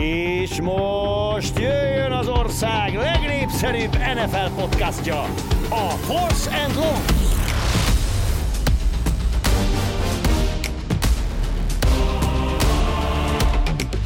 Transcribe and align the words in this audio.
És 0.00 0.60
most 0.60 1.58
jöjjön 1.58 2.12
az 2.12 2.28
ország 2.28 2.94
legnépszerűbb 2.94 3.92
NFL 3.92 4.60
podcastja, 4.60 5.20
a 5.68 5.90
Force 5.90 6.50
and 6.64 6.74
Long. 6.74 7.04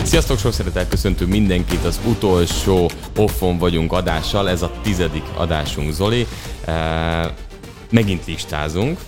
Sziasztok, 0.02 0.38
sok 0.38 0.52
szeretettel 0.52 0.88
köszöntünk 0.88 1.30
mindenkit 1.30 1.84
az 1.84 2.00
utolsó 2.06 2.90
offon 3.16 3.58
vagyunk 3.58 3.92
adással, 3.92 4.48
ez 4.48 4.62
a 4.62 4.70
tizedik 4.82 5.24
adásunk 5.36 5.92
Zoli. 5.92 6.26
E, 6.64 7.34
megint 7.90 8.26
listázunk, 8.26 8.98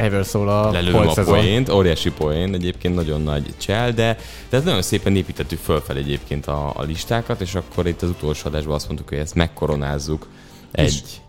Ever 0.00 0.24
szól 0.24 0.48
a 0.48 0.70
lelőm 0.70 0.94
a 0.94 1.22
poént, 1.24 1.68
óriási 1.68 2.10
poén, 2.10 2.54
egyébként 2.54 2.94
nagyon 2.94 3.22
nagy 3.22 3.54
csel, 3.56 3.92
de, 3.92 4.16
de 4.48 4.56
ez 4.56 4.64
nagyon 4.64 4.82
szépen 4.82 5.16
építettük 5.16 5.58
fölfel 5.58 5.96
egyébként 5.96 6.46
a, 6.46 6.72
a 6.76 6.82
listákat, 6.82 7.40
és 7.40 7.54
akkor 7.54 7.86
itt 7.86 8.02
az 8.02 8.08
utolsó 8.08 8.48
adásban 8.48 8.74
azt 8.74 8.86
mondtuk, 8.86 9.08
hogy 9.08 9.18
ezt 9.18 9.34
megkoronázzuk 9.34 10.26
egy 10.72 11.20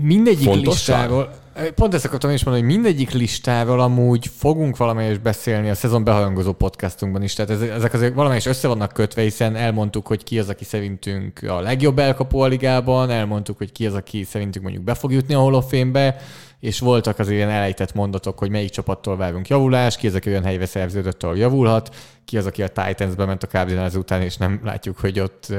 mindegyik 0.00 0.48
fontossal? 0.48 0.96
listáról, 0.96 1.34
pont 1.74 1.94
ezt 1.94 2.04
akartam 2.04 2.30
is 2.30 2.44
mondani, 2.44 2.66
hogy 2.66 2.74
mindegyik 2.74 3.10
listáról 3.10 3.80
amúgy 3.80 4.30
fogunk 4.36 4.76
valamelyest 4.76 5.22
beszélni 5.22 5.70
a 5.70 5.74
szezon 5.74 6.04
behajangozó 6.04 6.52
podcastunkban 6.52 7.22
is, 7.22 7.34
tehát 7.34 7.62
ezek 7.62 7.92
azért 7.92 8.14
valamelyest 8.14 8.46
össze 8.46 8.68
vannak 8.68 8.92
kötve, 8.92 9.22
hiszen 9.22 9.56
elmondtuk, 9.56 10.06
hogy 10.06 10.24
ki 10.24 10.38
az, 10.38 10.48
aki 10.48 10.64
szerintünk 10.64 11.42
a 11.48 11.60
legjobb 11.60 11.98
elkapó 11.98 12.40
a 12.40 12.46
ligában, 12.46 13.10
elmondtuk, 13.10 13.58
hogy 13.58 13.72
ki 13.72 13.86
az, 13.86 13.94
aki 13.94 14.24
szerintünk 14.24 14.64
mondjuk 14.64 14.84
be 14.84 14.94
fog 14.94 15.12
jutni 15.12 15.34
a 15.34 15.40
Hall 15.40 15.54
of 15.54 15.68
Fame-be, 15.68 16.16
és 16.60 16.78
voltak 16.78 17.18
az 17.18 17.28
ilyen 17.28 17.48
elejtett 17.48 17.94
mondatok, 17.94 18.38
hogy 18.38 18.50
melyik 18.50 18.70
csapattól 18.70 19.16
várunk 19.16 19.48
javulást, 19.48 19.98
ki 19.98 20.06
az, 20.06 20.14
aki 20.14 20.28
olyan 20.28 20.44
helyre 20.44 20.66
szerződött, 20.66 21.22
ahol 21.22 21.36
javulhat, 21.36 21.94
ki 22.24 22.38
az, 22.38 22.46
aki 22.46 22.62
a 22.62 22.68
Titans-be 22.68 23.24
ment 23.24 23.42
a 23.42 23.46
Cardinals 23.46 23.94
után, 23.94 24.22
és 24.22 24.36
nem 24.36 24.60
látjuk, 24.64 24.98
hogy 24.98 25.20
ott 25.20 25.54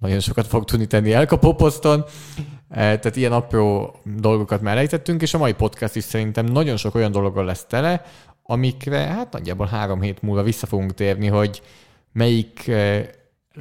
nagyon 0.00 0.20
sokat 0.20 0.46
fog 0.46 0.64
tudni 0.64 0.86
tenni 0.86 1.12
elkapó 1.12 1.54
poszton. 1.54 2.04
Tehát 2.70 3.16
ilyen 3.16 3.32
apró 3.32 3.94
dolgokat 4.04 4.60
már 4.60 4.72
elejtettünk, 4.72 5.22
és 5.22 5.34
a 5.34 5.38
mai 5.38 5.52
podcast 5.52 5.96
is 5.96 6.04
szerintem 6.04 6.44
nagyon 6.44 6.76
sok 6.76 6.94
olyan 6.94 7.12
dologgal 7.12 7.44
lesz 7.44 7.64
tele, 7.64 8.04
amikre 8.42 8.98
hát 8.98 9.32
nagyjából 9.32 9.66
három 9.66 10.00
hét 10.00 10.22
múlva 10.22 10.42
vissza 10.42 10.66
fogunk 10.66 10.94
térni, 10.94 11.26
hogy 11.26 11.62
melyik 12.12 12.70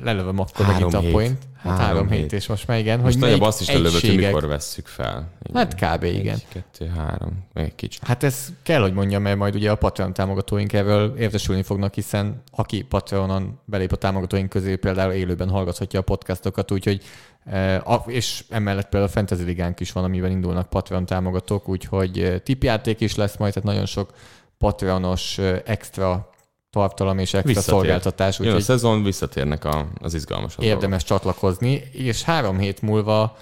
lelövöm 0.04 0.40
akkor 0.40 0.66
Három 0.66 0.74
megint 0.74 0.94
a 0.94 1.00
hét. 1.00 1.12
point. 1.12 1.38
Hát 1.58 1.72
három, 1.78 1.86
Három 1.86 2.10
hét. 2.10 2.20
hét. 2.20 2.34
és 2.34 2.48
most 2.48 2.68
már 2.68 2.80
igen, 2.80 3.00
Most 3.00 3.14
hogy 3.20 3.22
melyik 3.24 3.42
azt 3.42 3.62
is 3.62 3.68
lelövött, 3.68 4.02
hogy 4.02 4.16
mikor 4.16 4.48
vesszük 4.48 4.88
fel. 4.88 5.32
Hát 5.54 5.74
kb. 5.76 6.04
igen. 6.04 6.34
Egy, 6.36 6.46
kettő, 6.50 6.88
három, 6.98 7.46
meg 7.54 7.64
egy 7.66 7.76
kicsit. 7.76 8.04
Hát 8.04 8.24
ez 8.24 8.48
kell, 8.64 8.82
hogy 8.82 8.94
mondjam, 8.94 9.22
mert 9.22 9.38
majd 9.38 9.56
ugye 9.56 9.72
a 9.72 9.76
Patreon 9.76 10.14
támogatóink 10.14 10.74
erről 10.74 11.16
értesülni 11.18 11.64
fognak, 11.64 11.94
hiszen 11.94 12.42
aki 12.52 12.82
Patreonon 12.82 13.60
belép 13.66 13.92
a 13.92 13.96
támogatóink 13.96 14.50
közé, 14.50 14.76
például 14.76 15.12
élőben 15.12 15.50
hallgathatja 15.50 16.00
a 16.00 16.04
podcastokat, 16.04 16.72
úgyhogy 16.72 17.02
eh, 17.46 17.92
a- 17.92 18.04
és 18.08 18.44
emellett 18.50 18.90
például 18.90 19.12
a 19.12 19.14
Fantasy 19.14 19.44
Ligánk 19.44 19.80
is 19.80 19.92
van, 19.92 20.04
amiben 20.04 20.32
indulnak 20.32 20.70
Patreon 20.70 21.06
támogatók, 21.06 21.68
úgyhogy 21.70 22.20
eh, 22.20 22.38
tipjáték 22.40 23.00
is 23.00 23.16
lesz 23.16 23.38
majd, 23.38 23.54
tehát 23.54 23.70
nagyon 23.70 23.86
sok 23.86 24.14
Patreonos 24.58 25.38
eh, 25.38 25.60
extra 25.66 26.30
tartalom 26.70 27.20
és 27.20 27.34
extra 27.34 27.48
Visszatér. 27.54 27.74
szolgáltatás, 27.74 28.40
Jön 28.40 28.56
a 28.56 28.60
szezon, 28.60 29.04
visszatérnek 29.04 29.66
a, 29.66 29.88
az 30.02 30.14
izgalmas 30.14 30.56
dolgok. 30.56 30.76
érdemes 30.76 31.04
csatlakozni, 31.04 31.84
és 31.92 32.24
három 32.24 32.58
hét 32.58 32.82
múlva 32.82 33.38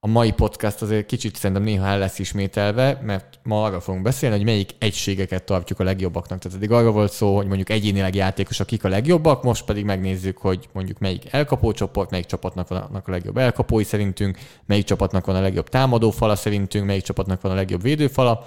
a 0.00 0.06
mai 0.06 0.32
podcast 0.32 0.82
azért 0.82 1.06
kicsit 1.06 1.36
szerintem 1.36 1.64
néha 1.64 1.86
el 1.86 1.98
lesz 1.98 2.18
ismételve, 2.18 3.00
mert 3.02 3.38
ma 3.42 3.62
arra 3.64 3.80
fogunk 3.80 4.04
beszélni, 4.04 4.36
hogy 4.36 4.44
melyik 4.44 4.70
egységeket 4.78 5.44
tartjuk 5.44 5.80
a 5.80 5.84
legjobbaknak. 5.84 6.38
Tehát 6.38 6.56
eddig 6.56 6.70
arra 6.70 6.90
volt 6.90 7.12
szó, 7.12 7.36
hogy 7.36 7.46
mondjuk 7.46 7.70
egyénileg 7.70 8.14
játékosok 8.14 8.66
kik 8.66 8.84
a 8.84 8.88
legjobbak, 8.88 9.42
most 9.42 9.64
pedig 9.64 9.84
megnézzük, 9.84 10.38
hogy 10.38 10.68
mondjuk 10.72 10.98
melyik 10.98 11.22
elkapó 11.30 11.72
csoport, 11.72 12.10
melyik 12.10 12.26
csapatnak 12.26 12.68
vannak 12.68 13.08
a 13.08 13.10
legjobb 13.10 13.36
elkapói 13.36 13.84
szerintünk, 13.84 14.38
melyik 14.66 14.84
csapatnak 14.84 15.26
van 15.26 15.36
a 15.36 15.40
legjobb 15.40 15.68
támadófala 15.68 16.36
szerintünk, 16.36 16.86
melyik 16.86 17.02
csapatnak 17.02 17.40
van 17.40 17.52
a 17.52 17.54
legjobb 17.54 17.82
védőfala. 17.82 18.46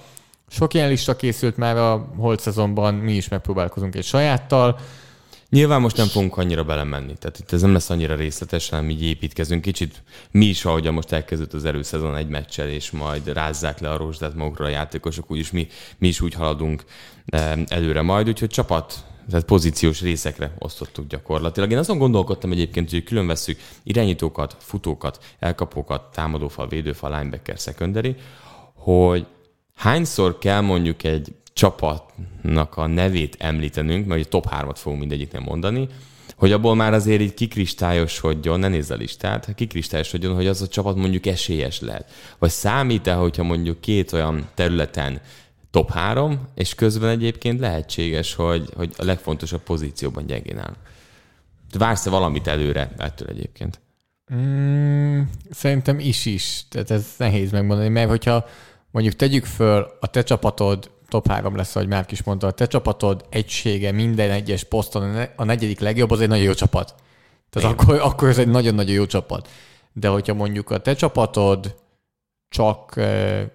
Sok 0.52 0.74
ilyen 0.74 0.90
lista 0.90 1.16
készült 1.16 1.58
már 1.58 1.78
a 1.78 2.08
holt 2.18 2.40
szezonban, 2.40 2.94
mi 2.94 3.14
is 3.14 3.28
megpróbálkozunk 3.28 3.96
egy 3.96 4.04
sajáttal. 4.04 4.80
Nyilván 5.50 5.82
most 5.82 5.98
nem 5.98 6.08
fogunk 6.08 6.38
annyira 6.38 6.64
belemenni, 6.64 7.14
tehát 7.20 7.40
itt 7.40 7.52
ez 7.52 7.62
nem 7.62 7.74
lesz 7.74 7.90
annyira 7.90 8.16
részletes, 8.16 8.70
hanem 8.70 8.90
így 8.90 9.04
építkezünk. 9.04 9.62
Kicsit 9.62 10.04
mi 10.32 10.46
is, 10.46 10.66
ahogyan 10.66 10.94
most 10.94 11.12
elkezdődött 11.12 11.54
az 11.54 11.66
előszezon 11.66 12.16
egy 12.16 12.28
meccsel, 12.28 12.68
és 12.68 12.92
majd 12.92 13.34
rázzák 13.34 13.80
le 13.80 13.90
a 13.90 13.98
rozsdát 13.98 14.36
magukra 14.36 14.66
a 14.66 14.70
játékosok, 14.70 15.32
úgyis 15.32 15.52
mi, 15.52 15.68
mi 15.98 16.08
is 16.08 16.22
úgy 16.22 16.34
haladunk 16.34 16.84
eh, 17.26 17.52
előre 17.68 18.02
majd, 18.02 18.28
úgyhogy 18.28 18.50
csapat, 18.50 19.06
tehát 19.30 19.46
pozíciós 19.46 20.02
részekre 20.02 20.56
osztottuk 20.60 21.08
gyakorlatilag. 21.08 21.72
Én 21.72 21.78
azon 21.78 21.98
gondolkodtam 21.98 22.52
egyébként, 22.52 22.90
hogy 22.90 23.04
külön 23.04 23.28
vesszük 23.28 23.60
irányítókat, 23.84 24.56
futókat, 24.60 25.24
elkapókat, 25.40 26.12
támadófal, 26.12 26.68
védőfal, 26.68 27.18
linebacker, 27.18 27.58
secondary, 27.58 28.16
hogy 28.74 29.26
hányszor 29.76 30.38
kell 30.38 30.62
mondjuk 30.62 31.04
egy 31.04 31.36
csapatnak 31.54 32.78
a 32.78 32.88
nevét 32.88 33.36
említenünk, 33.40 34.06
mert 34.08 34.20
ugye 34.20 34.30
top 34.30 34.48
3-at 34.50 34.76
fogunk 34.76 35.00
mindegyiknél 35.00 35.42
mondani, 35.42 35.88
hogy 36.36 36.52
abból 36.52 36.76
már 36.76 36.94
azért 36.94 37.22
így 37.22 37.34
kikristályosodjon, 37.34 38.60
ne 38.60 38.68
nézz 38.68 38.92
a 38.92 38.96
listát, 38.96 39.56
kikristályosodjon, 39.56 40.36
hogy 40.36 40.48
az 40.48 40.62
a 40.62 40.68
csapat 40.68 40.96
mondjuk 40.96 41.26
esélyes 41.26 41.80
lehet. 41.80 42.12
Vagy 42.40 42.50
számít-e, 42.50 43.14
hogyha 43.14 43.44
mondjuk 43.44 43.82
két 43.82 44.14
olyan 44.14 44.50
területen 44.54 45.22
top 45.72 45.92
3, 45.92 46.48
és 46.56 46.76
közben 46.76 47.10
egyébként 47.10 47.60
lehetséges, 47.60 48.34
hogy, 48.34 48.70
hogy 48.76 48.94
a 48.98 49.04
legfontosabb 49.04 49.62
pozícióban 49.62 50.26
gyengén 50.26 50.58
áll. 50.58 50.76
Vársz-e 51.78 52.10
valamit 52.10 52.48
előre 52.48 52.92
ettől 52.98 53.28
egyébként? 53.28 53.80
Mm, 54.34 55.22
szerintem 55.50 56.00
is 56.00 56.26
is. 56.26 56.64
Tehát 56.70 56.92
ez 56.92 57.06
nehéz 57.18 57.52
megmondani, 57.52 57.90
mert 57.90 58.10
hogyha 58.10 58.46
mondjuk 58.92 59.16
tegyük 59.16 59.46
föl, 59.46 59.98
a 60.00 60.08
te 60.08 60.24
csapatod 60.24 60.92
top 61.08 61.28
3 61.28 61.56
lesz, 61.56 61.76
ahogy 61.76 61.88
Márk 61.88 62.12
is 62.12 62.24
mondta, 62.24 62.48
a 62.48 62.52
te 62.52 62.66
csapatod 62.66 63.26
egysége 63.30 63.92
minden 63.92 64.32
egyes 64.32 64.64
poszton 64.64 65.02
a 65.02 65.12
ne- 65.12 65.30
a 65.36 65.44
negyedik 65.44 65.80
legjobb, 65.80 66.12
az 66.12 66.22
egy 66.22 66.28
nagyon 66.28 66.44
jó 66.44 66.54
csapat. 66.54 66.96
Tehát 67.50 67.72
akkor, 67.72 68.00
akkor 68.00 68.30
ez 68.30 68.38
egy 68.38 68.48
nagyon-nagyon 68.48 68.94
jó 68.94 69.06
csapat. 69.06 69.50
De 69.94 70.08
hogyha 70.08 70.34
mondjuk 70.34 70.70
a 70.70 70.78
te 70.78 70.94
csapatod 70.94 71.76
csak 72.50 72.98
eh, 72.98 73.48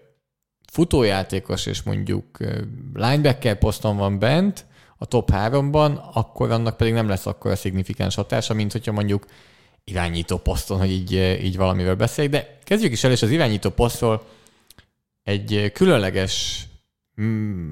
futójátékos, 0.72 1.66
és 1.66 1.82
mondjuk 1.82 2.24
eh, 2.38 2.58
linebacker 2.94 3.58
poszton 3.58 3.97
van 3.97 4.18
bent, 4.18 4.66
a 4.98 5.04
top 5.06 5.30
3-ban, 5.32 6.12
akkor 6.12 6.50
annak 6.50 6.76
pedig 6.76 6.92
nem 6.92 7.08
lesz 7.08 7.26
akkor 7.26 7.50
a 7.50 7.56
szignifikáns 7.56 8.14
hatása, 8.14 8.54
mint 8.54 8.72
hogyha 8.72 8.92
mondjuk 8.92 9.26
irányító 9.84 10.36
poszton, 10.36 10.78
hogy 10.78 10.91
így, 10.91 11.12
így 11.42 11.56
valamivel 11.56 11.94
beszéljek. 11.94 12.32
De 12.32 12.58
kezdjük 12.64 12.92
is 12.92 13.04
el, 13.04 13.10
és 13.10 13.22
az 13.22 13.30
irányító 13.30 13.70
posztról 13.70 14.26
egy 15.26 15.70
különleges 15.75 16.64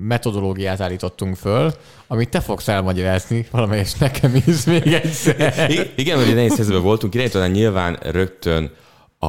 metodológiát 0.00 0.80
állítottunk 0.80 1.36
föl, 1.36 1.72
amit 2.06 2.28
te 2.28 2.40
fogsz 2.40 2.68
elmagyarázni, 2.68 3.46
valamelyes 3.50 3.94
nekem 3.94 4.42
is 4.46 4.64
még 4.64 4.86
egyszer. 4.86 5.70
Igen, 5.96 6.16
hogy 6.16 6.34
nehéz 6.34 6.56
helyzetben 6.56 6.82
voltunk, 6.82 7.14
irányítónál 7.14 7.48
nyilván 7.48 7.98
rögtön 8.02 8.70
a, 9.18 9.28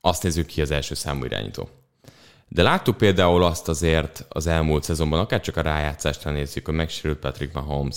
azt 0.00 0.22
nézzük 0.22 0.46
ki 0.46 0.60
az 0.60 0.70
első 0.70 0.94
számú 0.94 1.24
irányító. 1.24 1.68
De 2.48 2.62
láttuk 2.62 2.96
például 2.96 3.44
azt 3.44 3.68
azért 3.68 4.24
az 4.28 4.46
elmúlt 4.46 4.82
szezonban, 4.82 5.20
akár 5.20 5.40
csak 5.40 5.56
a 5.56 5.60
rájátszást 5.60 6.24
nézzük, 6.24 6.66
hogy 6.66 6.74
megsérült 6.74 7.18
Patrick 7.18 7.52
Mahomes. 7.52 7.96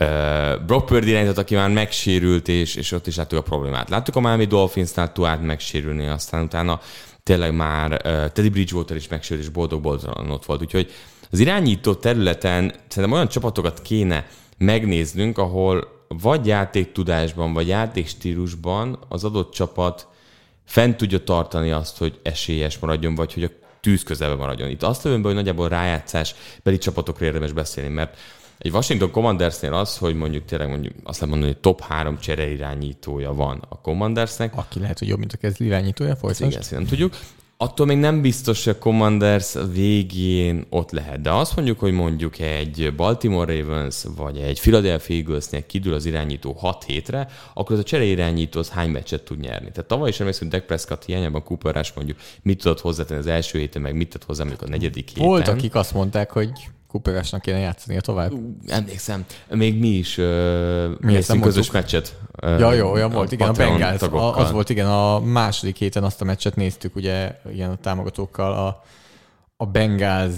Uh, 0.00 0.64
Brock 0.66 0.86
Purdy 0.86 1.10
irányított, 1.10 1.38
aki 1.38 1.54
már 1.54 1.70
megsérült, 1.70 2.48
és, 2.48 2.74
és 2.74 2.92
ott 2.92 3.06
is 3.06 3.16
láttuk 3.16 3.38
a 3.38 3.42
problémát. 3.42 3.90
Láttuk 3.90 4.16
a 4.16 4.20
Miami 4.20 4.44
Dolphinsnál 4.44 5.12
Tuát 5.12 5.42
megsérülni, 5.42 6.06
aztán 6.06 6.44
utána 6.44 6.80
tényleg 7.26 7.54
már 7.54 8.00
Teddy 8.32 8.48
Bridgewater 8.48 8.96
is 8.96 9.08
megsérült, 9.08 9.46
és 9.46 9.52
boldog-boldogan 9.52 10.30
ott 10.30 10.44
volt. 10.44 10.60
Úgyhogy 10.60 10.90
az 11.30 11.38
irányító 11.38 11.94
területen 11.94 12.74
szerintem 12.88 13.12
olyan 13.12 13.28
csapatokat 13.28 13.82
kéne 13.82 14.26
megnéznünk, 14.58 15.38
ahol 15.38 16.04
vagy 16.08 16.46
játéktudásban, 16.46 17.52
vagy 17.52 17.68
játékstílusban 17.68 18.98
az 19.08 19.24
adott 19.24 19.52
csapat 19.52 20.06
fent 20.64 20.96
tudja 20.96 21.24
tartani 21.24 21.70
azt, 21.70 21.98
hogy 21.98 22.18
esélyes 22.22 22.78
maradjon, 22.78 23.14
vagy 23.14 23.34
hogy 23.34 23.44
a 23.44 23.50
tűz 23.80 24.02
közelben 24.02 24.38
maradjon. 24.38 24.70
Itt 24.70 24.82
azt 24.82 25.04
lövöm 25.04 25.20
be, 25.22 25.26
hogy 25.26 25.36
nagyjából 25.36 25.68
rájátszás 25.68 26.34
beli 26.62 26.78
csapatokra 26.78 27.24
érdemes 27.26 27.52
beszélni, 27.52 27.90
mert 27.90 28.18
egy 28.58 28.72
Washington 28.72 29.10
Commandersnél 29.10 29.72
az, 29.72 29.96
hogy 29.96 30.14
mondjuk 30.14 30.44
tényleg 30.44 30.68
mondjuk 30.68 30.94
azt 31.04 31.20
lehet 31.20 31.28
mondani, 31.34 31.52
hogy 31.52 31.60
top 31.60 31.80
három 31.80 32.18
csere 32.18 32.50
irányítója 32.50 33.32
van 33.32 33.62
a 33.68 33.80
Commandersnek, 33.80 34.56
Aki 34.56 34.78
lehet, 34.78 34.98
hogy 34.98 35.08
jobb, 35.08 35.18
mint 35.18 35.32
a 35.32 35.36
kezdő 35.36 35.64
irányítója, 35.64 36.16
folytasd. 36.16 36.44
igen, 36.44 36.60
ezt 36.60 36.70
nem 36.70 36.86
tudjuk. 36.86 37.16
Attól 37.58 37.86
még 37.86 37.96
nem 37.98 38.20
biztos, 38.20 38.64
hogy 38.64 38.72
a 38.72 38.78
Commanders 38.78 39.54
végén 39.72 40.66
ott 40.70 40.90
lehet. 40.90 41.20
De 41.20 41.30
azt 41.30 41.56
mondjuk, 41.56 41.78
hogy 41.78 41.92
mondjuk 41.92 42.38
egy 42.38 42.94
Baltimore 42.96 43.58
Ravens 43.58 44.04
vagy 44.16 44.36
egy 44.38 44.60
Philadelphia 44.60 45.16
Eaglesnél 45.16 45.66
kidül 45.66 45.94
az 45.94 46.04
irányító 46.04 46.52
6 46.52 46.84
hétre, 46.84 47.28
akkor 47.54 47.74
az 47.74 47.80
a 47.80 47.84
csere 47.84 48.04
irányító 48.04 48.58
az 48.58 48.70
hány 48.70 48.90
meccset 48.90 49.22
tud 49.22 49.38
nyerni. 49.40 49.70
Tehát 49.70 49.88
tavaly 49.88 50.08
is 50.08 50.20
emlékszem, 50.20 50.48
hogy 50.48 50.58
Dak 50.58 50.66
Prescott 50.66 51.04
hiányában 51.04 51.42
Cooper 51.42 51.74
Rush 51.74 51.92
mondjuk 51.94 52.18
mit 52.42 52.62
tudott 52.62 52.80
hozzátenni 52.80 53.20
az 53.20 53.26
első 53.26 53.58
héten, 53.58 53.82
meg 53.82 53.94
mit 53.94 54.08
tett 54.08 54.24
hozzá 54.24 54.44
mondjuk 54.44 54.68
a 54.68 54.70
negyedik 54.70 55.08
héten. 55.08 55.24
Volt, 55.24 55.48
akik 55.48 55.74
azt 55.74 55.94
mondták, 55.94 56.30
hogy 56.30 56.50
Cooperesnak 56.88 57.40
kéne 57.40 57.58
játszania 57.58 58.00
tovább. 58.00 58.32
Emlékszem, 58.66 59.24
még 59.48 59.78
mi 59.78 59.88
is 59.88 60.16
néztünk 61.00 61.42
közös 61.42 61.70
meccset. 61.70 62.18
Ja, 62.42 62.72
jó, 62.72 62.90
olyan 62.90 63.10
volt, 63.10 63.32
igen, 63.32 63.48
a 63.48 63.52
Bengals. 63.52 64.02
A, 64.02 64.36
az 64.36 64.50
volt, 64.50 64.70
igen, 64.70 64.86
a 64.86 65.20
második 65.20 65.76
héten 65.76 66.04
azt 66.04 66.20
a 66.20 66.24
meccset 66.24 66.56
néztük, 66.56 66.96
ugye, 66.96 67.36
ilyen 67.52 67.70
a 67.70 67.76
támogatókkal 67.76 68.52
a, 68.52 68.82
a 69.56 69.66
Bengals 69.66 70.34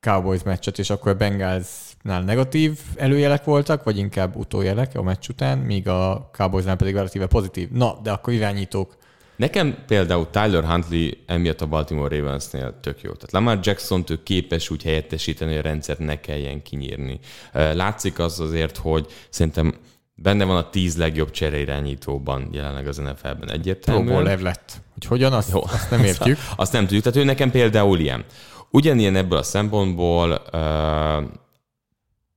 Cowboys 0.00 0.42
meccset, 0.42 0.78
és 0.78 0.90
akkor 0.90 1.12
a 1.12 1.14
Bengalsnál 1.14 2.22
negatív 2.22 2.78
előjelek 2.96 3.44
voltak, 3.44 3.82
vagy 3.82 3.98
inkább 3.98 4.36
utójelek 4.36 4.96
a 4.96 5.02
meccs 5.02 5.28
után, 5.28 5.58
míg 5.58 5.88
a 5.88 6.30
Cowboysnál 6.32 6.76
pedig 6.76 6.94
relatíve 6.94 7.26
pozitív. 7.26 7.70
Na, 7.70 7.98
de 8.02 8.10
akkor 8.10 8.32
irányítók. 8.32 8.96
Nekem 9.36 9.76
például 9.86 10.30
Tyler 10.30 10.64
Huntley 10.64 11.10
emiatt 11.26 11.60
a 11.60 11.66
Baltimore 11.66 12.16
Ravensnél 12.16 12.74
tök 12.80 13.02
jó. 13.02 13.12
Tehát 13.12 13.32
Lamar 13.32 13.58
jackson 13.62 14.04
ő 14.08 14.22
képes 14.22 14.70
úgy 14.70 14.82
helyettesíteni, 14.82 15.50
hogy 15.50 15.60
a 15.60 15.62
rendszert 15.62 15.98
ne 15.98 16.20
kelljen 16.20 16.62
kinyírni. 16.62 17.18
Látszik 17.52 18.18
az 18.18 18.40
azért, 18.40 18.76
hogy 18.76 19.06
szerintem 19.28 19.74
benne 20.14 20.44
van 20.44 20.56
a 20.56 20.70
tíz 20.70 20.96
legjobb 20.96 21.30
csereirányítóban 21.30 22.48
jelenleg 22.52 22.86
az 22.86 22.96
NFL-ben 22.96 23.36
Pro 23.38 23.52
egyértelműen. 23.52 24.16
Bowler 24.16 24.40
lett. 24.40 24.72
Hogy 24.92 25.04
hogyan, 25.04 25.32
azt, 25.32 25.52
Jó. 25.52 25.62
azt 25.62 25.90
nem 25.90 26.04
értjük. 26.04 26.38
Azt 26.56 26.72
nem 26.72 26.82
tudjuk. 26.82 27.02
Tehát 27.02 27.18
ő 27.18 27.24
nekem 27.24 27.50
például 27.50 27.98
ilyen. 27.98 28.24
Ugyanilyen 28.70 29.16
ebből 29.16 29.38
a 29.38 29.42
szempontból 29.42 30.42
uh, 30.52 31.30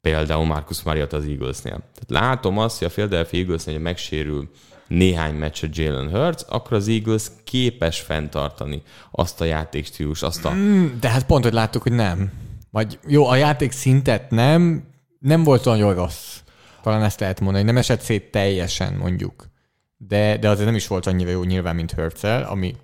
például 0.02 0.46
Marcus 0.46 0.84
Mariota 0.84 1.18
az 1.18 1.26
Eaglesnél. 1.26 1.72
Tehát 1.94 2.26
látom 2.26 2.58
azt, 2.58 2.78
hogy 2.78 2.88
a 2.88 2.92
Philadelphia 2.92 3.40
Eaglesnél, 3.40 3.74
hogy 3.76 3.84
megsérül 3.84 4.50
néhány 4.88 5.36
meccset 5.36 5.78
Jalen 5.78 6.10
Hurts, 6.10 6.42
akkor 6.48 6.74
az 6.74 6.88
Eagles 6.88 7.24
képes 7.44 8.00
fenntartani 8.00 8.82
azt 9.12 9.42
a 9.42 9.46
játékstílus, 9.46 10.22
azt 10.22 10.46
a... 10.46 10.52
Mm, 10.52 10.86
De 11.00 11.10
hát 11.10 11.26
pont, 11.26 11.44
hogy 11.44 11.54
láttuk, 11.54 11.82
hogy 11.82 11.92
nem. 11.92 12.32
Vagy 12.72 13.00
jó, 13.08 13.28
a 13.28 13.36
játék 13.36 13.72
szintet 13.72 14.32
nem, 14.32 14.84
nem 15.20 15.44
volt 15.44 15.66
olyan 15.66 15.94
rossz. 15.94 16.38
Talán 16.82 17.04
ezt 17.04 17.20
lehet 17.20 17.40
mondani. 17.40 17.66
Nem 17.66 17.78
esett 17.78 18.02
szét 18.02 18.32
teljesen, 18.32 18.94
mondjuk. 18.94 19.50
De, 19.98 20.38
de 20.38 20.50
azért 20.50 20.66
nem 20.66 20.76
is 20.76 20.88
volt 20.88 21.06
annyira 21.06 21.30
jó 21.30 21.44
nyilván, 21.44 21.76
mint 21.76 21.92
Hurtsel, 21.92 22.44
ami 22.44 22.76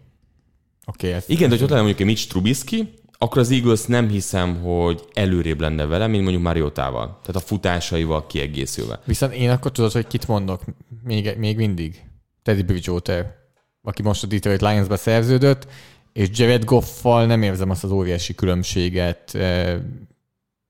oké, 0.85 1.07
okay, 1.07 1.11
ez 1.11 1.23
Igen, 1.27 1.49
de 1.49 1.55
hogy 1.55 1.63
ott 1.63 1.69
lenne 1.69 1.81
mondjuk 1.81 2.01
egy 2.01 2.05
Mitch 2.05 2.27
Trubisky, 2.27 2.93
akkor 3.23 3.41
az 3.41 3.51
Eagles 3.51 3.85
nem 3.85 4.09
hiszem, 4.09 4.61
hogy 4.61 5.03
előrébb 5.13 5.59
lenne 5.59 5.85
vele, 5.85 6.07
mint 6.07 6.21
mondjuk 6.21 6.43
Mariotával. 6.43 7.19
Tehát 7.21 7.41
a 7.41 7.45
futásaival 7.45 8.27
kiegészülve. 8.27 8.99
Viszont 9.05 9.33
én 9.33 9.49
akkor 9.49 9.71
tudod, 9.71 9.91
hogy 9.91 10.07
kit 10.07 10.27
mondok 10.27 10.61
még, 11.03 11.35
még 11.37 11.57
mindig. 11.57 12.03
Teddy 12.43 12.63
Bridgewater, 12.63 13.35
aki 13.81 14.01
most 14.01 14.23
a 14.23 14.27
Detroit 14.27 14.61
Lions-ba 14.61 14.97
szerződött, 14.97 15.67
és 16.13 16.27
Jared 16.31 16.65
Goffal 16.65 17.25
nem 17.25 17.41
érzem 17.41 17.69
azt 17.69 17.83
az 17.83 17.91
óriási 17.91 18.35
különbséget 18.35 19.37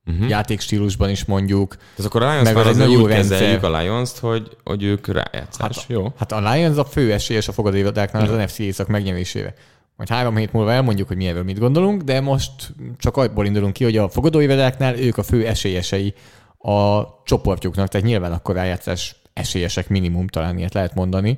Uh-huh. 0.06 0.30
játékstílusban 0.30 1.10
is 1.10 1.26
mondjuk. 1.26 1.76
Ez 1.98 2.06
akkor 2.06 2.24
a 2.24 2.30
Lions 2.30 2.44
Meg 2.44 2.56
már 2.56 2.68
az 2.68 2.80
úgy 2.80 2.92
jó 2.92 3.04
kezeljük 3.04 3.64
a 3.64 3.80
Lions-t, 3.80 4.18
hogy, 4.18 4.58
hogy 4.64 4.84
ők 4.84 5.08
rájátszás. 5.08 5.78
Hát, 5.78 5.86
jó. 5.88 6.14
Hát 6.18 6.32
a 6.32 6.52
Lions 6.52 6.78
a 6.78 6.86
fő 6.86 7.14
esélyes 7.14 7.48
a 7.48 7.52
fogadóivadáknál 7.52 8.24
az 8.24 8.44
NFC 8.44 8.60
észak 8.60 8.88
megnyerésére. 8.88 9.54
Majd 10.02 10.14
három 10.14 10.36
hét 10.36 10.52
múlva 10.52 10.72
elmondjuk, 10.72 11.08
hogy 11.08 11.18
mi 11.18 11.28
erről 11.28 11.44
mit 11.44 11.60
gondolunk, 11.60 12.02
de 12.02 12.22
most 12.22 12.74
csak 12.98 13.18
abból 13.18 13.46
indulunk 13.46 13.74
ki, 13.74 13.84
hogy 13.84 13.98
a 13.98 14.10
fogadóivadáknál 14.10 15.00
ők 15.00 15.18
a 15.18 15.24
fő 15.24 15.48
esélyesei 15.48 16.14
a 16.58 17.04
csoportjuknak, 17.24 17.88
tehát 17.88 18.08
nyilván 18.08 18.32
akkor 18.32 18.56
rájátszás 18.56 19.16
esélyesek 19.34 19.90
minimum, 19.90 20.28
talán 20.28 20.58
ilyet 20.58 20.74
lehet 20.74 20.96
mondani. 20.96 21.38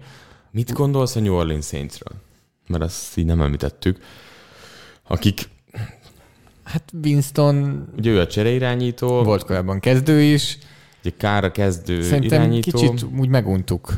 Mit 0.51 0.71
gondolsz 0.71 1.15
a 1.15 1.19
New 1.19 1.33
Orleans 1.33 1.65
Saintsről? 1.65 2.17
Mert 2.67 2.83
azt 2.83 3.17
így 3.17 3.25
nem 3.25 3.41
említettük. 3.41 3.99
Akik, 5.07 5.49
Hát 6.63 6.91
Winston 7.03 7.87
ugye 7.97 8.11
ő 8.11 8.19
a 8.19 8.27
csereirányító, 8.27 9.23
volt 9.23 9.45
korábban 9.45 9.79
kezdő 9.79 10.21
is, 10.21 10.57
ugye 11.03 11.15
Kára 11.17 11.51
kezdő 11.51 12.01
szerintem 12.01 12.41
irányító. 12.41 12.79
kicsit 12.79 13.05
úgy 13.17 13.29
meguntuk. 13.29 13.93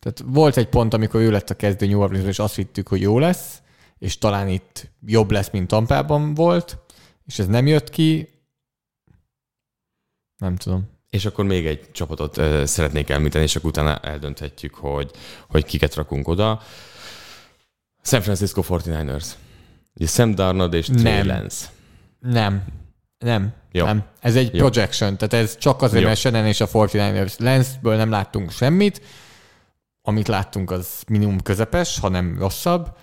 Tehát 0.00 0.24
volt 0.26 0.56
egy 0.56 0.68
pont, 0.68 0.94
amikor 0.94 1.20
ő 1.20 1.30
lett 1.30 1.50
a 1.50 1.54
kezdő 1.54 1.86
New 1.86 2.00
Orleansban, 2.00 2.30
és 2.30 2.38
azt 2.38 2.54
hittük, 2.56 2.88
hogy 2.88 3.00
jó 3.00 3.18
lesz, 3.18 3.62
és 3.98 4.18
talán 4.18 4.48
itt 4.48 4.90
jobb 5.06 5.30
lesz, 5.30 5.50
mint 5.50 5.68
Tampában 5.68 6.34
volt, 6.34 6.78
és 7.26 7.38
ez 7.38 7.46
nem 7.46 7.66
jött 7.66 7.90
ki. 7.90 8.28
Nem 10.36 10.56
tudom. 10.56 10.88
És 11.10 11.24
akkor 11.24 11.44
még 11.44 11.66
egy 11.66 11.90
csapatot 11.90 12.36
uh, 12.36 12.64
szeretnék 12.64 13.10
említeni, 13.10 13.44
és 13.44 13.56
akkor 13.56 13.70
utána 13.70 13.98
eldönthetjük, 13.98 14.74
hogy, 14.74 15.10
hogy 15.48 15.64
kiket 15.64 15.94
rakunk 15.94 16.28
oda. 16.28 16.60
San 18.02 18.20
Francisco 18.20 18.62
49ers. 18.68 19.26
Ugye 19.94 20.06
Sam 20.06 20.34
Darnold 20.34 20.74
és 20.74 20.86
Trey 20.86 21.02
Nem. 21.02 21.26
Lance. 21.26 21.66
Nem. 22.18 22.64
Nem. 23.18 23.52
Jó. 23.72 23.84
Nem. 23.84 24.04
Ez 24.20 24.36
egy 24.36 24.54
Jó. 24.54 24.68
projection, 24.68 25.16
tehát 25.16 25.46
ez 25.46 25.56
csak 25.56 25.82
azért, 25.82 26.02
Jó. 26.02 26.08
mert 26.08 26.20
Shannon 26.20 26.46
és 26.46 26.60
a 26.60 26.68
49ers 26.68 27.38
Lance-ből 27.38 27.96
nem 27.96 28.10
láttunk 28.10 28.50
semmit. 28.50 29.02
Amit 30.02 30.28
láttunk, 30.28 30.70
az 30.70 31.02
minimum 31.08 31.40
közepes, 31.40 31.98
hanem 31.98 32.38
rosszabb. 32.38 32.96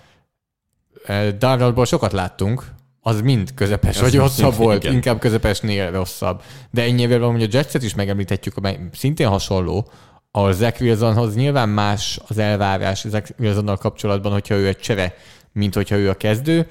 Darnoldból 1.38 1.84
sokat 1.84 2.12
láttunk, 2.12 2.64
az 3.00 3.20
mind 3.20 3.54
közepes, 3.54 3.96
Az 3.96 4.02
vagy 4.02 4.14
rosszabb 4.14 4.54
volt, 4.64 4.82
igen. 4.82 4.94
inkább 4.94 5.18
közepesnél 5.18 5.90
rosszabb. 5.90 6.42
De 6.70 6.82
ennyivel 6.82 7.18
van, 7.18 7.32
hogy 7.32 7.42
a 7.42 7.48
Jetset 7.50 7.82
is 7.82 7.94
megemlíthetjük, 7.94 8.56
amely 8.56 8.78
szintén 8.92 9.28
hasonló, 9.28 9.88
a 10.30 10.52
Zach 10.52 10.80
Wilsonhoz 10.82 11.34
nyilván 11.34 11.68
más 11.68 12.20
az 12.28 12.38
elvárás 12.38 13.04
Zach 13.08 13.32
Wilsonnal 13.38 13.76
kapcsolatban, 13.76 14.32
hogyha 14.32 14.54
ő 14.54 14.66
egy 14.66 14.78
csere, 14.78 15.14
mint 15.52 15.74
hogyha 15.74 15.96
ő 15.96 16.08
a 16.08 16.14
kezdő. 16.14 16.66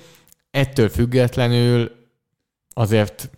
Ettől 0.51 0.89
függetlenül 0.89 1.91
azért 2.73 3.29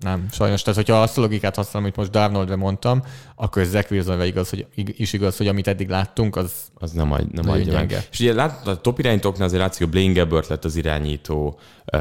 nem, 0.00 0.26
sajnos. 0.30 0.62
Tehát, 0.62 0.76
hogyha 0.76 1.02
azt 1.02 1.18
a 1.18 1.20
logikát 1.20 1.54
használom, 1.54 1.82
amit 1.82 1.96
most 1.96 2.10
Darnoldra 2.10 2.56
mondtam, 2.56 3.02
akkor 3.36 3.62
ez 3.62 3.68
Zach 3.68 3.92
Wilsonra 3.92 4.24
igaz, 4.24 4.50
hogy, 4.50 4.66
is 4.74 5.12
igaz, 5.12 5.36
hogy 5.36 5.48
amit 5.48 5.68
eddig 5.68 5.88
láttunk, 5.88 6.36
az 6.36 6.52
Az 6.74 6.90
nem, 6.92 7.12
adj, 7.12 7.24
nem 7.32 7.50
adja 7.50 7.72
meg. 7.72 7.86
gyenge. 7.86 8.04
És 8.10 8.20
ugye 8.20 8.34
lát, 8.34 8.66
a 8.66 8.80
top 8.80 8.98
irányítóknál 8.98 9.46
azért 9.46 9.62
látszik, 9.62 9.82
hogy 9.82 9.90
Blaine 9.90 10.12
Gabbert 10.12 10.48
lett 10.48 10.64
az 10.64 10.76
irányító 10.76 11.58
uh, 11.92 12.00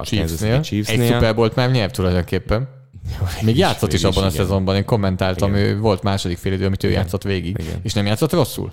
Chiefsnél. 0.04 0.26
City 0.26 0.50
Egy 0.50 0.60
Chiefsnél. 0.60 1.12
Super 1.12 1.34
Bowl 1.34 1.52
már 1.54 1.70
nyert 1.70 1.94
tulajdonképpen. 1.94 2.68
Még 3.42 3.56
játszott 3.56 3.92
is 3.92 4.02
végül 4.02 4.10
abban 4.16 4.28
a 4.28 4.32
igen. 4.32 4.44
szezonban, 4.44 4.76
én 4.76 4.84
kommentáltam, 4.84 5.54
Igen. 5.54 5.62
ő 5.62 5.78
volt 5.78 6.02
második 6.02 6.38
fél 6.38 6.52
idő, 6.52 6.66
amit 6.66 6.84
ő 6.84 6.90
játszott 6.90 7.22
végig, 7.22 7.56
Igen. 7.58 7.80
és 7.82 7.92
nem 7.92 8.06
játszott 8.06 8.32
rosszul. 8.32 8.72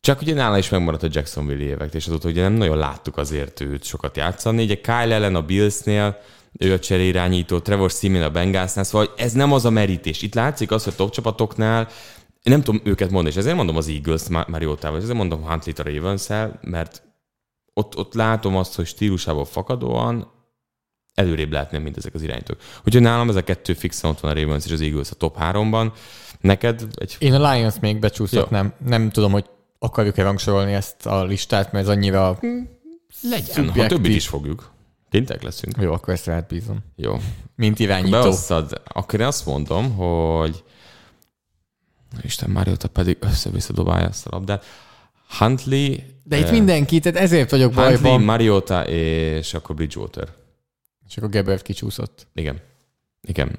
Csak 0.00 0.20
ugye 0.20 0.34
nála 0.34 0.58
is 0.58 0.68
megmaradt 0.68 1.02
a 1.02 1.08
Jacksonville 1.10 1.64
évek, 1.64 1.94
és 1.94 2.06
azóta 2.06 2.28
ugye 2.28 2.42
nem 2.42 2.52
nagyon 2.52 2.78
láttuk 2.78 3.16
azért 3.16 3.60
őt 3.60 3.84
sokat 3.84 4.16
játszani. 4.16 4.62
Ugye 4.62 4.74
Kyle 4.74 5.16
Allen 5.16 5.34
a 5.34 5.42
Billsnél, 5.42 6.18
ő 6.58 6.72
a 6.72 6.78
cseréirányító, 6.78 7.58
Trevor 7.58 7.90
Simeon 7.90 8.24
a 8.24 8.30
Bengalsnál, 8.30 8.84
szóval 8.84 9.12
ez 9.16 9.32
nem 9.32 9.52
az 9.52 9.64
a 9.64 9.70
merítés. 9.70 10.22
Itt 10.22 10.34
látszik 10.34 10.70
az, 10.70 10.84
hogy 10.84 10.92
a 10.92 10.96
top 10.96 11.10
csapatoknál 11.10 11.88
én 12.42 12.52
nem 12.52 12.62
tudom 12.62 12.80
őket 12.84 13.10
mondani, 13.10 13.34
és 13.34 13.40
ezért 13.40 13.56
mondom 13.56 13.76
az 13.76 13.88
Eagles 13.88 14.28
Mar- 14.28 14.48
Mariotával, 14.48 14.96
és 14.96 15.02
ezért 15.02 15.18
mondom 15.18 15.42
Huntley-t 15.48 15.78
a 15.78 15.82
ravens 15.82 16.26
mert 16.60 17.02
ott, 17.74 17.96
ott 17.96 18.14
látom 18.14 18.56
azt, 18.56 18.74
hogy 18.74 18.86
stílusából 18.86 19.44
fakadóan 19.44 20.30
előrébb 21.14 21.52
lehetne, 21.52 21.78
mint 21.78 21.96
ezek 21.96 22.14
az 22.14 22.22
irányítók. 22.22 22.58
Úgyhogy 22.84 23.02
nálam 23.02 23.28
ez 23.28 23.34
a 23.34 23.44
kettő 23.44 23.72
fixen 23.72 24.10
ott 24.10 24.20
van 24.20 24.30
a 24.30 24.40
Ravens 24.40 24.66
és 24.66 24.72
az 24.72 24.80
Eagles 24.80 25.10
a 25.10 25.14
top 25.14 25.36
háromban. 25.36 25.92
Neked 26.40 26.86
egy 26.94 27.16
Én 27.18 27.34
a 27.34 27.52
Lions 27.52 27.74
még 27.80 27.98
becsúsztatnám. 27.98 28.72
Nem 28.84 29.10
tudom, 29.10 29.32
hogy 29.32 29.44
akarjuk-e 29.78 30.22
rangsorolni 30.22 30.72
ezt 30.72 31.06
a 31.06 31.24
listát, 31.24 31.72
mert 31.72 31.84
ez 31.84 31.90
annyira 31.90 32.38
legyen, 33.22 33.70
ha 33.70 33.86
többit 33.86 34.14
is 34.14 34.28
fogjuk. 34.28 34.74
Kénytek 35.10 35.42
leszünk. 35.42 35.76
Jó, 35.80 35.92
akkor 35.92 36.14
ezt 36.14 36.26
rád 36.26 36.46
bízom. 36.46 36.78
Jó. 36.96 37.16
Mint 37.54 37.78
irányító. 37.78 38.10
Beosztad. 38.10 38.82
Akkor 38.84 39.20
én 39.20 39.26
azt 39.26 39.46
mondom, 39.46 39.94
hogy 39.94 40.64
Isten 42.22 42.50
Mariota 42.50 42.88
pedig 42.88 43.16
össze-vissza 43.20 43.72
dobálja 43.72 44.08
ezt 44.08 44.26
a 44.26 44.30
labdát. 44.32 44.64
Huntley, 45.38 45.94
De 46.22 46.38
itt 46.38 46.44
eh, 46.44 46.50
mindenki, 46.50 46.98
tehát 46.98 47.18
ezért 47.18 47.50
vagyok 47.50 47.74
Huntley, 47.74 48.00
bajban. 48.00 48.22
Mariota 48.22 48.86
és 48.86 49.54
akkor 49.54 49.76
Bridgewater. 49.76 50.28
És 51.08 51.16
akkor 51.16 51.28
Gebert 51.28 51.62
kicsúszott. 51.62 52.26
Igen. 52.34 52.60
Igen. 53.22 53.56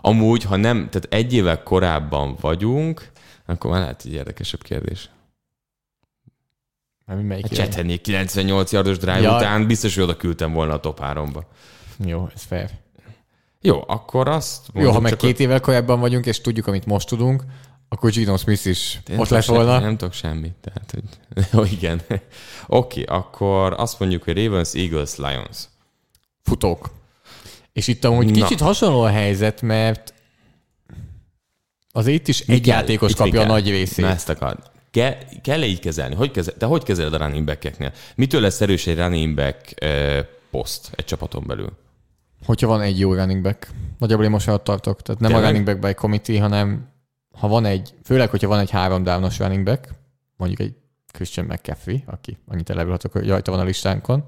Amúgy, 0.00 0.44
ha 0.44 0.56
nem, 0.56 0.76
tehát 0.76 1.06
egy 1.10 1.32
évvel 1.32 1.62
korábban 1.62 2.36
vagyunk, 2.40 3.10
akkor 3.46 3.70
már 3.70 3.80
lehet 3.80 4.02
egy 4.04 4.12
érdekesebb 4.12 4.62
kérdés. 4.62 5.10
Már 7.08 7.16
melyik 7.16 7.42
Hát 7.42 7.52
irány? 7.52 7.66
Csethenyi 7.66 7.96
98 7.96 8.72
yardos 8.72 8.98
drive 8.98 9.20
Ja. 9.20 9.36
után 9.36 9.66
biztos, 9.66 9.94
hogy 9.94 10.02
oda 10.04 10.16
küldtem 10.16 10.52
volna 10.52 10.72
a 10.72 10.80
top 10.80 11.00
3-ba. 11.02 11.46
Jó, 12.04 12.28
ez 12.34 12.42
fair. 12.42 12.70
Jó, 13.60 13.84
akkor 13.86 14.28
azt 14.28 14.66
Jó, 14.74 14.90
ha 14.90 15.00
meg 15.00 15.16
két 15.16 15.40
évvel 15.40 15.60
korábban 15.60 16.00
vagyunk, 16.00 16.26
és 16.26 16.40
tudjuk, 16.40 16.66
amit 16.66 16.86
most 16.86 17.08
tudunk, 17.08 17.44
akkor 17.88 18.10
Gino 18.10 18.36
Smith 18.36 18.66
is 18.66 18.94
Én 18.94 19.00
ott 19.00 19.04
tudok 19.06 19.28
lett 19.28 19.42
semmi- 19.42 19.58
volna. 19.58 19.78
Nem 19.78 19.96
tudok 19.96 20.12
semmit. 20.12 20.54
Tehát, 20.60 20.90
hogy... 20.90 21.04
Jó, 21.52 21.64
igen. 21.76 22.00
Oké, 22.08 22.20
okay, 22.66 23.16
akkor 23.16 23.74
azt 23.76 23.98
mondjuk, 23.98 24.22
hogy 24.22 24.44
Ravens, 24.44 24.74
Eagles, 24.74 25.16
Lions. 25.16 25.58
futók. 26.42 26.90
És 27.72 27.86
itt 27.88 28.04
amúgy 28.04 28.26
Na. 28.26 28.32
kicsit 28.32 28.60
hasonló 28.60 29.00
a 29.00 29.08
helyzet, 29.08 29.62
mert 29.62 30.14
azért 31.92 32.16
itt 32.20 32.28
is 32.28 32.40
egy 32.40 32.60
kell? 32.60 32.76
játékos 32.78 33.14
kapja 33.14 33.40
a 33.40 33.44
kell? 33.44 33.52
nagy 33.52 33.68
részét. 33.70 34.04
Na 34.04 34.10
ezt 34.10 34.28
akar. 34.28 34.58
Ke- 34.90 35.40
kell-e 35.40 35.66
így 35.66 35.78
kezelni? 35.80 36.14
Hogy 36.14 36.30
kezel- 36.30 36.56
te 36.56 36.66
hogy 36.66 36.82
kezeled 36.82 37.14
a 37.14 37.16
running 37.18 37.44
back-eknél? 37.46 37.92
Mitől 38.16 38.40
lesz 38.40 38.60
erős 38.60 38.86
egy 38.86 38.96
running 38.98 39.34
back 39.34 39.82
eh, 39.82 40.26
poszt 40.50 40.90
egy 40.94 41.04
csapaton 41.04 41.44
belül? 41.46 41.76
Hogyha 42.44 42.66
van 42.66 42.80
egy 42.80 42.98
jó 42.98 43.14
running 43.14 43.42
back. 43.42 43.68
Nagyjából 43.98 44.24
én 44.24 44.30
most 44.30 44.48
ott 44.48 44.64
tartok. 44.64 45.02
Tehát 45.02 45.20
nem 45.20 45.30
Tényleg? 45.30 45.46
a 45.48 45.50
running 45.52 45.66
back 45.66 45.86
by 45.86 45.94
committee, 45.94 46.40
hanem 46.40 46.88
ha 47.38 47.48
van 47.48 47.64
egy, 47.64 47.94
főleg, 48.04 48.30
hogyha 48.30 48.48
van 48.48 48.58
egy 48.58 48.70
három 48.70 49.02
downos 49.02 49.38
running 49.38 49.64
back, 49.64 49.88
mondjuk 50.36 50.60
egy 50.60 50.74
Christian 51.12 51.46
McCaffrey, 51.46 52.02
aki 52.06 52.38
annyit 52.46 52.70
elárulhatok, 52.70 53.12
hogy 53.12 53.28
rajta 53.28 53.50
van 53.50 53.60
a 53.60 53.64
listánkon, 53.64 54.24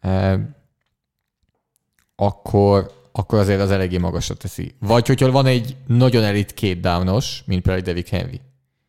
eh, 0.00 0.38
akkor, 2.16 2.90
akkor 3.12 3.38
azért 3.38 3.60
az 3.60 3.70
eléggé 3.70 3.96
magasra 3.98 4.34
teszi. 4.34 4.74
Vagy 4.80 5.06
hogyha 5.06 5.30
van 5.30 5.46
egy 5.46 5.76
nagyon 5.86 6.22
elit 6.24 6.54
két 6.54 6.80
downos, 6.80 7.42
mint 7.46 7.62
például 7.62 7.84
Derrick 7.84 8.08
Henry, 8.08 8.40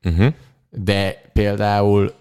Uh-huh. 0.03 0.34
De 0.69 1.21
például 1.33 2.13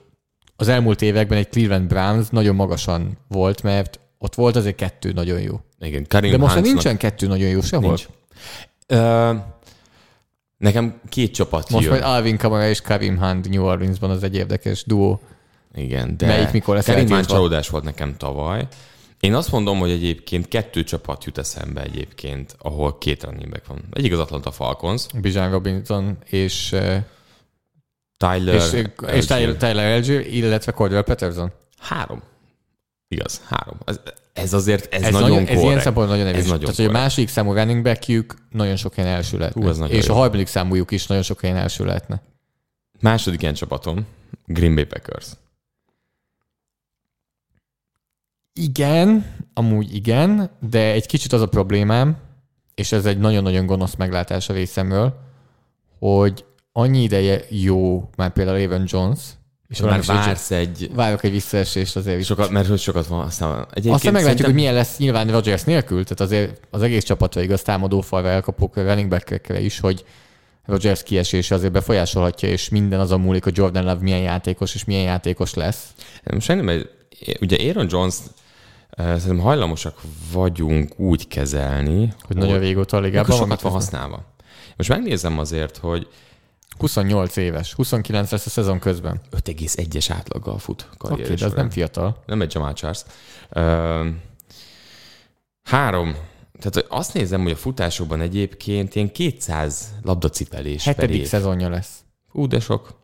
az 0.56 0.68
elmúlt 0.68 1.02
években 1.02 1.38
egy 1.38 1.48
Cleveland 1.48 1.88
Browns 1.88 2.28
nagyon 2.28 2.54
magasan 2.54 3.18
volt, 3.28 3.62
mert 3.62 4.00
ott 4.18 4.34
volt 4.34 4.56
azért 4.56 4.76
kettő 4.76 5.12
nagyon 5.12 5.40
jó. 5.40 5.60
Igen, 5.80 6.06
Karim 6.08 6.30
De 6.30 6.38
most 6.38 6.54
már 6.54 6.64
nincsen 6.64 6.96
kettő 6.96 7.26
nagyon 7.26 7.48
jó 7.48 7.60
sehol. 7.60 7.86
Nincs. 7.86 8.06
Ö, 8.86 9.34
nekem 10.56 11.00
két 11.08 11.34
csapat 11.34 11.70
Most 11.70 11.84
jön. 11.84 11.92
majd 11.92 12.04
Alvin 12.04 12.36
Kamara 12.36 12.68
és 12.68 12.80
Karim 12.80 13.18
Hunt 13.18 13.48
New 13.48 13.64
Orleansban 13.64 14.10
az 14.10 14.22
egy 14.22 14.34
érdekes 14.34 14.84
duó. 14.84 15.20
Igen, 15.74 16.16
de 16.16 16.26
Melyik 16.26 16.50
mikor 16.50 16.74
lesz 16.74 16.84
Karim 16.86 17.08
Hunt 17.08 17.26
csalódás 17.26 17.68
volt 17.68 17.84
nekem 17.84 18.16
tavaly. 18.16 18.66
Én 19.20 19.34
azt 19.34 19.52
mondom, 19.52 19.78
hogy 19.78 19.90
egyébként 19.90 20.48
kettő 20.48 20.84
csapat 20.84 21.24
jut 21.24 21.38
eszembe 21.38 21.82
egyébként, 21.82 22.56
ahol 22.58 22.98
két 22.98 23.24
running 23.24 23.50
back 23.50 23.66
van. 23.66 23.84
Egyik 23.92 24.12
az 24.12 24.18
Atlanta 24.18 24.50
Falcons, 24.50 25.06
Bijan 25.20 25.50
Robinson 25.50 26.16
és, 26.24 26.74
Tyler, 28.18 28.54
és, 28.54 28.72
és 28.72 28.82
Algier. 29.00 29.24
Tyler, 29.24 29.56
Tyler 29.56 29.92
Algier, 29.92 30.26
illetve 30.26 30.72
Cordell 30.72 31.02
Patterson. 31.02 31.52
Három. 31.78 32.22
Igaz, 33.08 33.40
három. 33.48 33.76
Ez, 33.84 34.00
ez 34.32 34.52
azért, 34.52 34.94
ez, 34.94 35.02
Ez, 35.02 35.12
nagyon 35.12 35.28
nagyon, 35.28 35.42
ez 35.44 35.48
ilyen 35.50 35.62
korrekt. 35.62 35.82
szempontból 35.82 36.16
nagyon 36.16 36.30
erős. 36.32 36.40
Ez 36.42 36.46
nagyon 36.46 36.60
Tehát, 36.60 36.76
hogy 36.76 36.84
a 36.84 36.88
korrekt. 36.88 37.04
második 37.04 37.28
számú 37.28 37.52
running 37.52 37.82
backjük 37.82 38.34
nagyon 38.50 38.76
sok 38.76 38.94
helyen 38.94 39.10
első 39.14 39.38
lehetne. 39.38 39.62
Hú, 39.62 39.68
ez 39.68 39.78
nagyon 39.78 39.96
és 39.96 40.06
jó. 40.06 40.14
a 40.14 40.16
harmadik 40.16 40.46
számújuk 40.46 40.90
is 40.90 41.06
nagyon 41.06 41.22
sok 41.22 41.40
helyen 41.40 41.56
első 41.56 41.84
lehetne. 41.84 42.22
Második 43.00 43.42
ilyen 43.42 43.54
csapatom, 43.54 44.06
Green 44.46 44.74
Bay 44.74 44.84
Packers. 44.84 45.26
Igen, 48.52 49.34
amúgy 49.54 49.94
igen, 49.94 50.50
de 50.70 50.92
egy 50.92 51.06
kicsit 51.06 51.32
az 51.32 51.40
a 51.40 51.48
problémám, 51.48 52.16
és 52.74 52.92
ez 52.92 53.06
egy 53.06 53.18
nagyon-nagyon 53.18 53.66
gonosz 53.66 53.94
meglátás 53.94 54.48
a 54.48 54.52
részemről, 54.52 55.18
hogy 55.98 56.44
annyi 56.78 57.02
ideje 57.02 57.40
jó 57.48 58.10
már 58.16 58.32
például 58.32 58.58
Evan 58.58 58.84
Jones, 58.86 59.18
és 59.68 59.80
Már 59.80 60.02
vársz 60.02 60.50
egy... 60.50 60.90
várok 60.94 61.24
egy 61.24 61.30
visszaesést 61.30 61.96
azért. 61.96 62.24
Sokat, 62.24 62.50
mert 62.50 62.68
hogy 62.68 62.78
sokat 62.78 63.06
van, 63.06 63.26
aztán 63.26 63.50
egyébként 63.50 63.94
Aztán 63.94 64.12
meglátjuk, 64.12 64.12
szerintem- 64.12 64.44
hogy 64.44 64.54
milyen 64.54 64.74
lesz 64.74 64.98
nyilván 64.98 65.30
Rodgers 65.30 65.64
nélkül, 65.64 66.02
tehát 66.02 66.20
azért 66.20 66.60
az 66.70 66.82
egész 66.82 67.04
csapatra 67.04 67.42
igaz 67.42 67.62
támadó 67.62 68.00
falra 68.00 68.28
elkapok 68.28 68.76
a 68.76 68.82
running 68.82 69.08
back 69.08 69.48
is, 69.60 69.80
hogy 69.80 70.04
Rodgers 70.64 71.02
kiesése 71.02 71.54
azért 71.54 71.72
befolyásolhatja, 71.72 72.48
és 72.48 72.68
minden 72.68 73.00
azon 73.00 73.20
múlik, 73.20 73.44
hogy 73.44 73.56
Jordan 73.56 73.84
Love 73.84 74.02
milyen 74.02 74.20
játékos, 74.20 74.74
és 74.74 74.84
milyen 74.84 75.02
játékos 75.02 75.54
lesz. 75.54 75.92
Most 76.32 76.48
nem, 76.48 76.58
mert 76.58 76.88
ugye 77.40 77.56
Aaron 77.68 77.86
Jones 77.90 78.14
eh, 78.90 79.06
szerintem 79.06 79.38
hajlamosak 79.38 80.00
vagyunk 80.32 80.98
úgy 80.98 81.28
kezelni, 81.28 82.12
Hogy 82.22 82.36
nagyon 82.36 82.58
régóta 82.58 82.96
a 82.96 83.00
ligában 83.00 83.36
sokat 83.36 83.60
van 83.60 83.72
használva. 83.72 84.24
Most 84.76 84.88
megnézem 84.88 85.38
azért, 85.38 85.76
hogy 85.76 86.08
28 86.78 87.36
éves, 87.36 87.72
29 87.74 88.30
lesz 88.30 88.46
a 88.46 88.50
szezon 88.50 88.78
közben. 88.78 89.20
5,1-es 89.36 90.06
átlaggal 90.12 90.58
fut 90.58 90.82
Oké, 90.86 90.96
karrier 90.98 91.24
okay, 91.24 91.36
de 91.36 91.44
az 91.44 91.52
nem 91.52 91.70
fiatal. 91.70 92.22
nem 92.26 92.40
egy 92.40 92.54
Jamal 92.54 92.72
Charles. 92.72 93.02
Uh, 93.50 94.06
három. 95.62 96.16
Tehát 96.58 96.86
azt 96.88 97.14
nézem, 97.14 97.42
hogy 97.42 97.52
a 97.52 97.56
futásokban 97.56 98.20
egyébként 98.20 98.94
ilyen 98.94 99.12
200 99.12 99.94
labdacipelés 100.02 100.84
per 100.84 100.94
Hetedik 100.94 101.20
év. 101.20 101.26
szezonja 101.26 101.68
lesz. 101.68 101.98
Ú, 102.32 102.46
de 102.46 102.60
sok. 102.60 102.96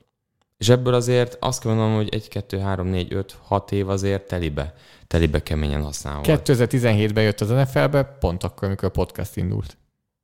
És 0.57 0.69
ebből 0.69 0.95
azért 0.95 1.37
azt 1.41 1.61
kell 1.63 1.71
mondanom, 1.73 1.97
hogy 1.97 2.15
1, 2.15 2.29
2, 2.29 2.59
3, 2.59 2.87
4, 2.87 3.13
5, 3.13 3.37
6 3.43 3.73
év 3.73 3.89
azért 3.89 4.23
telibe, 4.27 4.75
telibe 5.07 5.43
keményen 5.43 5.83
használva. 5.83 6.23
2017-ben 6.25 7.25
jött 7.25 7.41
az 7.41 7.49
NFL-be, 7.49 8.03
pont 8.05 8.43
akkor, 8.45 8.69
amikor 8.69 8.89
a 8.89 8.91
podcast 8.91 9.37
indult. 9.37 9.77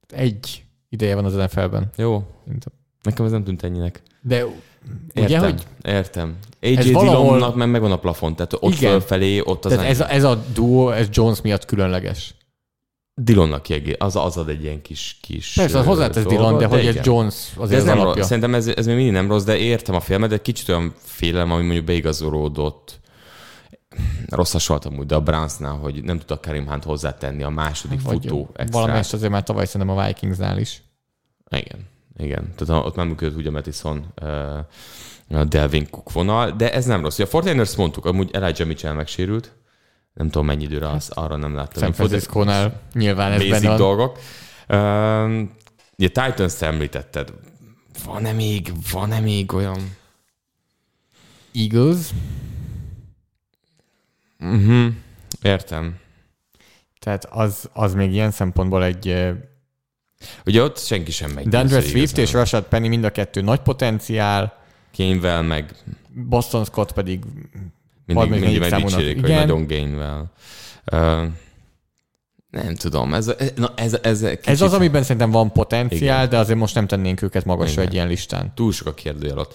Egy 0.08 0.64
ideje 0.88 1.14
van 1.14 1.24
az 1.24 1.34
NFL-ben. 1.34 1.90
Jó, 1.96 2.26
Mint 2.44 2.64
a- 2.64 2.78
nekem 3.02 3.24
ez 3.24 3.30
nem 3.30 3.44
tűnt 3.44 3.62
ennyinek. 3.62 4.02
De 4.22 4.36
Értem, 5.14 5.24
ugye, 5.24 5.38
hogy 5.38 5.62
értem. 5.82 6.36
AJ 6.62 6.76
Ez 6.76 6.84
Dillonnak 6.84 7.12
valahol- 7.16 7.54
meg 7.54 7.70
megvan 7.70 7.92
a 7.92 7.96
plafon, 7.98 8.36
tehát 8.36 8.52
ott 8.60 8.74
Igen. 8.74 8.90
fölfelé, 8.90 9.40
ott 9.44 9.64
az 9.64 9.72
tehát 9.72 9.86
ez, 9.86 10.00
a, 10.00 10.12
ez 10.12 10.24
a 10.24 10.42
duo, 10.54 10.90
ez 10.90 11.08
Jones 11.10 11.40
miatt 11.40 11.64
különleges. 11.64 12.34
Dillonnak 13.14 13.62
kiegé, 13.62 13.92
az, 13.98 14.16
az 14.16 14.36
ad 14.36 14.48
egy 14.48 14.62
ilyen 14.62 14.82
kis... 14.82 15.18
kis 15.22 15.52
Persze, 15.52 15.78
az 15.78 15.84
hozzátesz 15.86 16.14
dolgot, 16.22 16.32
Dillon, 16.32 16.58
de 16.58 16.66
hogy 16.66 16.78
igen. 16.82 16.96
egy 16.96 17.06
Jones 17.06 17.34
De 17.56 17.62
azért 17.62 17.76
ez 17.80 17.82
az 17.86 17.88
nem 17.88 17.98
alapja. 17.98 18.14
rossz. 18.20 18.26
Szerintem 18.26 18.54
ez, 18.54 18.66
ez 18.66 18.86
még 18.86 18.94
mindig 18.96 19.12
nem 19.12 19.28
rossz, 19.28 19.44
de 19.44 19.56
értem 19.56 19.94
a 19.94 20.00
filmet, 20.00 20.28
de 20.30 20.38
kicsit 20.38 20.68
olyan 20.68 20.94
félelem, 20.98 21.50
ami 21.52 21.62
mondjuk 21.62 21.84
beigazolódott. 21.84 23.00
Rossz 24.28 24.52
hasonlat 24.52 24.84
amúgy, 24.84 25.06
de 25.06 25.14
a 25.14 25.20
Brownsnál, 25.20 25.76
hogy 25.76 26.02
nem 26.04 26.18
tudta 26.18 26.40
Karim 26.40 26.66
Hunt 26.68 26.84
hozzátenni 26.84 27.42
a 27.42 27.48
második 27.48 28.02
Vagy 28.02 28.14
futó 28.22 28.46
extrát. 28.48 28.72
valamelyest 28.72 29.12
azért 29.12 29.30
már 29.32 29.42
tavaly 29.42 29.66
szerintem 29.66 29.96
a 29.98 30.06
Vikingsnál 30.06 30.58
is. 30.58 30.82
Igen, 31.50 31.86
igen. 32.20 32.54
Tehát 32.56 32.84
ott 32.86 32.96
már 32.96 33.06
működött 33.06 33.36
ugye 33.36 33.50
Mattison, 33.50 34.12
uh, 34.22 34.58
a 35.38 35.44
Delvin 35.44 35.90
Cook 35.90 36.12
vonal, 36.12 36.50
de 36.50 36.72
ez 36.72 36.84
nem 36.84 37.02
rossz. 37.02 37.18
A 37.18 37.26
49ers 37.26 37.76
mondtuk, 37.76 38.04
amúgy 38.04 38.30
Elijah 38.32 38.66
Mitchell 38.66 38.92
megsérült. 38.92 39.52
Nem 40.14 40.26
tudom 40.26 40.46
mennyi 40.46 40.64
időre, 40.64 40.88
az, 40.88 41.10
arra 41.10 41.36
nem 41.36 41.54
láttam. 41.54 41.82
San 41.82 41.92
Francisco-nál 41.92 42.80
nyilván 42.92 43.32
ez 43.32 43.38
basic 43.38 43.62
benne 43.62 43.76
dolgok. 43.76 44.18
Um, 44.68 45.54
ugye 45.98 46.08
Titans-t 46.08 46.62
említetted. 46.62 47.32
Van-e 48.04 48.32
még, 48.32 48.72
van-e 48.90 49.20
még 49.20 49.52
olyan... 49.52 49.98
Eagles, 51.54 52.10
Uh-huh. 54.40 54.92
Értem. 55.42 55.98
tehát 56.98 57.24
az, 57.24 57.68
az 57.72 57.94
még 57.94 58.12
ilyen 58.12 58.30
szempontból 58.30 58.84
egy 58.84 59.08
eh, 59.08 59.34
Ugye 60.46 60.62
ott 60.62 60.78
senki 60.78 61.10
sem 61.10 61.30
megy. 61.30 61.48
DeAndre 61.48 61.80
Swift 61.80 62.18
és 62.18 62.32
Rashad 62.32 62.64
Penny 62.64 62.88
mind 62.88 63.04
a 63.04 63.10
kettő 63.10 63.40
nagy 63.40 63.60
potenciál, 63.60 64.58
Gainwell 64.96 65.42
meg 65.42 65.74
Boston 66.08 66.64
Scott 66.64 66.92
pedig 66.92 67.24
mindig, 68.06 68.30
mindig 68.30 68.58
megdicsérik, 68.58 69.20
hogy 69.20 69.30
nagyon 69.30 69.66
Gainwell. 69.66 70.24
Uh, 70.92 71.26
nem 72.50 72.74
tudom, 72.74 73.14
ez, 73.14 73.34
na, 73.54 73.72
ez, 73.74 73.98
ez, 74.02 74.20
kicsit 74.20 74.46
ez 74.46 74.60
az, 74.60 74.72
amiben 74.72 75.02
szerintem 75.02 75.30
van 75.30 75.52
potenciál, 75.52 76.16
Igen. 76.16 76.28
de 76.28 76.38
azért 76.38 76.58
most 76.58 76.74
nem 76.74 76.86
tennénk 76.86 77.22
őket 77.22 77.44
magasra 77.44 77.82
egy 77.82 77.94
ilyen 77.94 78.08
listán. 78.08 78.52
túl 78.54 78.72
sok 78.72 78.86
a 78.86 78.94
kérdőjel 78.94 79.38
ott. 79.38 79.54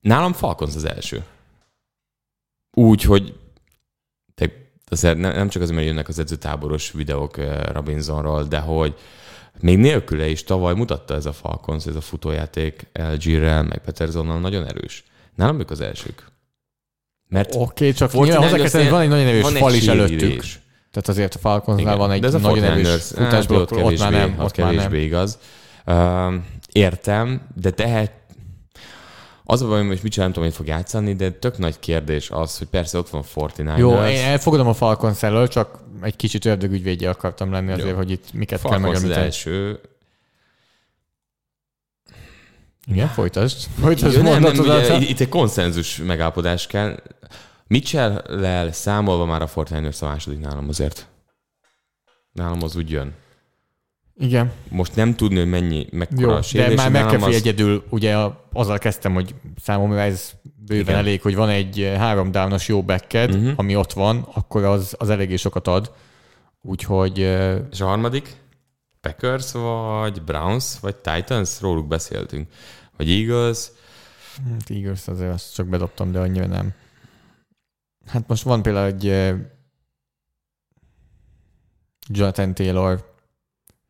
Nálam 0.00 0.32
Falcons 0.32 0.74
az 0.74 0.84
első. 0.84 1.24
Úgy, 2.72 3.02
hogy 3.02 3.34
te, 4.34 4.50
azért 4.86 5.18
ne- 5.18 5.32
nem 5.32 5.48
csak 5.48 5.62
azért, 5.62 5.76
mert 5.76 5.88
jönnek 5.90 6.08
az 6.08 6.18
edzőtáboros 6.18 6.92
videók 6.92 7.38
eh, 7.38 7.62
Robinsonról, 7.72 8.44
de 8.44 8.58
hogy 8.58 8.94
még 9.60 9.78
nélküle 9.78 10.26
is 10.26 10.44
tavaly 10.44 10.74
mutatta 10.74 11.14
ez 11.14 11.26
a 11.26 11.32
Falcons, 11.32 11.86
ez 11.86 11.96
a 11.96 12.00
futójáték 12.00 12.86
LG-rel, 12.92 13.62
meg 13.62 13.78
Petersonnal 13.84 14.40
nagyon 14.40 14.66
erős. 14.66 15.04
Nálam 15.34 15.60
ők 15.60 15.70
az 15.70 15.80
elsők. 15.80 16.26
Mert 17.28 17.54
Oké, 17.54 17.64
okay, 17.64 17.92
csak 17.92 18.12
nyilván 18.12 18.42
hozzá 18.42 18.56
kell 18.56 18.70
tenni, 18.70 18.88
van 18.88 19.00
egy 19.00 19.08
nagyon 19.08 19.26
erős 19.26 19.46
fal 19.46 19.74
is 19.74 19.86
előttük. 19.86 20.42
Tehát 20.90 21.08
azért 21.08 21.34
a 21.34 21.38
Falconsnál 21.38 21.96
van 21.96 22.10
egy 22.10 22.20
De 22.20 22.26
ez 22.26 22.34
a 22.34 22.38
nagyon 22.38 22.64
49ers, 22.64 22.86
erős 22.86 23.02
futásblokk, 23.02 23.70
ott 23.70 23.82
ott 23.82 23.98
már 23.98 24.10
nem, 24.10 24.20
kevésbé- 24.20 24.44
ott 24.44 24.56
már 24.56 24.70
kevésbé 24.70 24.96
nem. 24.96 25.06
igaz. 25.06 25.38
Uh, 25.86 26.34
értem, 26.72 27.46
de 27.60 27.70
tehet 27.70 28.12
az 29.50 29.62
a 29.62 29.66
baj, 29.66 29.86
hogy 29.86 30.00
mit 30.02 30.16
nem 30.16 30.26
tudom, 30.26 30.44
hogy 30.44 30.54
fog 30.54 30.66
játszani, 30.66 31.14
de 31.14 31.30
tök 31.30 31.58
nagy 31.58 31.78
kérdés 31.78 32.30
az, 32.30 32.58
hogy 32.58 32.66
persze 32.66 32.98
ott 32.98 33.08
van 33.08 33.24
49ers. 33.34 33.78
Jó, 33.78 34.04
én 34.04 34.24
elfogadom 34.24 34.66
a 34.66 34.74
Falcons 34.74 35.22
elől, 35.22 35.48
csak 35.48 35.78
egy 36.02 36.16
kicsit 36.16 36.44
ördögügyvédje 36.44 37.10
akartam 37.10 37.52
lenni 37.52 37.72
azért, 37.72 37.88
Jó. 37.88 37.96
hogy 37.96 38.10
itt 38.10 38.32
miket 38.32 38.60
kell 38.60 38.70
Falcons 38.70 38.86
az 38.86 38.92
megemlíteni. 38.92 39.26
első. 39.26 39.80
Igen, 42.86 43.08
folytasd. 43.08 43.68
Folytasd 43.80 44.16
Jó, 44.16 44.22
nem, 44.22 44.42
nem, 44.42 44.58
ugye, 44.58 44.98
itt 44.98 45.20
egy 45.20 45.28
konszenzus 45.28 45.96
megállapodás 45.96 46.66
kell. 46.66 47.02
Mitchell-lel 47.66 48.72
számolva 48.72 49.24
már 49.24 49.42
a 49.42 49.48
49ers 49.48 50.02
a 50.02 50.04
második 50.04 50.40
nálam 50.40 50.68
azért. 50.68 51.06
Nálam 52.32 52.62
az 52.62 52.76
úgy 52.76 52.90
jön. 52.90 53.14
Igen, 54.20 54.52
Most 54.68 54.96
nem 54.96 55.14
tudni, 55.14 55.38
hogy 55.38 55.48
mennyi, 55.48 55.86
mekkora 55.90 56.20
jó, 56.20 56.30
a 56.30 56.34
de 56.34 56.42
sérülés. 56.42 56.76
már 56.76 56.90
nálam 56.90 57.08
McAfee 57.08 57.28
az- 57.28 57.34
egyedül, 57.34 57.84
ugye 57.90 58.16
azzal 58.52 58.78
kezdtem, 58.78 59.12
hogy 59.14 59.34
számomra 59.60 60.00
ez 60.00 60.32
bőven 60.56 60.82
Igen. 60.84 60.94
elég, 60.96 61.22
hogy 61.22 61.34
van 61.34 61.48
egy 61.48 61.80
eh, 61.80 61.98
három 61.98 62.30
downos 62.30 62.68
jó 62.68 62.82
backed, 62.82 63.36
Mhm. 63.40 63.52
ami 63.56 63.76
ott 63.76 63.92
van, 63.92 64.26
akkor 64.34 64.64
az, 64.64 64.94
az 64.98 65.10
eléggé 65.10 65.36
sokat 65.36 65.66
ad. 65.66 65.92
Úgyhogy 66.62 67.20
eh, 67.20 67.58
És 67.70 67.80
a 67.80 67.86
harmadik? 67.86 68.36
Packers, 69.00 69.52
vagy 69.52 70.22
Browns, 70.22 70.80
vagy 70.80 70.96
Titans? 70.96 71.60
Róluk 71.60 71.86
beszéltünk. 71.88 72.48
Vagy 72.96 73.10
Eagles. 73.10 73.68
hát 74.50 74.70
Eagles 74.70 75.08
azért 75.08 75.32
azt 75.32 75.54
csak 75.54 75.66
bedobtam, 75.66 76.12
de 76.12 76.18
annyira 76.18 76.46
nem. 76.46 76.72
Hát 78.06 78.28
most 78.28 78.42
van 78.42 78.62
például 78.62 78.86
egy 78.86 79.08
eh, 79.08 79.34
Jonathan 82.08 82.54
Taylor, 82.54 83.16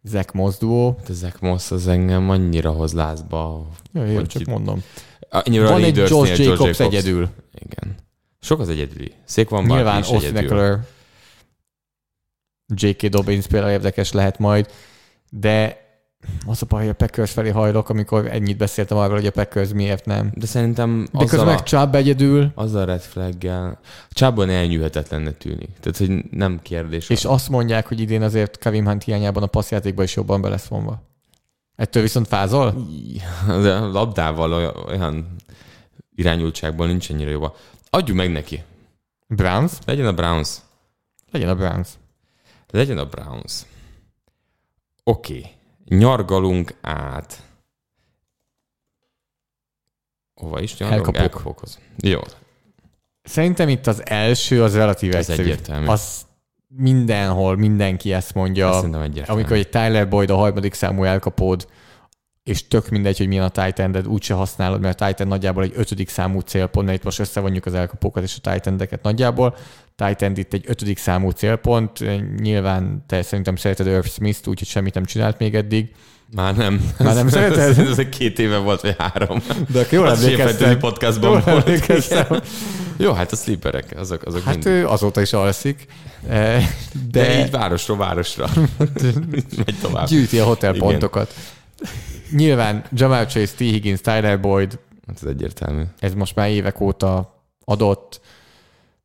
Zach 0.09 0.35
Moss 0.35 0.57
duó. 0.59 0.95
Hát 0.99 1.11
ezek 1.11 1.41
most 1.41 1.71
az 1.71 1.89
engem 1.89 2.31
annyira 2.31 2.71
hoz 2.71 2.93
lázba. 2.93 3.67
Jó, 3.93 4.15
Hogy 4.15 4.27
csak 4.27 4.41
itt- 4.43 4.49
mondom. 4.49 4.83
Annyira 5.31 5.65
Van 5.69 5.83
egy 5.83 5.97
Leadersnél 5.97 6.19
Josh 6.27 6.41
Jacobs, 6.43 6.81
egyedül. 6.81 7.29
Igen. 7.55 7.95
Sok 8.41 8.61
az 8.61 8.69
egyedüli. 8.69 9.13
Szék 9.25 9.49
van 9.49 9.65
Nyilván 9.65 10.03
Austin. 10.03 10.37
Eckler, 10.37 10.79
J.K. 12.75 13.07
Dobbins 13.07 13.47
például 13.47 13.73
érdekes 13.73 14.13
lehet 14.13 14.39
majd, 14.39 14.71
de 15.31 15.87
az 16.47 16.63
a 16.63 16.67
baj, 16.67 16.81
hogy 16.81 16.91
a 16.91 16.95
Packers 16.95 17.31
felé 17.31 17.51
hajlok, 17.51 17.89
amikor 17.89 18.27
ennyit 18.27 18.57
beszéltem 18.57 18.97
arról, 18.97 19.17
hogy 19.17 19.27
a 19.27 19.31
Packers 19.31 19.73
miért 19.73 20.05
nem. 20.05 20.31
De 20.35 20.47
szerintem 20.47 21.09
De 21.13 21.25
közben 21.25 21.47
meg 21.47 21.63
Chubb 21.63 21.95
egyedül, 21.95 22.53
azzal 22.55 22.83
a 22.83 22.85
red 22.85 23.01
flaggel 23.01 23.79
Csában 24.11 24.51
elnyűhetetlennek 24.51 25.39
tűnik. 25.39 25.69
Tehát, 25.81 25.99
hogy 25.99 26.25
nem 26.31 26.61
kérdés. 26.63 27.09
és 27.09 27.25
azt 27.25 27.49
mondják, 27.49 27.87
hogy 27.87 28.01
idén 28.01 28.23
azért 28.23 28.59
Kevin 28.59 28.87
Hunt 28.87 29.05
hiányában 29.05 29.43
a 29.43 29.47
passzjátékban 29.47 30.05
is 30.05 30.17
jobban 30.17 30.41
be 30.41 30.49
lesz 30.49 30.67
vonva. 30.67 31.03
Ettől 31.77 32.03
viszont 32.03 32.27
fázol? 32.27 32.75
De 33.63 33.75
a 33.75 33.91
labdával 33.93 34.53
olyan, 34.87 35.37
irányultságból 36.15 36.87
nincs 36.87 37.11
ennyire 37.11 37.31
jó. 37.31 37.45
Adjuk 37.91 38.17
meg 38.17 38.33
neki. 38.33 38.63
Browns? 39.27 39.73
Legyen 39.87 40.07
a 40.07 40.13
Browns. 40.13 40.57
Legyen 41.31 41.49
a 41.49 41.55
Browns. 41.55 41.89
Legyen 42.71 42.99
a 42.99 43.05
Browns. 43.05 43.63
Oké. 45.05 45.39
Okay. 45.39 45.57
Nyargalunk 45.89 46.75
át. 46.81 47.43
Hova 50.35 50.61
is 50.61 50.77
nyargalunk? 50.79 51.07
Elkapok. 51.07 51.33
Elkapokhoz. 51.33 51.79
Jó. 51.97 52.21
Szerintem 53.23 53.69
itt 53.69 53.87
az 53.87 54.07
első 54.07 54.63
az 54.63 54.75
relatív 54.75 55.15
Ez 55.15 55.29
egyszerű. 55.29 55.43
egyértelmű. 55.43 55.87
Az 55.87 56.27
mindenhol, 56.67 57.57
mindenki 57.57 58.13
ezt 58.13 58.35
mondja. 58.35 58.67
Ezt 58.69 58.77
szerintem 58.77 59.01
egyértelmű. 59.01 59.41
amikor 59.41 59.57
egy 59.57 59.69
Tyler 59.69 60.09
Boyd 60.09 60.31
a 60.31 60.37
harmadik 60.37 60.75
számú 60.75 61.05
elkapód, 61.05 61.69
és 62.49 62.69
tök 62.69 62.89
mindegy, 62.89 63.19
hogy 63.19 63.27
milyen 63.29 63.45
a 63.45 63.49
titan 63.65 63.93
de 63.93 64.01
úgyse 64.07 64.35
használod, 64.35 64.81
mert 64.81 65.01
a 65.01 65.07
Titan 65.07 65.27
nagyjából 65.27 65.63
egy 65.63 65.73
ötödik 65.77 66.09
számú 66.09 66.41
célpont, 66.41 66.87
mert 66.87 66.99
itt 66.99 67.05
most 67.05 67.19
összevonjuk 67.19 67.67
az 67.67 67.75
elkapókat 67.75 68.23
és 68.23 68.37
a 68.43 68.51
titan 68.53 68.81
nagyjából. 69.03 69.57
Titan 69.97 70.37
itt 70.37 70.53
egy 70.53 70.65
ötödik 70.67 70.99
számú 70.99 71.31
célpont, 71.31 72.05
nyilván 72.41 73.05
te 73.07 73.23
szerintem 73.23 73.57
szereted 73.57 73.87
Irv 73.87 74.05
Smith-t, 74.05 74.47
úgyhogy 74.47 74.69
semmit 74.69 74.95
nem 74.95 75.05
csinált 75.05 75.39
még 75.39 75.55
eddig. 75.55 75.91
Már 76.35 76.57
nem. 76.57 76.91
Már 76.99 77.15
nem 77.15 77.27
Ez- 77.27 77.33
szereted? 77.33 77.59
Ez, 77.59 77.79
ez 77.91 77.99
egy 77.99 78.09
két 78.09 78.39
éve 78.39 78.57
volt, 78.59 78.81
vagy 78.81 78.95
három. 78.99 79.43
De 79.73 79.79
akkor 79.81 79.93
jól 79.93 80.11
emlékeztem. 80.15 80.79
podcastban 80.79 81.31
Jól 81.31 81.41
volt. 81.41 81.67
emlékeztem. 81.67 82.41
Jó, 82.97 83.13
hát 83.13 83.33
a 83.33 83.37
sleeperek, 83.37 83.95
azok, 83.97 84.23
azok 84.25 84.43
Hát 84.43 84.55
mind. 84.55 84.67
ő 84.67 84.87
azóta 84.87 85.21
is 85.21 85.33
alszik, 85.33 85.87
eh, 86.29 86.69
De, 87.11 87.23
de, 87.23 87.41
így 87.45 87.51
városról 87.51 87.97
városra. 87.97 88.47
Megy 89.65 89.75
tovább. 89.81 90.07
gyűjti 90.07 90.39
a 90.39 90.45
hotelpontokat. 90.45 91.35
Nyilván 92.31 92.85
Jamal 92.93 93.25
Chase, 93.27 93.55
T. 93.55 93.59
Higgins, 93.59 94.01
Tyler 94.01 94.41
Boyd, 94.41 94.79
Hát 95.07 95.17
ez 95.23 95.29
egyértelmű. 95.29 95.83
ez 95.99 96.15
most 96.15 96.35
már 96.35 96.49
évek 96.51 96.81
óta 96.81 97.43
adott. 97.65 98.21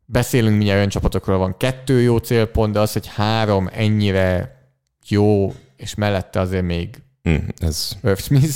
Beszélünk 0.05 0.51
mindjárt 0.55 0.77
olyan 0.77 0.89
csapatokról, 0.89 1.37
van 1.37 1.57
kettő 1.57 2.01
jó 2.01 2.17
célpont, 2.17 2.73
de 2.73 2.79
az, 2.79 2.93
hogy 2.93 3.07
három 3.07 3.69
ennyire 3.73 4.57
jó, 5.07 5.53
és 5.75 5.95
mellette 5.95 6.39
azért 6.39 6.63
még 6.63 7.01
Hm, 7.23 7.35
ez, 7.57 7.91
Irv 8.03 8.17
Smith. 8.17 8.55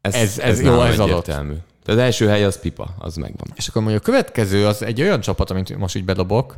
ez, 0.00 0.14
Ez- 0.14 0.38
ez 0.38 0.60
jó, 0.62 0.80
ez 0.82 0.98
adott. 0.98 1.08
egyértelmű. 1.08 1.54
De 1.84 1.92
az 1.92 1.98
első 1.98 2.28
hely 2.28 2.44
az 2.44 2.60
pipa, 2.60 2.94
az 2.98 3.16
megvan. 3.16 3.46
és 3.54 3.68
akkor 3.68 3.82
mondjuk 3.82 4.02
a 4.02 4.06
következő 4.06 4.66
az 4.66 4.82
egy 4.82 5.00
olyan 5.00 5.20
csapat, 5.20 5.50
amit 5.50 5.76
most 5.76 5.96
így 5.96 6.04
bedobok, 6.04 6.56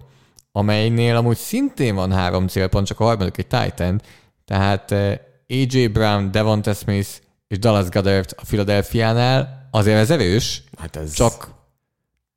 amelynél 0.52 1.16
amúgy 1.16 1.36
szintén 1.36 1.94
van 1.94 2.12
három 2.12 2.48
célpont, 2.48 2.86
csak 2.86 3.00
a 3.00 3.04
harmadik 3.04 3.36
egy 3.38 3.46
Titan, 3.46 4.00
tehát 4.48 4.92
eh, 4.92 5.18
AJ 5.48 5.86
Brown, 5.86 6.30
Devonta 6.30 6.72
Smith 6.72 7.08
és 7.48 7.58
Dallas 7.58 7.88
Goddard 7.88 8.34
a 8.36 8.42
Philadelphiánál, 8.44 9.68
azért 9.70 9.98
ez 9.98 10.11
erős, 10.11 10.62
Hát 10.78 10.96
ez 10.96 11.12
csak 11.12 11.50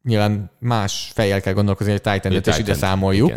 nyilván 0.04 0.52
más 0.60 1.12
fejjel 1.13 1.41
kell 1.41 1.54
gondolkozni, 1.54 1.91
hogy 1.91 2.02
Titan-et 2.02 2.47
is 2.47 2.54
ide 2.54 2.63
Titan, 2.63 2.76
számoljuk. 2.76 3.30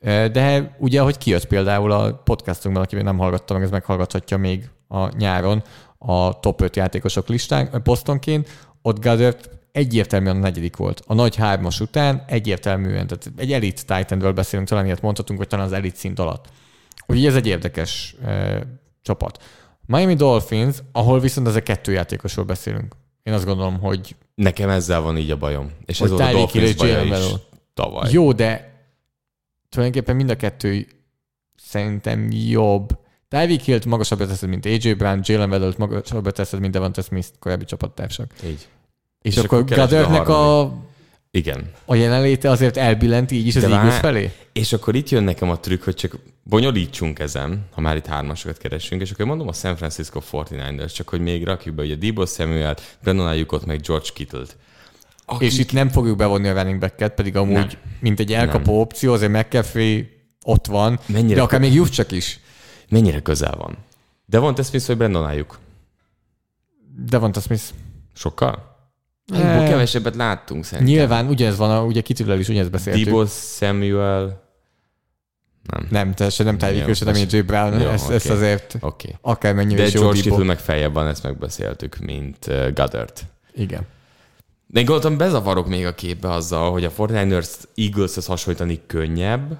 igen. 0.00 0.32
De 0.32 0.76
ugye, 0.78 1.00
hogy 1.00 1.18
kijött 1.18 1.46
például 1.46 1.92
a 1.92 2.14
podcastunkban, 2.14 2.82
aki 2.82 2.94
még 2.94 3.04
nem 3.04 3.18
hallgatta 3.18 3.54
meg, 3.54 3.62
ez 3.62 3.70
meghallgathatja 3.70 4.36
még 4.36 4.68
a 4.88 5.16
nyáron 5.16 5.62
a 5.98 6.40
top 6.40 6.60
5 6.60 6.76
játékosok 6.76 7.28
listán, 7.28 7.82
posztonként, 7.82 8.48
ott 8.82 9.02
Goddard 9.02 9.50
egyértelműen 9.72 10.36
a 10.36 10.40
negyedik 10.40 10.76
volt. 10.76 11.02
A 11.06 11.14
nagy 11.14 11.36
hármas 11.36 11.80
után 11.80 12.24
egyértelműen, 12.26 13.06
tehát 13.06 13.30
egy 13.36 13.52
elit 13.52 13.86
Titanről 13.86 14.32
beszélünk, 14.32 14.68
talán 14.68 14.84
ilyet 14.84 15.02
mondhatunk, 15.02 15.38
vagy 15.38 15.48
talán 15.48 15.66
az 15.66 15.72
elit 15.72 15.96
szint 15.96 16.18
alatt. 16.18 16.48
Úgyhogy 17.10 17.26
ez 17.26 17.36
egy 17.36 17.46
érdekes 17.46 18.14
e, 18.24 18.62
csapat. 19.02 19.42
Miami 19.86 20.14
Dolphins, 20.14 20.76
ahol 20.92 21.20
viszont 21.20 21.46
ezek 21.46 21.62
kettő 21.62 21.92
játékosról 21.92 22.44
beszélünk. 22.44 22.96
Én 23.22 23.32
azt 23.32 23.44
gondolom, 23.44 23.78
hogy 23.78 24.16
Nekem 24.40 24.68
ezzel 24.68 25.00
van 25.00 25.18
így 25.18 25.30
a 25.30 25.36
bajom. 25.36 25.70
És 25.84 25.98
Hogy 25.98 26.10
ez 26.10 26.16
volt 26.16 26.28
a 26.28 26.32
Dolphins 26.32 26.74
baja 26.74 27.02
is 27.02 27.24
tavaly. 27.74 28.12
Jó, 28.12 28.32
de 28.32 28.80
tulajdonképpen 29.68 30.16
mind 30.16 30.30
a 30.30 30.36
kettő 30.36 30.86
szerintem 31.56 32.30
jobb. 32.30 32.98
Tyreek 33.28 33.60
Hill-t 33.60 33.84
magasabbra 33.84 34.26
teszed, 34.26 34.48
mint 34.48 34.66
AJ 34.66 34.92
Brown, 34.92 35.20
Jalen 35.22 35.50
Waddle-t 35.50 35.78
magasabbra 35.78 36.30
teszed, 36.30 36.60
mint 36.60 36.72
Devonta 36.72 37.02
Smith, 37.02 37.28
korábbi 37.38 37.64
csapattársak. 37.64 38.32
Így. 38.44 38.68
És, 39.22 39.36
És 39.36 39.44
akkor, 39.44 39.58
akkor 39.58 39.78
a 39.78 39.80
Goddardnek 39.80 40.28
a, 40.28 40.72
Igen. 41.32 41.70
a 41.84 41.94
jelenléte 41.94 42.50
azért 42.50 42.76
elbillent 42.76 43.30
így 43.30 43.46
is 43.46 43.56
az 43.56 43.62
De 43.62 43.68
Eagles 43.68 43.90
vár- 43.92 44.00
felé? 44.00 44.32
És 44.52 44.72
akkor 44.72 44.94
itt 44.94 45.08
jön 45.08 45.22
nekem 45.22 45.50
a 45.50 45.60
trükk, 45.60 45.82
hogy 45.84 45.94
csak 45.94 46.18
bonyolítsunk 46.42 47.18
ezen, 47.18 47.66
ha 47.72 47.80
már 47.80 47.96
itt 47.96 48.06
hármasokat 48.06 48.58
keresünk, 48.58 49.00
és 49.00 49.10
akkor 49.10 49.26
mondom 49.26 49.48
a 49.48 49.52
San 49.52 49.76
Francisco 49.76 50.20
49ers, 50.32 50.94
csak 50.94 51.08
hogy 51.08 51.20
még 51.20 51.44
rakjuk 51.44 51.74
be 51.74 51.82
ugye 51.82 51.94
Debo 51.94 52.26
Samuel-t, 52.26 52.98
Brandon 53.02 53.26
Ayukot, 53.26 53.66
meg 53.66 53.80
George 53.80 54.08
Kittle-t. 54.14 54.56
Akik... 55.24 55.52
És 55.52 55.58
itt 55.58 55.72
nem 55.72 55.88
fogjuk 55.88 56.16
bevonni 56.16 56.48
a 56.48 56.52
running 56.52 56.78
back 56.78 57.14
pedig 57.14 57.36
amúgy, 57.36 57.54
Nem. 57.54 57.68
mint 58.00 58.20
egy 58.20 58.32
elkapó 58.32 58.80
opció, 58.80 59.12
azért 59.12 59.32
McCaffrey 59.32 60.08
ott 60.44 60.66
van, 60.66 60.98
Mennyire 61.06 61.34
de 61.34 61.42
akár 61.42 61.60
még 61.60 61.74
Juszcsak 61.74 62.12
is. 62.12 62.40
Mennyire 62.88 63.20
közel 63.20 63.54
van? 63.56 63.76
De 64.26 64.38
van 64.38 64.54
Smith, 64.62 64.86
vagy 64.86 64.96
Brandon 64.96 65.24
Ayuk? 65.24 65.58
Devonta 67.06 67.40
Smith. 67.40 67.62
Sokkal? 68.14 68.69
Ayukból 69.32 69.64
kevesebbet 69.64 70.16
láttunk 70.16 70.64
szerintem. 70.64 70.94
Nyilván 70.94 71.28
ugyanez 71.28 71.56
van, 71.56 71.70
a, 71.70 71.84
ugye 71.84 72.00
Kitűrrel 72.00 72.38
is 72.38 72.48
ugyanezt 72.48 72.70
beszéltük. 72.70 73.04
Debo 73.04 73.26
Samuel... 73.26 74.48
Nem. 75.62 75.86
Nem, 75.90 76.14
teljesen 76.14 76.46
nem 76.46 76.58
Tyreek 76.58 76.94
se 76.94 77.04
nem 77.04 77.14
AJ 77.14 77.40
Brown, 77.40 77.80
Jó, 77.80 77.88
ezt, 77.88 78.10
ezt 78.10 78.26
oké. 78.26 78.34
azért. 78.34 78.76
Okay. 78.80 79.14
akármennyire 79.20 79.80
De 79.80 79.86
is 79.86 79.92
jó 79.92 80.00
George. 80.00 80.20
Kittle 80.20 80.44
meg 80.44 80.58
feljebb 80.58 80.92
van, 80.92 81.06
ezt 81.06 81.22
megbeszéltük, 81.22 81.98
mint 81.98 82.46
uh, 82.46 82.72
Goddard. 82.72 83.12
Igen. 83.54 83.86
De 84.66 84.80
én 84.80 84.86
gondoltam, 84.86 85.18
bezavarok 85.18 85.68
még 85.68 85.86
a 85.86 85.94
képbe 85.94 86.32
azzal, 86.32 86.72
hogy 86.72 86.84
a 86.84 86.90
49ers 86.90 87.48
Eagles-hez 87.74 88.26
hasonlítani 88.26 88.80
könnyebb, 88.86 89.58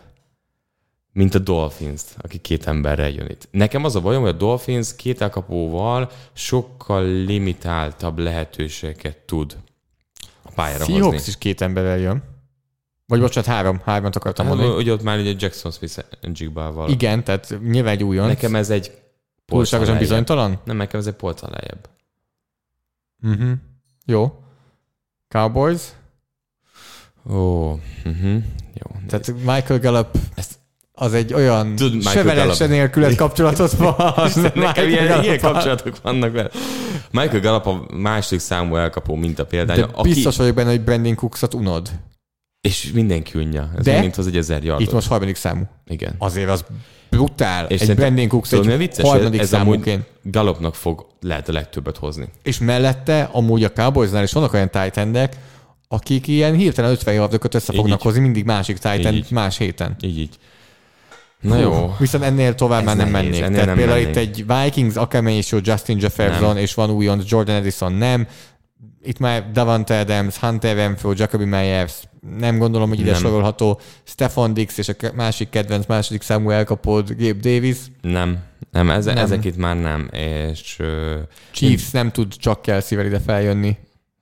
mint 1.12 1.34
a 1.34 1.38
Dolphins, 1.38 2.02
aki 2.16 2.38
két 2.38 2.66
emberrel 2.66 3.10
jön 3.10 3.26
itt. 3.26 3.48
Nekem 3.50 3.84
az 3.84 3.96
a 3.96 4.00
bajom, 4.00 4.22
hogy 4.22 4.30
a 4.30 4.36
Dolphins 4.36 4.96
két 4.96 5.20
elkapóval 5.20 6.10
sokkal 6.32 7.04
limitáltabb 7.04 8.18
lehetőségeket 8.18 9.16
tud 9.16 9.56
a 10.42 10.50
pályára 10.54 10.84
Seahawks 10.84 11.14
hozni. 11.14 11.28
is 11.28 11.38
két 11.38 11.60
emberrel 11.60 11.98
jön. 11.98 12.22
Vagy 13.06 13.20
bocsánat, 13.20 13.50
három, 13.50 13.80
hármat 13.84 14.16
akartam 14.16 14.46
Hát, 14.46 14.54
mondani. 14.54 14.76
ugye 14.76 14.92
ott 14.92 15.02
már 15.02 15.18
ugye 15.18 15.34
Jackson 15.38 15.70
Smith 15.72 15.98
Jigba-val. 16.32 16.88
Igen, 16.90 17.24
tehát 17.24 17.58
nyilván 17.62 17.92
egy 17.92 18.04
újonc. 18.04 18.28
Nekem 18.28 18.54
ez 18.54 18.70
egy 18.70 18.92
túlságosan 19.46 19.98
bizonytalan? 19.98 20.60
Nem, 20.64 20.76
nekem 20.76 21.00
ez 21.00 21.06
egy 21.06 21.14
polccal 21.14 21.50
lejjebb. 21.50 21.88
Uh-huh. 23.22 23.58
Jó. 24.04 24.42
Cowboys. 25.28 25.82
Ó, 27.30 27.72
uh-huh. 28.04 28.42
jó. 28.74 28.96
Tehát 29.08 29.32
Michael 29.32 29.80
Gallup 29.80 30.18
Ezt- 30.34 30.58
az 31.00 31.14
egy 31.14 31.34
olyan 31.34 31.66
Michael 31.66 32.52
se 32.52 32.66
nélkület 32.66 33.14
kapcsolatot 33.14 33.72
van. 33.72 33.94
Nekem 34.34 34.52
Michael 34.54 34.88
ilyen, 34.88 35.22
ilyen 35.22 35.40
kapcsolatok 35.40 35.96
vannak 36.02 36.32
vele. 36.32 36.50
Michael 37.10 37.40
Gallup 37.40 37.66
a 37.66 37.86
második 37.96 38.40
számú 38.40 38.76
elkapó 38.76 39.14
minta 39.14 39.44
példánya, 39.44 39.86
De 39.86 39.92
aki, 39.94 40.08
biztos 40.12 40.36
vagyok 40.36 40.54
benne, 40.54 40.70
hogy 40.70 40.80
Brandon 40.80 41.14
Cooksot 41.14 41.54
unod. 41.54 41.90
és 42.60 42.90
mindenki 42.94 43.38
unja. 43.38 43.70
Ez 43.78 43.84
De- 43.84 44.00
mint 44.00 44.16
az 44.16 44.26
egy 44.26 44.36
ezer 44.36 44.64
yardot. 44.64 44.86
Itt 44.86 44.92
most 44.92 45.08
harmadik 45.08 45.36
számú. 45.36 45.62
Igen. 45.86 46.14
Azért 46.18 46.48
az 46.48 46.64
brutál. 47.10 47.66
És 47.66 47.80
egy 47.80 47.94
Brandon 47.94 48.28
Cooks 48.28 48.48
Tudod, 48.48 48.68
egy 48.68 48.78
vicces? 48.78 49.08
harmadik 49.08 49.40
Ez 49.40 49.48
számúként. 49.48 50.04
Gallopnak 50.22 50.74
fog 50.74 51.06
lehet 51.20 51.48
a 51.48 51.52
legtöbbet 51.52 51.96
hozni. 51.96 52.28
És 52.42 52.58
mellette 52.58 53.28
amúgy 53.32 53.64
a 53.64 53.72
Cowboysnál 53.72 54.22
is 54.22 54.32
vannak 54.32 54.52
olyan 54.52 54.70
tight 54.70 55.36
akik 55.88 56.26
ilyen 56.26 56.54
hirtelen 56.54 56.90
50 56.90 57.14
yardokat 57.14 57.54
össze 57.54 57.72
fognak 57.72 58.02
hozni 58.02 58.20
mindig 58.20 58.44
másik 58.44 58.78
tight 58.78 59.30
más 59.30 59.58
héten. 59.58 59.96
Így, 60.00 60.18
így. 60.18 60.38
Na 61.40 61.58
jó. 61.58 61.94
Viszont 61.98 62.24
ennél 62.24 62.54
tovább 62.54 62.80
Ez 62.80 62.86
már 62.86 62.96
nem 62.96 63.10
nehéz, 63.10 63.30
mennék. 63.38 63.50
Tehát 63.50 63.66
nem 63.66 63.76
például 63.76 63.98
mennék. 64.02 64.16
itt 64.16 64.46
egy 64.46 64.46
Vikings, 64.64 64.94
akármennyi 64.96 65.36
is 65.36 65.50
jó 65.50 65.58
Justin 65.62 65.98
Jefferson, 66.00 66.48
Nem. 66.48 66.56
és 66.56 66.74
van 66.74 66.90
újonc 66.90 67.30
Jordan 67.30 67.54
Edison, 67.54 67.92
nem. 67.92 68.26
Itt 69.02 69.18
már 69.18 69.50
Davante 69.52 69.98
Adams, 69.98 70.36
Hunter 70.36 70.76
Renfro, 70.76 71.12
Jacoby 71.16 71.44
Myers, 71.44 71.92
nem 72.38 72.58
gondolom, 72.58 72.88
hogy 72.88 73.00
ide 73.00 73.10
Nem. 73.10 73.20
sorolható 73.20 73.80
Stefan 74.04 74.54
Dix 74.54 74.78
és 74.78 74.88
a 74.88 74.94
másik 75.14 75.48
kedvenc 75.48 75.86
második 75.86 76.22
számú 76.22 76.50
elkapott 76.50 77.08
Gabe 77.08 77.40
Davis. 77.40 77.76
Nem, 78.00 78.38
nem, 78.70 78.90
eze, 78.90 79.12
Nem. 79.12 79.24
ezek 79.24 79.44
itt 79.44 79.56
már 79.56 79.76
nem, 79.80 80.08
és 80.12 80.76
ö, 80.78 81.16
Chiefs 81.50 81.90
nem 81.90 82.10
tud 82.10 82.34
csak 82.36 82.62
Kelsey-vel 82.62 83.06
ide 83.06 83.20
feljönni. 83.20 83.76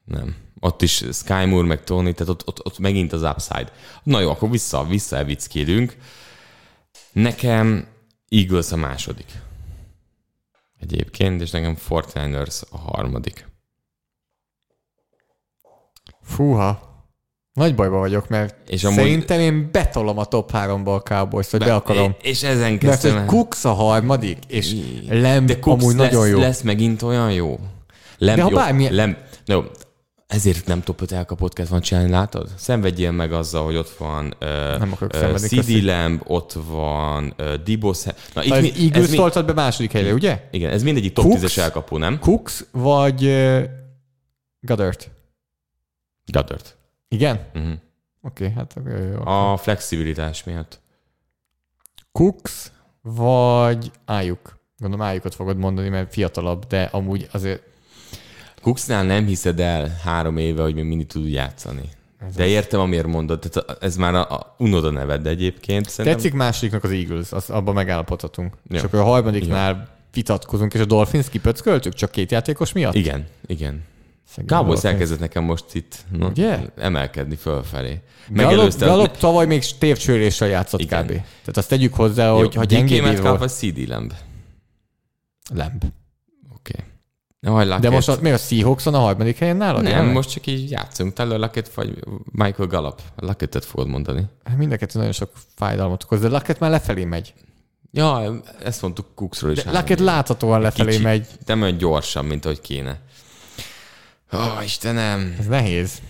nem. 0.04 0.34
Ott 0.60 0.82
is 0.82 1.02
Sky 1.12 1.44
Moore, 1.46 1.66
meg 1.66 1.84
Tony, 1.84 2.14
tehát 2.14 2.28
ott, 2.28 2.42
ott, 2.46 2.66
ott 2.66 2.78
megint 2.78 3.12
az 3.12 3.22
upside. 3.22 3.66
Na 4.02 4.20
jó, 4.20 4.30
akkor 4.30 4.50
vissza, 4.50 4.86
vissza 4.88 5.16
evickélünk. 5.16 5.96
Nekem 7.22 7.86
Eagles 8.28 8.72
a 8.72 8.76
második. 8.76 9.26
Egyébként, 10.80 11.40
és 11.40 11.50
nekem 11.50 11.76
49ers 11.88 12.62
a 12.70 12.78
harmadik. 12.78 13.46
Fúha. 16.22 16.86
Nagy 17.52 17.74
bajba 17.74 17.98
vagyok, 17.98 18.28
mert 18.28 18.68
És 18.70 18.84
amúgy- 18.84 18.98
szerintem 18.98 19.40
én 19.40 19.68
betolom 19.72 20.18
a 20.18 20.24
top 20.24 20.50
3-ba 20.52 20.94
a 20.94 21.00
Cowboys, 21.00 21.50
hogy 21.50 21.60
be, 21.60 21.74
akarom. 21.74 22.14
És 22.22 22.42
ezen 22.42 22.70
Mert 22.70 22.78
kezdtem 22.78 23.16
el- 23.16 23.26
Cooks 23.26 23.64
a 23.64 23.72
harmadik, 23.72 24.38
és 24.48 24.74
Lamb 25.08 25.46
De 25.46 25.58
Cooks 25.58 25.82
amúgy 25.82 25.96
lesz, 25.96 26.10
nagyon 26.12 26.28
jó. 26.28 26.38
lesz 26.38 26.60
megint 26.62 27.02
olyan 27.02 27.32
jó. 27.32 27.58
Lem, 28.18 28.36
De 28.36 28.42
ha 28.42 28.48
jó, 28.50 28.56
bármilyen- 28.56 28.92
Lem, 28.94 29.16
jó, 29.46 29.62
ezért 30.28 30.66
nem 30.66 30.82
top 30.82 31.00
5 31.00 31.12
elkapott 31.12 31.68
van 31.68 31.80
csinálni, 31.80 32.10
látod? 32.10 32.48
Szenvedjél 32.56 33.10
meg 33.10 33.32
azzal, 33.32 33.64
hogy 33.64 33.76
ott 33.76 33.90
van 33.90 34.34
uh, 34.40 34.78
Nem 34.78 34.94
uh, 35.00 35.36
CD. 35.36 35.82
Lamb, 35.82 36.20
ott 36.24 36.52
van 36.52 37.34
uh, 37.38 37.54
Debo 37.54 37.92
Sam- 37.92 38.16
Na, 38.34 38.42
itt 38.44 38.60
mi, 38.60 38.72
Eagles 38.84 39.10
mi, 39.10 39.16
toltad 39.16 39.46
be 39.46 39.52
második 39.52 39.92
helyre, 39.92 40.12
ugye? 40.12 40.48
igen, 40.50 40.70
ez 40.70 40.82
mindegyik 40.82 41.12
top 41.12 41.24
Cooks? 41.24 41.40
10-es 41.40 41.58
elkapó, 41.58 41.96
nem? 41.96 42.18
Cooks 42.18 42.64
vagy 42.70 43.24
uh, 43.24 43.64
Goddard? 44.60 45.10
Goddard. 46.32 46.74
Igen? 47.08 47.48
Uh-huh. 47.54 47.72
Oké, 48.22 48.44
okay, 48.44 48.56
hát 48.56 48.72
akkor 48.76 48.92
jó. 48.92 49.26
A 49.26 49.56
flexibilitás 49.56 50.44
miatt. 50.44 50.80
Cooks 52.12 52.72
vagy 53.02 53.90
Ájuk? 54.04 54.58
Gondolom 54.78 55.06
Ájukat 55.06 55.34
fogod 55.34 55.56
mondani, 55.56 55.88
mert 55.88 56.12
fiatalabb, 56.12 56.66
de 56.66 56.82
amúgy 56.82 57.28
azért 57.32 57.62
Cooksnál 58.68 59.04
nem 59.04 59.26
hiszed 59.26 59.60
el 59.60 59.98
három 60.04 60.36
éve, 60.36 60.62
hogy 60.62 60.74
még 60.74 60.84
mindig 60.84 61.06
tud 61.06 61.28
játszani. 61.28 61.88
De 62.36 62.46
értem, 62.46 62.80
amiért 62.80 63.06
mondod. 63.06 63.38
Tehát 63.38 63.82
ez 63.82 63.96
már 63.96 64.14
a, 64.14 64.30
a 64.30 64.54
unod 64.58 64.84
a 64.84 64.90
neved 64.90 65.26
egyébként. 65.26 65.88
Szerintem 65.88 66.14
tetszik 66.14 66.34
másodiknak 66.34 66.84
az 66.84 66.90
Eagles, 66.90 67.32
az, 67.32 67.50
abban 67.50 67.74
megállapodhatunk. 67.74 68.54
Jó. 68.68 68.76
És 68.76 68.82
akkor 68.82 68.98
a 68.98 69.04
harmadiknál 69.04 69.88
vitatkozunk, 70.12 70.74
és 70.74 70.80
a 70.80 70.84
Dolphins 70.84 71.28
kipöcköltük 71.28 71.94
csak 71.94 72.10
két 72.10 72.30
játékos 72.30 72.72
miatt? 72.72 72.94
Igen, 72.94 73.26
igen. 73.46 73.82
Cowboys 74.46 74.84
elkezdett 74.84 75.18
nekem 75.18 75.44
most 75.44 75.74
itt 75.74 76.04
no, 76.18 76.26
Ugye? 76.26 76.58
emelkedni 76.76 77.36
fölfelé. 77.36 78.00
Megelőzte 78.28 78.86
Gallup 78.86 79.16
tavaly 79.16 79.46
még 79.46 79.64
tévcsőréssel 79.78 80.48
játszott 80.48 80.80
Igen. 80.80 81.02
kb. 81.02 81.08
Tehát 81.08 81.56
azt 81.56 81.68
tegyük 81.68 81.94
hozzá, 81.94 82.30
hogy 82.30 82.54
ha 82.54 82.64
gyengébb 82.64 83.20
volt. 83.20 83.38
vagy 83.38 83.50
CD 83.50 83.88
Lamb? 83.88 84.12
Lamb. 85.54 85.84
Okay. 87.46 87.78
De 87.80 87.90
most 87.90 88.08
a, 88.08 88.16
mi 88.20 88.30
a 88.30 88.36
Seahawks 88.36 88.84
van 88.84 88.94
a 88.94 88.98
harmadik 88.98 89.38
helyen 89.38 89.56
nálad? 89.56 89.82
Nem, 89.82 89.90
jelenleg? 89.90 90.14
most 90.14 90.30
csak 90.30 90.46
így 90.46 90.70
játszunk. 90.70 91.12
Tyler 91.12 91.38
Lockett 91.38 91.68
vagy 91.68 92.04
Michael 92.32 92.68
Gallup. 92.68 93.00
Lockettet 93.16 93.64
fogod 93.64 93.88
mondani. 93.88 94.24
Hát 94.44 94.56
Mind 94.56 94.72
a 94.72 94.76
kettő 94.76 94.98
nagyon 94.98 95.12
sok 95.12 95.30
fájdalmat 95.56 96.04
okoz, 96.04 96.20
de 96.20 96.28
Luckett 96.28 96.58
már 96.58 96.70
lefelé 96.70 97.04
megy. 97.04 97.34
Ja, 97.90 98.40
ezt 98.64 98.82
mondtuk 98.82 99.06
Cooksról 99.14 99.50
is. 99.50 99.62
De 99.62 99.70
Luckett 99.70 99.98
láthatóan 99.98 100.60
lefelé 100.60 100.90
Kicsi. 100.90 101.02
megy. 101.02 101.26
Nem 101.46 101.62
olyan 101.62 101.76
gyorsan, 101.76 102.24
mint 102.24 102.44
ahogy 102.44 102.60
kéne. 102.60 103.00
Ó, 104.32 104.38
oh, 104.38 104.64
Istenem. 104.64 105.36
Ez 105.38 105.46
nehéz. 105.46 106.00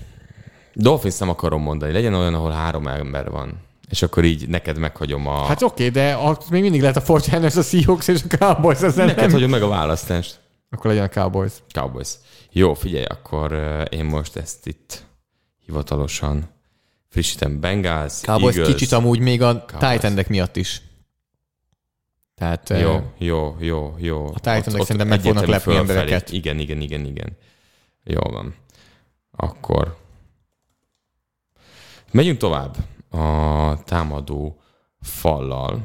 Dolphins 0.74 1.18
nem 1.18 1.28
akarom 1.28 1.62
mondani. 1.62 1.92
Legyen 1.92 2.14
olyan, 2.14 2.34
ahol 2.34 2.50
három 2.50 2.86
ember 2.86 3.30
van. 3.30 3.60
És 3.90 4.02
akkor 4.02 4.24
így 4.24 4.48
neked 4.48 4.78
meghagyom 4.78 5.26
a... 5.26 5.44
Hát 5.44 5.62
oké, 5.62 5.88
de 5.88 6.14
az 6.14 6.36
még 6.50 6.62
mindig 6.62 6.80
lehet 6.80 6.96
a 6.96 7.02
49 7.06 7.56
a 7.56 7.62
Seahawks 7.62 8.08
és 8.08 8.20
a 8.28 8.36
Cowboys, 8.36 8.80
neked 8.80 9.16
nem. 9.16 9.30
hagyom 9.30 9.50
meg 9.50 9.62
a 9.62 9.68
választást. 9.68 10.40
Akkor 10.70 10.90
legyen 10.90 11.04
a 11.04 11.08
Cowboys. 11.08 11.52
Cowboys. 11.72 12.14
Jó, 12.50 12.74
figyelj, 12.74 13.04
akkor 13.04 13.52
uh, 13.52 13.84
én 13.90 14.04
most 14.04 14.36
ezt 14.36 14.66
itt 14.66 15.04
hivatalosan 15.64 16.48
frissítem. 17.08 17.60
Bengals, 17.60 18.20
Cowboys 18.20 18.56
Eagles. 18.56 18.74
kicsit 18.74 18.92
amúgy 18.92 19.20
még 19.20 19.42
a 19.42 19.64
endek 19.80 20.28
miatt 20.28 20.56
is. 20.56 20.82
Tehát 22.34 22.68
Jó, 22.68 22.76
ö, 22.76 22.98
jó, 23.18 23.56
jó, 23.58 23.94
jó. 23.98 24.26
A 24.26 24.32
Titansek 24.32 24.80
szerintem 24.80 25.08
meg 25.08 25.20
fognak 25.20 25.46
lepni 25.46 25.76
embereket. 25.76 26.30
Igen, 26.30 26.58
igen, 26.58 26.80
igen, 26.80 27.04
igen. 27.04 27.36
Jó 28.04 28.20
van. 28.20 28.54
Akkor 29.30 29.96
megyünk 32.10 32.38
tovább 32.38 32.76
a 33.10 33.82
támadó 33.84 34.60
fallal. 35.00 35.84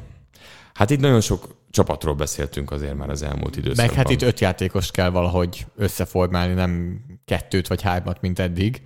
Hát 0.73 0.89
itt 0.89 0.99
nagyon 0.99 1.21
sok 1.21 1.52
csapatról 1.73 2.13
beszéltünk 2.15 2.71
azért 2.71 2.95
már 2.95 3.09
az 3.09 3.21
elmúlt 3.21 3.57
időszakban. 3.57 3.85
meg 3.85 3.95
hát 3.95 4.09
itt 4.09 4.21
öt 4.21 4.39
játékost 4.39 4.91
kell 4.91 5.09
valahogy 5.09 5.65
összeformálni, 5.75 6.53
nem 6.53 7.01
kettőt 7.25 7.67
vagy 7.67 7.81
hármat, 7.81 8.21
mint 8.21 8.39
eddig. 8.39 8.81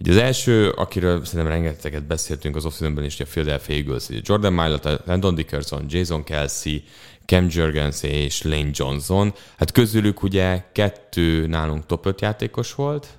Ugye 0.00 0.10
az 0.10 0.16
első, 0.16 0.70
akiről 0.70 1.24
szerintem 1.24 1.52
rengeteget 1.52 2.06
beszéltünk 2.06 2.56
az 2.56 2.64
off 2.64 2.80
is, 2.80 3.14
ugye 3.14 3.24
a 3.24 3.26
Philadelphia 3.30 3.76
Eagles, 3.76 4.08
ugye 4.08 4.20
Jordan 4.22 4.52
Mailata, 4.52 5.00
Landon 5.06 5.34
Dickerson, 5.34 5.84
Jason 5.88 6.24
Kelsey, 6.24 6.82
Cam 7.26 7.46
Jurgens 7.50 8.02
és 8.02 8.42
Lane 8.42 8.70
Johnson. 8.72 9.34
Hát 9.56 9.72
közülük 9.72 10.22
ugye 10.22 10.64
kettő 10.72 11.46
nálunk 11.46 11.86
top 11.86 12.06
5 12.06 12.20
játékos 12.20 12.74
volt, 12.74 13.18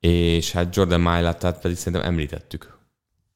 és 0.00 0.52
hát 0.52 0.76
Jordan 0.76 1.00
Mailatát 1.00 1.60
pedig 1.60 1.76
szerintem 1.76 2.08
említettük. 2.08 2.78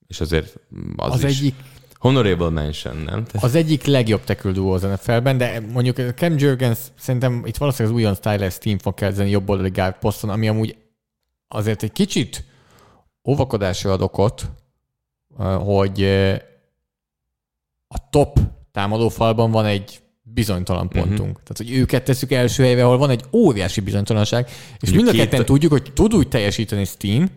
És 0.06 0.20
azért 0.20 0.56
az, 0.96 1.12
Az 1.12 1.24
is. 1.24 1.38
egyik 1.38 1.54
Honorable 2.02 2.50
mention, 2.50 2.96
nem? 2.96 3.26
Az 3.40 3.54
egyik 3.54 3.84
legjobb 3.84 4.24
tackle 4.24 4.50
duo 4.50 4.72
az 4.74 4.82
NFL-ben, 4.82 5.38
de 5.38 5.60
mondjuk 5.60 5.96
Cam 6.14 6.38
Jurgens 6.38 6.78
szerintem 6.98 7.42
itt 7.46 7.56
valószínűleg 7.56 7.96
az 7.96 8.02
újon 8.02 8.14
Stylers 8.14 8.58
team 8.58 8.78
fog 8.78 8.94
kezdeni 8.94 9.30
jobb 9.30 9.48
oldali 9.48 9.70
guard 9.70 9.94
poszton, 9.98 10.30
ami 10.30 10.48
amúgy 10.48 10.76
azért 11.48 11.82
egy 11.82 11.92
kicsit 11.92 12.44
óvakodásra 13.28 13.92
ad 13.92 14.02
okot, 14.02 14.50
hogy 15.58 16.04
a 17.88 18.08
top 18.10 18.38
támadófalban 18.72 19.50
van 19.50 19.64
egy 19.64 20.00
bizonytalan 20.22 20.88
pontunk. 20.88 21.20
Uh-huh. 21.20 21.42
Tehát, 21.42 21.56
hogy 21.56 21.72
őket 21.72 22.04
tesszük 22.04 22.32
első 22.32 22.62
helyre, 22.62 22.84
ahol 22.84 22.98
van 22.98 23.10
egy 23.10 23.24
óriási 23.32 23.80
bizonytalanság, 23.80 24.48
és 24.80 24.90
mind 24.90 25.08
a 25.08 25.12
ketten 25.12 25.44
tudjuk, 25.44 25.72
hogy 25.72 25.92
tud 25.92 26.14
úgy 26.14 26.28
teljesíteni 26.28 26.84
Steen, 26.84 27.30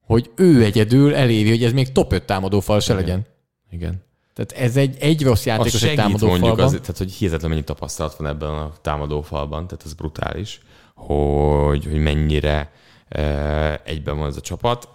hogy 0.00 0.30
ő 0.36 0.64
egyedül 0.64 1.14
eléri, 1.14 1.48
hogy 1.48 1.64
ez 1.64 1.72
még 1.72 1.92
top 1.92 2.12
5 2.12 2.22
támadófal 2.22 2.80
se 2.80 2.94
legyen. 2.94 3.26
Igen. 3.70 4.06
Tehát 4.34 4.64
ez 4.64 4.76
egy, 4.76 4.96
egy 4.98 5.22
rossz 5.22 5.38
Az 5.38 5.46
játékos 5.46 5.82
egy 5.82 5.96
támadó 5.96 6.26
mondjuk, 6.26 6.46
falban. 6.48 6.64
az, 6.64 6.70
tehát 6.70 6.98
hogy 6.98 7.12
hihetetlen 7.12 7.50
mennyi 7.50 7.64
tapasztalat 7.64 8.16
van 8.16 8.26
ebben 8.26 8.50
a 8.50 8.72
támadófalban, 8.80 9.66
tehát 9.66 9.84
ez 9.84 9.92
brutális, 9.92 10.60
hogy, 10.94 11.84
hogy 11.84 11.98
mennyire 11.98 12.72
e, 13.08 13.80
egyben 13.84 14.18
van 14.18 14.28
ez 14.28 14.36
a 14.36 14.40
csapat, 14.40 14.88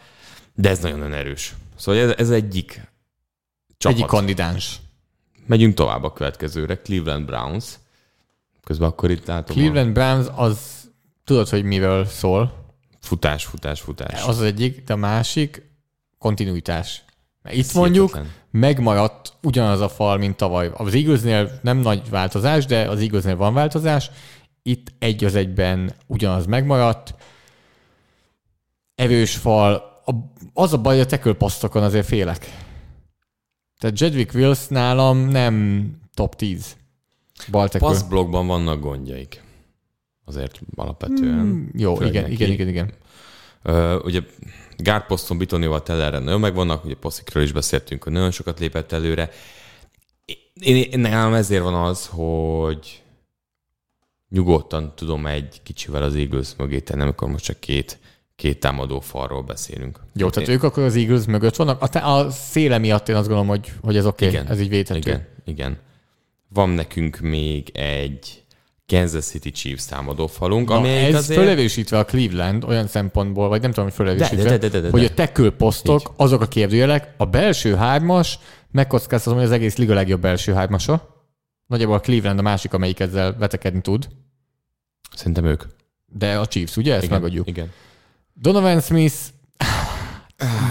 de 0.55 0.69
ez 0.69 0.79
nagyon 0.79 1.13
erős. 1.13 1.55
Szóval 1.75 2.01
ez, 2.01 2.13
ez 2.17 2.29
egyik 2.29 2.91
csapat. 3.77 3.97
Egyik 3.97 4.09
kandidáns. 4.09 4.79
Megyünk 5.45 5.73
tovább 5.73 6.03
a 6.03 6.13
következőre, 6.13 6.81
Cleveland 6.81 7.25
Browns. 7.25 7.65
Közben 8.63 8.87
akkor 8.89 9.11
itt 9.11 9.25
látom 9.25 9.55
Cleveland 9.55 9.93
Browns 9.93 10.27
az, 10.35 10.57
tudod, 11.23 11.49
hogy 11.49 11.63
miről 11.63 12.05
szól. 12.05 12.41
a 12.91 12.95
futás, 12.99 13.45
futás, 13.45 13.81
futás. 13.81 14.21
Az 14.21 14.37
az 14.37 14.41
egyik, 14.41 14.83
de 14.83 14.93
a 14.93 14.97
másik 14.97 15.61
kontinuitás. 16.17 17.03
Mert 17.41 17.55
itt 17.55 17.73
mondjuk 17.73 18.09
hihetetlen. 18.09 18.41
Megmaradt 18.53 19.33
ugyanaz 19.41 19.79
a 19.81 19.89
fal, 19.89 20.17
mint 20.17 20.35
tavaly. 20.35 20.71
Az 20.73 20.93
Eaglesnél 20.93 21.59
nem 21.61 21.77
nagy 21.77 22.09
változás, 22.09 22.65
de 22.65 22.89
az 22.89 22.99
Eaglesnél 22.99 23.35
van 23.35 23.53
változás. 23.53 24.11
Itt 24.63 24.93
egy 24.99 25.23
az 25.23 25.35
egyben 25.35 25.93
ugyanaz 26.07 26.45
megmaradt. 26.45 27.15
Evős 28.95 29.35
fal. 29.35 29.73
A, 30.05 30.11
az 30.53 30.73
a 30.73 30.77
baj, 30.77 30.95
hogy 30.95 31.05
a 31.05 31.07
tackle 31.07 31.33
posztokon 31.33 31.83
azért 31.83 32.05
félek. 32.05 32.39
Tehát 33.79 33.99
Jedwick 33.99 34.33
Wills 34.33 34.67
nálam 34.67 35.17
nem 35.17 35.87
top 36.13 36.35
10 36.35 36.77
bal 37.51 37.67
tackle. 37.69 37.87
Passzblokkban 37.87 38.47
vannak 38.47 38.79
gondjaik. 38.79 39.43
Azért 40.25 40.61
alapvetően. 40.75 41.45
Mm, 41.45 41.65
Jó, 41.75 42.01
igen, 42.01 42.21
neki. 42.21 42.33
igen, 42.33 42.51
igen, 42.51 42.67
igen. 42.67 42.93
Uh, 43.63 44.05
ugye 44.05 44.21
guard 44.83 45.05
poszton 45.05 45.37
Bitonival 45.37 45.83
Tellerre 45.83 46.19
nagyon 46.19 46.39
megvannak, 46.39 46.85
ugye 46.85 46.95
Poszikről 46.95 47.43
is 47.43 47.51
beszéltünk, 47.51 48.03
hogy 48.03 48.11
nagyon 48.11 48.31
sokat 48.31 48.59
lépett 48.59 48.91
előre. 48.91 49.29
Én, 50.53 50.75
én 50.75 50.99
nálam 50.99 51.33
ezért 51.33 51.63
van 51.63 51.73
az, 51.73 52.07
hogy 52.11 53.03
nyugodtan 54.29 54.93
tudom 54.95 55.25
egy 55.25 55.61
kicsivel 55.63 56.03
az 56.03 56.15
Eagles 56.15 56.55
mögé 56.57 56.79
tenni, 56.79 57.01
amikor 57.01 57.27
most 57.27 57.43
csak 57.43 57.59
két, 57.59 57.99
két 58.35 58.59
támadó 58.59 58.99
falról 58.99 59.41
beszélünk. 59.41 59.99
Jó, 60.15 60.29
tehát 60.29 60.49
ők 60.49 60.63
akkor 60.63 60.83
az 60.83 60.95
Eagles 60.95 61.25
mögött 61.25 61.55
vannak. 61.55 61.81
A, 61.81 61.87
te- 61.87 61.99
a 61.99 62.29
széle 62.29 62.77
miatt 62.77 63.09
én 63.09 63.15
azt 63.15 63.27
gondolom, 63.27 63.49
hogy, 63.49 63.71
hogy 63.81 63.97
ez 63.97 64.05
oké, 64.05 64.25
okay, 64.27 64.39
Igen. 64.39 64.51
ez 64.51 64.59
így 64.59 64.69
védhető. 64.69 64.99
Igen, 64.99 65.27
igen. 65.45 65.77
Van 66.49 66.69
nekünk 66.69 67.19
még 67.19 67.69
egy 67.77 68.42
Kansas 68.93 69.25
City 69.25 69.51
Chiefs 69.51 69.85
támadó 69.85 70.27
falunk, 70.27 70.69
Na, 70.69 70.75
ami 70.75 70.89
ez 70.89 71.15
azért... 71.15 71.39
fölevősítve 71.39 71.97
a 71.99 72.05
Cleveland 72.05 72.63
olyan 72.63 72.87
szempontból, 72.87 73.47
vagy 73.47 73.61
nem 73.61 73.69
tudom, 73.69 73.85
hogy 73.85 73.93
fölevősítve, 73.93 74.43
De, 74.43 74.49
de, 74.49 74.57
de, 74.57 74.67
de, 74.67 74.79
de, 74.79 74.79
de. 74.79 74.89
hogy 74.89 75.05
a 75.05 75.13
tackle 75.13 75.49
posztok, 75.49 75.99
Így. 75.99 76.07
azok 76.15 76.41
a 76.41 76.47
kérdőjelek, 76.47 77.13
a 77.17 77.25
belső 77.25 77.75
hármas, 77.75 78.39
megkockáztatom, 78.71 79.37
hogy 79.37 79.47
az 79.47 79.53
egész 79.53 79.75
liga 79.77 79.93
legjobb 79.93 80.21
belső 80.21 80.53
hármasa. 80.53 81.11
Nagyjából 81.67 81.95
a 81.95 81.99
Cleveland 81.99 82.39
a 82.39 82.41
másik, 82.41 82.73
amelyik 82.73 82.99
ezzel 82.99 83.35
vetekedni 83.37 83.81
tud. 83.81 84.07
Szerintem 85.15 85.45
ők. 85.45 85.63
De 86.05 86.37
a 86.37 86.45
Chiefs, 86.45 86.77
ugye? 86.77 86.93
Ezt 86.93 87.03
Igen, 87.03 87.15
megadjuk. 87.21 87.47
Igen. 87.47 87.71
Donovan 88.33 88.81
Smith 88.81 89.15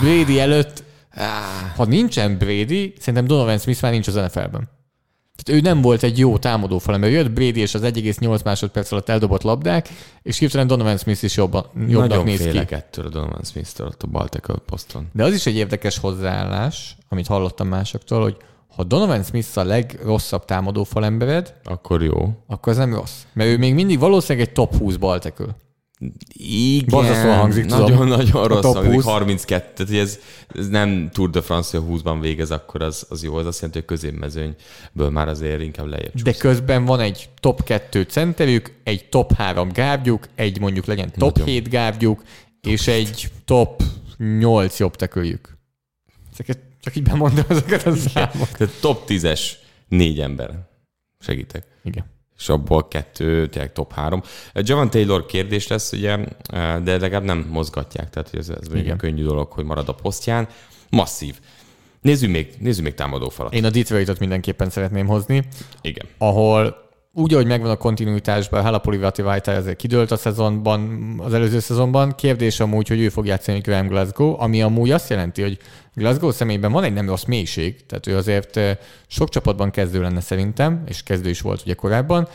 Brady 0.00 0.40
előtt, 0.40 0.84
Ah. 1.14 1.76
ha 1.76 1.84
nincsen 1.84 2.38
Brady, 2.38 2.94
szerintem 2.98 3.26
Donovan 3.26 3.58
Smith 3.58 3.82
már 3.82 3.92
nincs 3.92 4.06
az 4.08 4.14
NFL-ben. 4.14 4.68
Tehát 5.42 5.60
ő 5.60 5.64
nem 5.64 5.80
volt 5.80 6.02
egy 6.02 6.18
jó 6.18 6.38
támadó 6.38 6.78
fal, 6.78 6.98
mert 6.98 7.12
jött 7.12 7.30
Brady 7.30 7.60
és 7.60 7.74
az 7.74 7.82
1,8 7.82 8.44
másodperc 8.44 8.92
alatt 8.92 9.08
eldobott 9.08 9.42
labdák, 9.42 9.88
és 10.22 10.38
hirtelen 10.38 10.66
Donovan 10.66 10.96
Smith 10.96 11.24
is 11.24 11.36
jobban, 11.36 11.66
jobbnak 11.88 12.08
Nagyon 12.08 12.24
néz 12.24 12.48
ki. 12.50 12.74
ettől 12.74 13.06
a 13.06 13.08
Donovan 13.08 13.42
Smith-től 13.44 13.86
ott 13.86 14.02
a 14.02 14.06
bal 14.06 14.28
tackle 14.28 14.54
poszton. 14.66 15.08
De 15.12 15.24
az 15.24 15.34
is 15.34 15.46
egy 15.46 15.56
érdekes 15.56 15.98
hozzáállás, 15.98 16.96
amit 17.08 17.26
hallottam 17.26 17.68
másoktól, 17.68 18.22
hogy 18.22 18.36
ha 18.76 18.84
Donovan 18.84 19.22
Smith 19.22 19.58
a 19.58 19.64
legrosszabb 19.64 20.44
támadó 20.44 20.84
falembered, 20.84 21.54
Akkor 21.64 22.02
jó. 22.02 22.32
akkor 22.46 22.72
ez 22.72 22.78
nem 22.78 22.94
rossz. 22.94 23.22
Mert 23.32 23.50
ő 23.50 23.58
még 23.58 23.74
mindig 23.74 23.98
valószínűleg 23.98 24.48
egy 24.48 24.54
top 24.54 24.76
20 24.76 24.96
baltekül. 24.96 25.54
Igen. 26.26 26.86
Borzasztóan 26.88 27.36
hangzik, 27.36 27.66
tudom. 27.66 27.90
Nagyon, 27.90 28.08
nagyon 28.08 28.42
A 28.42 28.46
rossz 28.46 28.62
hangzik. 28.62 28.92
20. 28.92 29.04
32. 29.04 29.72
Tehát, 29.74 29.92
hogy 29.92 30.00
ez, 30.00 30.18
ez 30.54 30.68
nem 30.68 31.10
Tour 31.12 31.30
de 31.30 31.40
France, 31.40 31.78
hogy 31.78 32.00
20-ban 32.00 32.18
végez, 32.20 32.50
akkor 32.50 32.82
az, 32.82 33.06
az 33.08 33.22
jó. 33.22 33.34
Az 33.34 33.46
azt 33.46 33.60
jelenti, 33.60 33.78
hogy 33.78 33.88
középmezőnyből 33.88 35.10
már 35.10 35.28
azért 35.28 35.60
inkább 35.60 35.86
lejjebb 35.86 36.14
De 36.14 36.32
közben 36.32 36.84
van 36.84 37.00
egy 37.00 37.28
top 37.40 37.64
2 37.64 38.02
centerük, 38.02 38.74
egy 38.82 39.08
top 39.08 39.32
3 39.32 39.68
gárdjuk, 39.68 40.28
egy 40.34 40.60
mondjuk 40.60 40.84
legyen 40.84 41.12
top 41.12 41.36
Nagyon. 41.36 41.46
7 41.46 41.68
gárdjuk, 41.68 42.22
és 42.60 42.86
egy 42.86 43.30
top 43.44 43.82
8 44.38 44.78
jobb 44.78 44.96
teköljük. 44.96 45.56
Ezeket 46.32 46.58
csak 46.80 46.96
így 46.96 47.02
bemondom 47.02 47.44
ezeket 47.48 47.86
a 47.86 47.94
számokat. 47.94 48.56
Tehát 48.56 48.74
top 48.80 49.04
10-es 49.08 49.40
négy 49.88 50.20
ember. 50.20 50.50
Segítek. 51.18 51.66
Igen. 51.84 52.11
És 52.42 52.48
abból 52.48 52.88
kettő, 52.88 53.48
tényleg 53.48 53.72
top 53.72 53.92
három. 53.92 54.22
Javon 54.54 54.90
Taylor 54.90 55.26
kérdés 55.26 55.68
lesz, 55.68 55.92
ugye, 55.92 56.18
de 56.82 56.98
legalább 56.98 57.24
nem 57.24 57.46
mozgatják, 57.50 58.10
tehát 58.10 58.34
ez, 58.34 58.48
ez 58.48 58.66
mondjuk 58.66 58.84
Igen. 58.84 58.96
könnyű 58.96 59.24
dolog, 59.24 59.52
hogy 59.52 59.64
marad 59.64 59.88
a 59.88 59.94
posztján. 59.94 60.48
Masszív. 60.90 61.34
Nézzük 62.00 62.30
még, 62.30 62.54
nézzük 62.58 62.84
még 62.84 62.94
támadó 62.94 63.28
falat. 63.28 63.54
Én 63.54 63.64
a 63.64 63.70
Detroitot 63.70 64.18
mindenképpen 64.18 64.70
szeretném 64.70 65.06
hozni, 65.06 65.44
Igen. 65.80 66.06
ahol 66.18 66.90
úgy, 67.14 67.34
ahogy 67.34 67.46
megvan 67.46 67.70
a 67.70 67.76
kontinuitásban, 67.76 68.62
Halapoli 68.62 68.98
Vati 68.98 69.22
Vajta 69.22 69.52
azért 69.52 69.76
kidőlt 69.76 70.10
a 70.10 70.16
szezonban, 70.16 71.12
az 71.18 71.34
előző 71.34 71.58
szezonban. 71.58 72.14
Kérdés 72.14 72.60
amúgy, 72.60 72.88
hogy 72.88 73.00
ő 73.00 73.08
fog 73.08 73.26
játszani 73.26 73.58
Graham 73.58 73.86
Glasgow, 73.86 74.40
ami 74.40 74.62
amúgy 74.62 74.90
azt 74.90 75.10
jelenti, 75.10 75.42
hogy 75.42 75.58
Glasgow 75.94 76.30
személyben 76.30 76.72
van 76.72 76.84
egy 76.84 76.92
nem 76.92 77.08
rossz 77.08 77.24
mélység, 77.24 77.86
tehát 77.86 78.06
ő 78.06 78.16
azért 78.16 78.56
eh, 78.56 78.76
sok 79.06 79.28
csapatban 79.28 79.70
kezdő 79.70 80.00
lenne 80.00 80.20
szerintem, 80.20 80.82
és 80.86 81.02
kezdő 81.02 81.28
is 81.28 81.40
volt 81.40 81.62
ugye 81.62 81.74
korábban. 81.74 82.28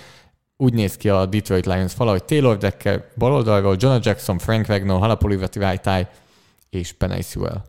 Úgy 0.58 0.74
néz 0.74 0.98
ki 0.98 1.10
a 1.10 1.26
Detroit 1.26 1.66
Lions 1.66 1.94
fala, 1.94 2.12
hogy 2.12 2.24
Taylor 2.24 2.58
Decker 2.58 3.06
bal 3.16 3.32
oldalról, 3.34 3.76
Jonah 3.80 4.00
Jackson, 4.04 4.38
Frank 4.38 4.70
Wagner, 4.70 5.00
Halapoli 5.00 5.36
Vati 5.36 5.60
Vajta 5.60 6.10
és 6.70 6.92
Penny 6.92 7.22
Sewell. 7.22 7.62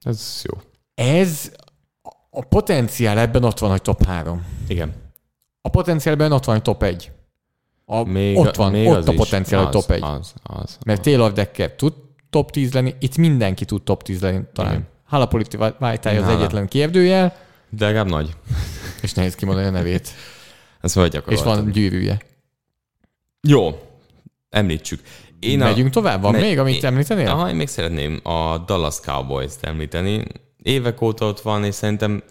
Ez 0.00 0.42
jó. 0.44 0.60
Ez 0.94 1.52
a 2.30 2.44
potenciál 2.44 3.18
ebben 3.18 3.44
ott 3.44 3.58
van, 3.58 3.70
hogy 3.70 3.82
top 3.82 4.04
3. 4.04 4.44
Igen. 4.66 5.06
A 5.60 5.68
potenciálban 5.68 6.32
ott 6.32 6.44
van, 6.44 6.54
hogy 6.54 6.64
top 6.64 6.82
1. 6.82 7.10
A, 7.84 8.02
Még, 8.04 8.36
ott 8.36 8.56
van, 8.56 8.70
még 8.70 8.88
ott 8.88 8.96
az 8.96 9.08
a 9.08 9.12
potenciál, 9.12 9.64
hogy 9.64 9.76
az, 9.76 9.84
top 9.84 9.96
1. 9.96 10.02
Az, 10.02 10.34
az, 10.42 10.78
Mert 10.84 10.98
az. 10.98 11.04
Taylor 11.04 11.32
Decker 11.32 11.72
tud 11.72 11.92
top 12.30 12.50
10 12.50 12.72
lenni, 12.72 12.94
itt 12.98 13.16
mindenki 13.16 13.64
tud 13.64 13.82
top 13.82 14.02
10 14.02 14.20
lenni 14.20 14.40
talán. 14.52 14.72
Igen. 14.72 15.74
Vajtály 15.78 16.18
az 16.18 16.28
egyetlen 16.28 16.68
kérdőjel, 16.68 17.36
De 17.70 17.84
legalább 17.84 18.08
nagy. 18.08 18.36
és 19.02 19.12
nehéz 19.12 19.34
kimondani 19.34 19.66
a 19.66 19.70
nevét. 19.70 20.08
Ezt 20.80 20.94
majd 20.96 21.22
és 21.28 21.42
van 21.42 21.70
gyűrűje. 21.70 22.18
Jó. 23.40 23.80
Említsük. 24.50 25.00
Én 25.38 25.58
Megyünk 25.58 25.90
tovább? 25.90 26.22
Van 26.22 26.32
Me- 26.32 26.40
még, 26.40 26.58
amit 26.58 26.74
én- 26.74 26.84
említenél? 26.84 27.28
Aha, 27.28 27.48
én 27.48 27.54
még 27.54 27.68
szeretném 27.68 28.20
a 28.22 28.58
Dallas 28.66 29.00
Cowboys-t 29.00 29.64
említeni. 29.64 30.24
Évek 30.62 31.00
óta 31.00 31.26
ott 31.26 31.40
van, 31.40 31.64
és 31.64 31.74
szerintem 31.74 32.22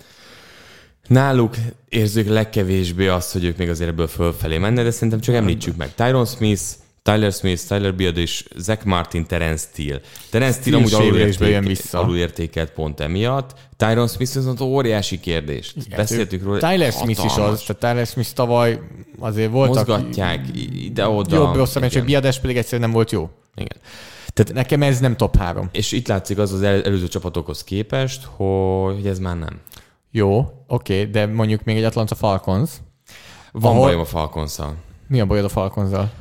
náluk 1.07 1.55
érzők 1.89 2.27
legkevésbé 2.27 3.07
azt, 3.07 3.31
hogy 3.33 3.43
ők 3.43 3.57
még 3.57 3.69
azért 3.69 3.89
ebből 3.89 4.07
fölfelé 4.07 4.57
mennek, 4.57 4.83
de 4.83 4.91
szerintem 4.91 5.19
csak 5.19 5.35
említsük 5.35 5.75
meg. 5.75 5.95
Tyron 5.95 6.25
Smith, 6.25 6.61
Tyler 7.03 7.31
Smith, 7.31 7.61
Tyler 7.67 7.95
Beard 7.95 8.17
és 8.17 8.45
Zach 8.55 8.85
Martin, 8.85 9.25
Terence 9.25 9.67
Steele. 9.71 9.99
Terence 10.29 10.59
Steele 10.59 10.77
amúgy 10.77 10.93
alulértékelt 11.91 12.71
pont 12.71 12.99
emiatt. 12.99 13.53
Tyron 13.77 14.07
Smith 14.07 14.33
viszont 14.33 14.61
óriási 14.61 15.19
kérdés. 15.19 15.73
Beszéltünk 15.95 16.43
róla. 16.43 16.57
Tyler 16.57 16.91
Smith 16.91 17.25
is 17.25 17.37
az, 17.37 17.63
tehát 17.65 17.77
Tyler 17.79 18.05
Smith 18.07 18.29
tavaly 18.33 18.79
azért 19.19 19.51
voltak 19.51 19.87
Mozgatják 19.87 20.45
ide-oda. 20.83 21.35
jobb, 21.35 21.55
rosszabb, 21.55 21.83
és 21.83 21.91
Igen. 21.91 22.05
Biades 22.05 22.39
pedig 22.39 22.57
egyszerűen 22.57 22.81
nem 22.81 22.91
volt 22.91 23.11
jó. 23.11 23.29
Igen. 23.55 23.77
Nekem 24.53 24.81
ez 24.83 24.99
nem 24.99 25.15
top 25.17 25.37
3. 25.37 25.69
És 25.71 25.91
itt 25.91 26.07
látszik 26.07 26.37
az 26.37 26.53
az 26.53 26.61
el- 26.61 26.83
előző 26.83 27.07
csapatokhoz 27.07 27.63
képest, 27.63 28.23
hogy 28.23 29.07
ez 29.07 29.19
már 29.19 29.37
nem. 29.37 29.59
Jó, 30.11 30.45
oké, 30.67 31.05
de 31.05 31.25
mondjuk 31.25 31.63
még 31.63 31.77
egy 31.77 31.83
Atlanta 31.83 32.15
Falcons. 32.15 32.71
Van 33.51 33.71
Ahol- 33.71 33.85
bajom 33.85 33.99
a 33.99 34.05
falcons 34.05 34.57
Mi 35.07 35.19
a 35.19 35.25
bajod 35.25 35.45
a 35.45 35.49
Falconzal? 35.49 36.11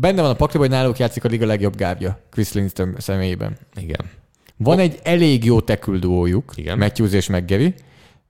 Benne 0.00 0.20
van 0.22 0.30
a 0.30 0.34
pakliban, 0.34 0.68
hogy 0.68 0.76
náluk 0.76 0.98
játszik 0.98 1.24
a 1.24 1.28
liga 1.28 1.46
legjobb 1.46 1.76
gábja, 1.76 2.18
Chris 2.30 2.52
Lindstrom 2.52 2.94
személyében. 2.98 3.56
Igen. 3.74 4.10
Van 4.56 4.78
egy 4.78 4.98
elég 5.02 5.44
jó 5.44 5.60
teküldójuk, 5.60 6.52
Igen. 6.56 6.78
Matthews 6.78 7.12
és 7.12 7.28
McGarry. 7.28 7.74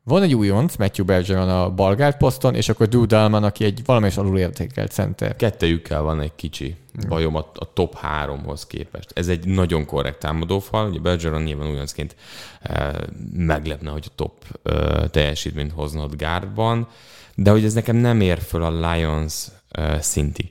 Van 0.04 0.22
egy 0.22 0.34
újonc, 0.34 0.76
Matthew 0.76 1.04
Bergeron 1.04 1.48
a 1.48 1.70
balgárd 1.70 2.16
poszton, 2.16 2.54
és 2.54 2.68
akkor 2.68 2.88
Drew 2.88 3.04
Dalman, 3.06 3.44
aki 3.44 3.64
egy 3.64 3.80
valamelyes 3.84 4.16
alulértékelt 4.16 4.90
center. 4.90 5.36
Kettejükkel 5.36 6.02
van 6.02 6.20
egy 6.20 6.34
kicsi 6.34 6.76
bajom 7.08 7.36
a, 7.36 7.50
a 7.54 7.72
top 7.72 7.94
háromhoz 7.96 8.66
képest. 8.66 9.10
Ez 9.14 9.28
egy 9.28 9.46
nagyon 9.46 9.86
korrekt 9.86 10.18
támadófal, 10.18 10.88
ugye 10.88 10.98
Bergeron 10.98 11.42
nyilván 11.42 11.70
újoncként 11.70 12.16
eh, 12.62 12.92
meglepne, 13.32 13.90
hogy 13.90 14.04
a 14.08 14.14
top 14.14 14.60
eh, 14.62 15.08
teljesítményt 15.10 15.72
hozna 15.72 16.02
ott 16.02 16.16
gárdban, 16.16 16.88
de 17.34 17.50
hogy 17.50 17.64
ez 17.64 17.74
nekem 17.74 17.96
nem 17.96 18.20
ér 18.20 18.38
föl 18.38 18.62
a 18.62 18.92
Lions 18.92 19.46
eh, 19.70 20.00
szinti. 20.00 20.50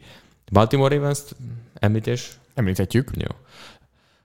Baltimore 0.52 0.96
Ravens 0.96 1.20
említés? 1.74 2.38
Említhetjük. 2.54 3.10
Jó. 3.16 3.36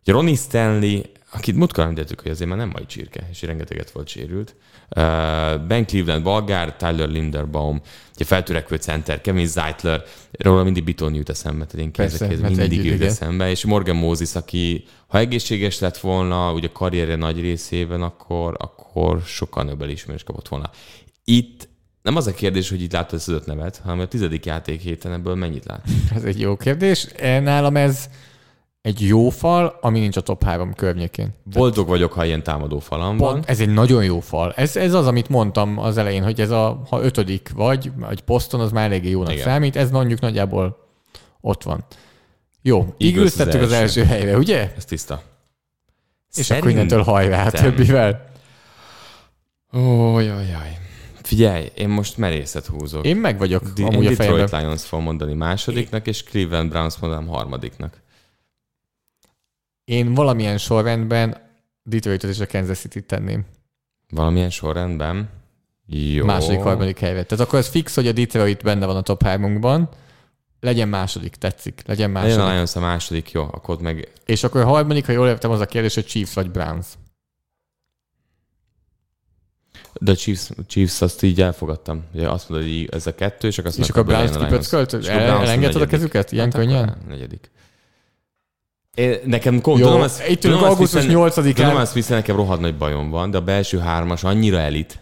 Ronnie 0.04 0.36
Stanley, 0.36 1.00
akit 1.32 1.54
múltkor 1.54 1.84
említettük, 1.84 2.20
hogy 2.20 2.30
azért 2.30 2.48
már 2.48 2.58
nem 2.58 2.68
mai 2.68 2.86
csirke, 2.86 3.28
és 3.30 3.42
rengeteget 3.42 3.90
volt 3.90 4.08
sérült. 4.08 4.54
Uh, 4.96 5.02
ben 5.66 5.86
Cleveland, 5.86 6.22
Balgár, 6.22 6.76
Tyler 6.76 7.08
Linderbaum, 7.08 7.80
ugye 8.14 8.24
feltörekvő 8.24 8.76
center, 8.76 9.20
Kevin 9.20 9.46
Zeitler, 9.46 10.02
róla 10.30 10.62
mindig 10.62 10.84
Biton 10.84 11.14
jut 11.14 11.28
eszembe, 11.28 11.66
tehát 11.66 11.86
én 11.86 11.92
Persze, 11.92 12.18
kezdek, 12.18 12.32
ez 12.32 12.40
mert 12.40 12.56
mindig 12.56 12.78
együtt, 12.78 12.90
jut 12.90 13.00
igen. 13.00 13.08
eszembe, 13.08 13.50
és 13.50 13.64
Morgan 13.64 13.96
Moses, 13.96 14.34
aki 14.34 14.84
ha 15.06 15.18
egészséges 15.18 15.78
lett 15.78 15.98
volna, 15.98 16.52
ugye 16.52 16.68
karrierje 16.72 17.16
nagy 17.16 17.40
részében, 17.40 18.02
akkor, 18.02 18.56
akkor 18.58 19.22
sokkal 19.22 19.64
nagyobb 19.64 19.82
elismerést 19.82 20.24
kapott 20.24 20.48
volna. 20.48 20.70
Itt 21.24 21.68
nem 22.02 22.16
az 22.16 22.26
a 22.26 22.34
kérdés, 22.34 22.68
hogy 22.68 22.82
itt 22.82 22.92
látod 22.92 23.18
ezt 23.18 23.28
az 23.28 23.34
öt 23.34 23.46
nevet, 23.46 23.80
hanem 23.82 24.00
a 24.00 24.06
tizedik 24.06 24.44
játék 24.44 24.80
héten 24.80 25.12
ebből 25.12 25.34
mennyit 25.34 25.64
lát. 25.64 25.84
Ez 26.14 26.24
egy 26.24 26.40
jó 26.40 26.56
kérdés. 26.56 27.06
Nálam 27.20 27.76
ez 27.76 28.08
egy 28.88 29.00
jó 29.06 29.28
fal, 29.30 29.78
ami 29.80 29.98
nincs 29.98 30.16
a 30.16 30.20
top 30.20 30.44
3 30.44 30.74
környékén. 30.74 31.28
Boldog 31.42 31.88
vagyok, 31.88 32.12
ha 32.12 32.24
ilyen 32.24 32.42
támadó 32.42 32.78
falam 32.78 33.16
van. 33.16 33.42
Ez 33.46 33.60
egy 33.60 33.68
nagyon 33.72 34.04
jó 34.04 34.20
fal. 34.20 34.52
Ez, 34.56 34.76
ez 34.76 34.94
az, 34.94 35.06
amit 35.06 35.28
mondtam 35.28 35.78
az 35.78 35.96
elején, 35.98 36.22
hogy 36.22 36.40
ez 36.40 36.50
a, 36.50 36.82
ha 36.88 37.02
ötödik 37.02 37.50
vagy, 37.54 37.92
vagy 37.96 38.20
poszton, 38.20 38.60
az 38.60 38.72
már 38.72 38.84
eléggé 38.84 39.10
jónak 39.10 39.32
Igen. 39.32 39.44
Számít. 39.44 39.76
Ez 39.76 39.90
mondjuk 39.90 40.20
nagyjából 40.20 40.78
ott 41.40 41.62
van. 41.62 41.84
Jó, 42.62 42.94
Eagles 42.98 43.32
tettük 43.32 43.62
az 43.62 43.72
első. 43.72 44.04
helyre, 44.04 44.36
ugye? 44.36 44.72
Ez 44.76 44.84
tiszta. 44.84 45.22
És 46.36 46.50
akkor 46.50 46.70
innentől 46.70 47.02
hajrá 47.02 47.46
a 47.46 47.50
Szerintem- 47.50 47.74
többivel. 47.76 48.30
Ó, 49.76 50.18
jaj, 50.18 50.46
jaj. 50.46 50.78
Figyelj, 51.22 51.70
én 51.74 51.88
most 51.88 52.16
merészet 52.16 52.66
húzok. 52.66 53.04
Én 53.06 53.16
meg 53.16 53.38
vagyok 53.38 53.62
Di- 53.74 53.82
amúgy 53.82 54.04
én 54.04 54.10
a 54.12 54.14
fejemben. 54.14 54.40
Detroit 54.40 54.62
Lions 54.64 54.84
fogom 54.84 55.04
mondani 55.04 55.34
másodiknak, 55.34 56.06
és 56.06 56.22
Cleveland 56.22 56.70
Browns 56.70 56.96
mondanám 56.98 57.26
harmadiknak. 57.26 58.06
Én 59.88 60.14
valamilyen 60.14 60.58
sorrendben 60.58 61.36
Detroitot 61.82 62.30
és 62.30 62.40
a 62.40 62.46
Kansas 62.46 62.78
City-t 62.78 63.06
tenném. 63.06 63.44
Valamilyen 64.10 64.50
sorrendben. 64.50 65.28
Jó. 65.86 66.24
Második, 66.24 66.60
harmadik 66.60 66.98
helyre. 66.98 67.22
Tehát 67.22 67.46
akkor 67.46 67.58
ez 67.58 67.68
fix, 67.68 67.94
hogy 67.94 68.06
a 68.06 68.12
Detroit 68.12 68.62
benne 68.62 68.86
van 68.86 68.96
a 68.96 69.02
top 69.02 69.22
3 69.22 69.88
Legyen 70.60 70.88
második, 70.88 71.36
tetszik. 71.36 71.82
Legyen 71.86 72.12
Legyen 72.12 72.30
második. 72.30 72.44
a 72.44 72.52
Lions 72.52 72.76
a 72.76 72.80
második, 72.80 73.30
jó, 73.30 73.42
akkor 73.42 73.74
ott 73.74 73.80
meg 73.80 74.12
És 74.24 74.44
akkor 74.44 74.60
a 74.60 74.66
harmadik, 74.66 75.06
ha 75.06 75.12
jól 75.12 75.28
értem, 75.28 75.50
az 75.50 75.60
a 75.60 75.66
kérdés, 75.66 75.94
hogy 75.94 76.06
Chiefs 76.06 76.34
vagy 76.34 76.50
Browns. 76.50 76.86
De 80.00 80.14
Chiefs, 80.14 80.50
Chiefs 80.66 81.00
azt 81.00 81.22
így 81.22 81.40
elfogadtam. 81.40 82.04
Ugye 82.14 82.28
azt 82.28 82.48
mondod, 82.48 82.68
hogy 82.68 82.88
ez 82.90 83.06
a 83.06 83.14
kettő, 83.14 83.48
és 83.48 83.58
akkor 83.58 83.70
azt 83.70 83.78
És 83.78 83.88
akkor 83.88 84.02
a 84.02 84.04
Browns 84.04 84.36
kipöckölt? 84.36 84.90
Browns 84.90 85.08
Elengedted 85.08 85.82
a 85.82 85.86
kezüket? 85.86 86.32
Ilyen 86.32 86.44
Hát 86.44 86.54
könnyen? 86.54 86.96
Negyedik. 87.08 87.50
Én, 88.98 89.18
nekem 89.24 89.60
tudom, 89.60 90.02
ez, 90.02 90.22
itt 90.28 90.40
tudom, 90.40 90.62
augusztus 90.62 91.02
hiszen- 91.02 91.16
8-án. 91.16 91.54
Tudom, 91.54 91.76
azt 91.76 91.94
hiszen 91.94 92.16
nekem 92.16 92.36
rohadt 92.36 92.60
nagy 92.60 92.76
bajom 92.76 93.10
van, 93.10 93.30
de 93.30 93.36
a 93.36 93.40
belső 93.40 93.78
hármas 93.78 94.24
annyira 94.24 94.58
elit, 94.58 94.98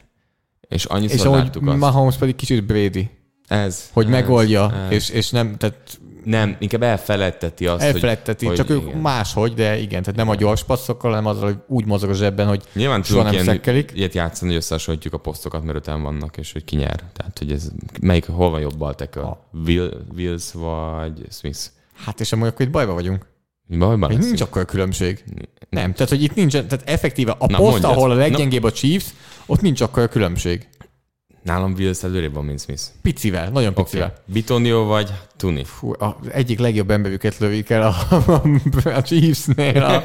és 0.68 0.84
annyiszor 0.84 1.16
És 1.36 1.42
láttuk 1.42 1.66
azt. 1.68 1.78
Mahomes 1.78 2.16
pedig 2.16 2.36
kicsit 2.36 2.64
Brady, 2.64 3.10
Ez. 3.48 3.88
hogy 3.92 4.04
ez, 4.04 4.10
megoldja, 4.10 4.72
ez. 4.86 4.92
és, 4.92 5.08
és 5.08 5.30
nem, 5.30 5.56
tehát 5.56 5.98
Nem, 6.24 6.56
inkább 6.58 6.82
elfeledteti 6.82 7.66
azt, 7.66 7.82
elfeledteti, 7.82 8.46
hogy, 8.46 8.56
csak 8.56 8.66
hogy 8.66 8.76
ők 8.76 8.82
igen. 8.82 8.98
máshogy, 8.98 9.54
de 9.54 9.78
igen, 9.78 10.02
tehát 10.02 10.16
nem 10.18 10.28
a 10.28 10.34
gyors 10.34 10.64
passzokkal, 10.64 11.10
hanem 11.10 11.26
azzal, 11.26 11.44
hogy 11.44 11.58
úgy 11.66 11.84
mozog 11.86 12.10
a 12.10 12.14
zsebben, 12.14 12.46
hogy 12.48 12.62
Nyilván 12.72 13.02
soha 13.02 13.22
nem 13.22 13.32
ilyen, 13.32 13.44
szekkelik. 13.44 13.92
ilyet 13.94 14.14
játszani, 14.14 14.50
hogy 14.50 14.60
összehasonlítjuk 14.60 15.14
a 15.14 15.18
posztokat, 15.18 15.64
mert 15.64 15.76
öten 15.76 16.02
vannak, 16.02 16.36
és 16.36 16.52
hogy 16.52 16.64
ki 16.64 16.76
nyer. 16.76 17.00
Tehát, 17.12 17.38
hogy 17.38 17.52
ez, 17.52 17.70
melyik, 18.00 18.26
hol 18.26 18.50
van 18.50 18.60
jobb 18.60 18.76
baltek 18.76 19.18
Will, 19.66 19.90
Wills 20.16 20.52
vagy 20.52 21.12
Smith? 21.30 21.60
hát 22.04 22.20
és 22.20 22.32
amúgy 22.32 22.46
akkor 22.48 22.66
itt 22.66 22.72
bajba 22.72 22.92
vagyunk. 22.92 23.26
Bajban 23.68 24.08
Még 24.08 24.18
nincs 24.18 24.40
akkor 24.40 24.64
különbség. 24.64 25.24
Nem, 25.70 25.92
tehát 25.92 26.08
hogy 26.08 26.22
itt 26.22 26.34
nincs, 26.34 26.52
tehát 26.52 26.82
effektíve 26.84 27.30
a 27.38 27.46
Na, 27.46 27.56
poszt, 27.56 27.70
mondjad. 27.70 27.92
ahol 27.92 28.10
a 28.10 28.14
Na. 28.14 28.20
leggyengébb 28.20 28.62
a 28.64 28.72
Chiefs, 28.72 29.06
ott 29.46 29.60
nincs 29.60 29.80
akkor 29.80 30.02
a 30.02 30.08
különbség. 30.08 30.66
Nálam 31.46 31.74
Wills 31.78 32.02
előrébb 32.02 32.34
van, 32.34 32.44
mint 32.44 32.60
Smith. 32.60 32.82
Picivel, 33.02 33.48
nagyon 33.50 33.74
picivel. 33.74 34.06
Okay. 34.06 34.18
Bitonio 34.32 34.84
vagy 34.84 35.12
Tuni? 35.36 35.64
Fú, 35.64 35.92
az 35.98 36.12
egyik 36.32 36.58
legjobb 36.58 36.90
emberüket 36.90 37.38
lövik 37.38 37.70
el 37.70 37.82
a, 37.82 37.94
a, 38.10 38.42
a 38.84 39.02
Chiefsnél. 39.02 39.82
A, 39.82 40.02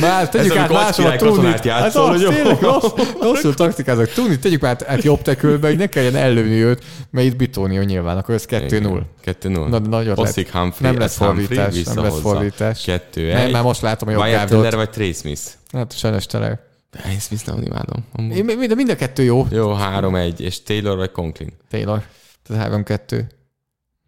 már 0.00 0.28
tegyük 0.28 0.52
Ez 0.52 0.58
át 0.58 0.72
máshol 0.72 1.06
a 1.06 1.16
Tunit. 1.16 1.66
Hát 1.66 1.94
az 1.94 2.08
hogy 2.08 2.34
tényleg 2.34 2.60
rossz, 2.60 2.92
rosszul 3.20 3.54
taktikázok. 3.54 4.08
Tunit 4.08 4.40
tegyük 4.40 4.60
már 4.60 4.76
át 4.86 5.02
jobb 5.02 5.22
tekülbe, 5.22 5.68
hogy 5.68 5.76
ne 5.76 5.86
kelljen 5.86 6.16
ellőni 6.16 6.62
őt, 6.62 6.84
mert 7.10 7.26
itt 7.26 7.36
Bitónió 7.36 7.82
nyilván, 7.82 8.16
akkor 8.16 8.34
ez 8.34 8.46
2-0. 8.48 9.00
2-0. 9.24 9.68
Na, 9.68 9.78
nagyon 9.78 10.06
lett. 10.06 10.18
Osszik 10.18 10.52
Humphrey, 10.52 10.90
Nem 10.90 11.00
lesz 11.00 11.16
fordítás, 11.16 11.82
nem 11.82 12.04
lesz 12.04 12.20
fordítás. 12.20 12.84
2 12.84 13.32
Nem, 13.32 13.50
már 13.50 13.62
most 13.62 13.80
látom 13.80 14.08
a 14.08 14.12
jobb 14.12 14.20
Wyatt. 14.20 14.48
Teller 14.48 14.74
vagy 14.74 14.90
Trey 14.90 15.12
Smith? 15.12 15.42
Hát 15.72 15.98
sajnos 15.98 16.26
tele. 16.26 16.66
Én 17.04 17.18
Smith 17.18 17.46
nem 17.46 17.62
imádom. 17.62 18.04
Amúgy. 18.12 18.36
Én, 18.36 18.44
mind, 18.44 18.74
mind 18.74 18.88
a 18.88 18.96
kettő 18.96 19.22
jó, 19.22 19.46
Jó, 19.50 19.76
3-1, 19.78 20.38
és 20.38 20.62
Taylor 20.62 20.96
vagy 20.96 21.10
Conklin? 21.10 21.52
Taylor. 21.70 22.06
Tehát 22.42 22.72
3-2. 22.72 23.24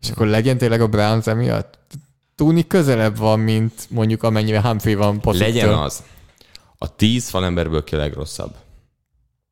És 0.01 0.11
akkor 0.11 0.27
legyen 0.27 0.59
tényleg 0.59 0.81
a 0.81 0.89
Browns 0.89 1.27
emiatt? 1.27 1.79
Túni 2.35 2.67
közelebb 2.67 3.17
van, 3.17 3.41
mint 3.41 3.73
mondjuk 3.89 4.23
amennyire 4.23 4.61
Humphrey 4.61 4.95
van 4.95 5.21
pozitív. 5.21 5.55
Legyen 5.55 5.75
az. 5.75 6.03
A 6.79 6.97
10 6.97 7.29
falemberből 7.29 7.85
ki 7.85 7.95
a 7.95 7.99
legrosszabb. 7.99 8.55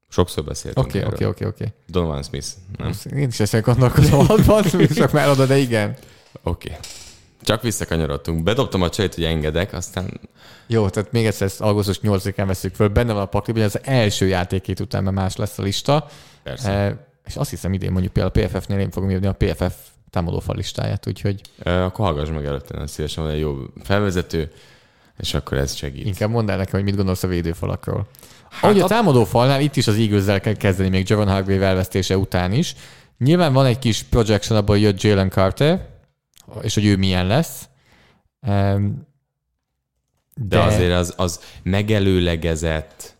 Sokszor 0.08 0.44
beszéltünk 0.44 0.86
Oké, 0.86 1.04
oké, 1.04 1.24
oké, 1.24 1.44
oké. 1.44 1.72
Donovan 1.86 2.22
Smith, 2.22 2.46
nem? 2.76 2.92
Én 3.16 3.28
is 3.28 3.40
ezt 3.40 3.60
gondolkozom, 3.60 4.26
hogy 4.46 4.88
csak 4.94 5.12
már 5.12 5.28
oda, 5.28 5.46
de 5.46 5.56
igen. 5.56 5.96
Oké. 6.42 6.68
Okay. 6.68 6.80
Csak 7.46 7.62
visszakanyarodtunk. 7.62 8.42
Bedobtam 8.42 8.82
a 8.82 8.88
csajt, 8.88 9.14
hogy 9.14 9.24
engedek, 9.24 9.72
aztán 9.72 10.20
Jó, 10.66 10.88
tehát 10.88 11.12
még 11.12 11.26
egyszer 11.26 11.46
ezt 11.46 11.60
augusztus 11.60 12.00
8-án 12.02 12.44
veszük 12.46 12.74
föl. 12.74 12.88
Benne 12.88 13.12
van 13.12 13.22
a 13.22 13.26
pakliban, 13.26 13.62
hogy 13.62 13.72
az 13.74 13.80
első 13.88 14.26
játékét 14.26 14.80
után 14.80 15.02
már 15.02 15.12
más 15.12 15.36
lesz 15.36 15.58
a 15.58 15.62
lista. 15.62 16.06
persze. 16.42 16.70
E, 16.70 17.06
és 17.24 17.36
azt 17.36 17.50
hiszem 17.50 17.72
idén 17.72 17.90
mondjuk 17.92 18.12
például 18.12 18.32
a 18.36 18.46
PFF-nél 18.46 18.78
én 18.78 18.90
fogom 18.90 19.10
írni 19.10 19.26
a 19.26 19.32
PFF 19.32 19.74
támadófal 20.10 20.56
listáját, 20.56 21.06
úgyhogy 21.06 21.40
E, 21.62 21.84
akkor 21.84 22.04
hallgass 22.04 22.28
meg 22.28 22.44
előtte, 22.44 22.76
nem 22.76 22.86
szívesen 22.86 23.24
van 23.24 23.32
egy 23.32 23.40
jó 23.40 23.54
felvezető, 23.82 24.52
és 25.18 25.34
akkor 25.34 25.58
ez 25.58 25.74
segít. 25.74 26.06
inkább 26.06 26.30
mondd 26.30 26.50
el 26.50 26.56
nekem, 26.56 26.72
hogy 26.72 26.84
mit 26.84 26.96
gondolsz 26.96 27.22
a 27.22 27.28
védőfalakról. 27.28 28.06
Hát 28.50 28.64
Ahogy 28.64 28.80
a 28.80 28.86
támadófalnál 28.86 29.60
itt 29.60 29.76
is 29.76 29.86
az 29.86 29.96
eagles 29.96 30.40
kell 30.40 30.54
kezdeni 30.54 30.88
még 30.88 31.08
Javon 31.08 31.28
Hargrave 31.28 31.66
elvesztése 31.66 32.18
után 32.18 32.52
is. 32.52 32.74
Nyilván 33.18 33.52
van 33.52 33.66
egy 33.66 33.78
kis 33.78 34.02
projection 34.02 34.58
abból, 34.58 34.74
hogy 34.74 34.84
jött 34.84 35.02
Jalen 35.02 35.30
Carter, 35.30 35.94
és 36.62 36.74
hogy 36.74 36.86
ő 36.86 36.96
milyen 36.96 37.26
lesz. 37.26 37.68
De, 38.40 38.78
De 40.34 40.60
azért 40.60 40.92
az, 40.92 41.14
az 41.16 41.40
megelőlegezett 41.62 43.16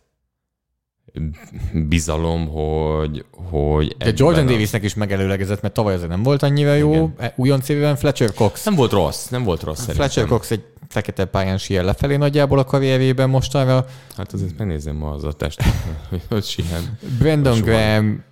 bizalom, 1.73 2.47
hogy, 2.47 3.25
hogy 3.31 3.97
De 3.97 4.11
Jordan 4.15 4.47
a- 4.47 4.49
Davisnek 4.49 4.83
is 4.83 4.93
megelőlegezett, 4.93 5.61
mert 5.61 5.73
tavaly 5.73 5.93
azért 5.93 6.09
nem 6.09 6.23
volt 6.23 6.43
annyira 6.43 6.73
jó. 6.73 6.91
Igen. 6.93 7.13
E, 7.17 7.33
Újonc 7.35 7.69
évben 7.69 7.95
Fletcher 7.95 8.33
Cox. 8.33 8.63
Nem 8.65 8.75
volt 8.75 8.91
rossz, 8.91 9.27
nem 9.27 9.43
volt 9.43 9.63
rossz 9.63 9.79
szerintem. 9.79 10.03
Fletcher 10.09 10.25
Cox 10.27 10.51
egy 10.51 10.65
fekete 10.87 11.25
pályán 11.25 11.57
siel 11.57 11.83
lefelé 11.83 12.15
nagyjából 12.15 12.59
a 12.59 12.63
karrierében 12.63 13.29
mostanra. 13.29 13.85
Hát 14.17 14.33
azért 14.33 14.57
megnézem 14.57 14.95
ma 14.95 15.11
az 15.11 15.23
a 15.23 15.31
test, 15.33 15.61
hogy 16.29 16.43
sihen. 16.43 16.97
Brandon. 17.19 17.61
Graham 17.61 18.23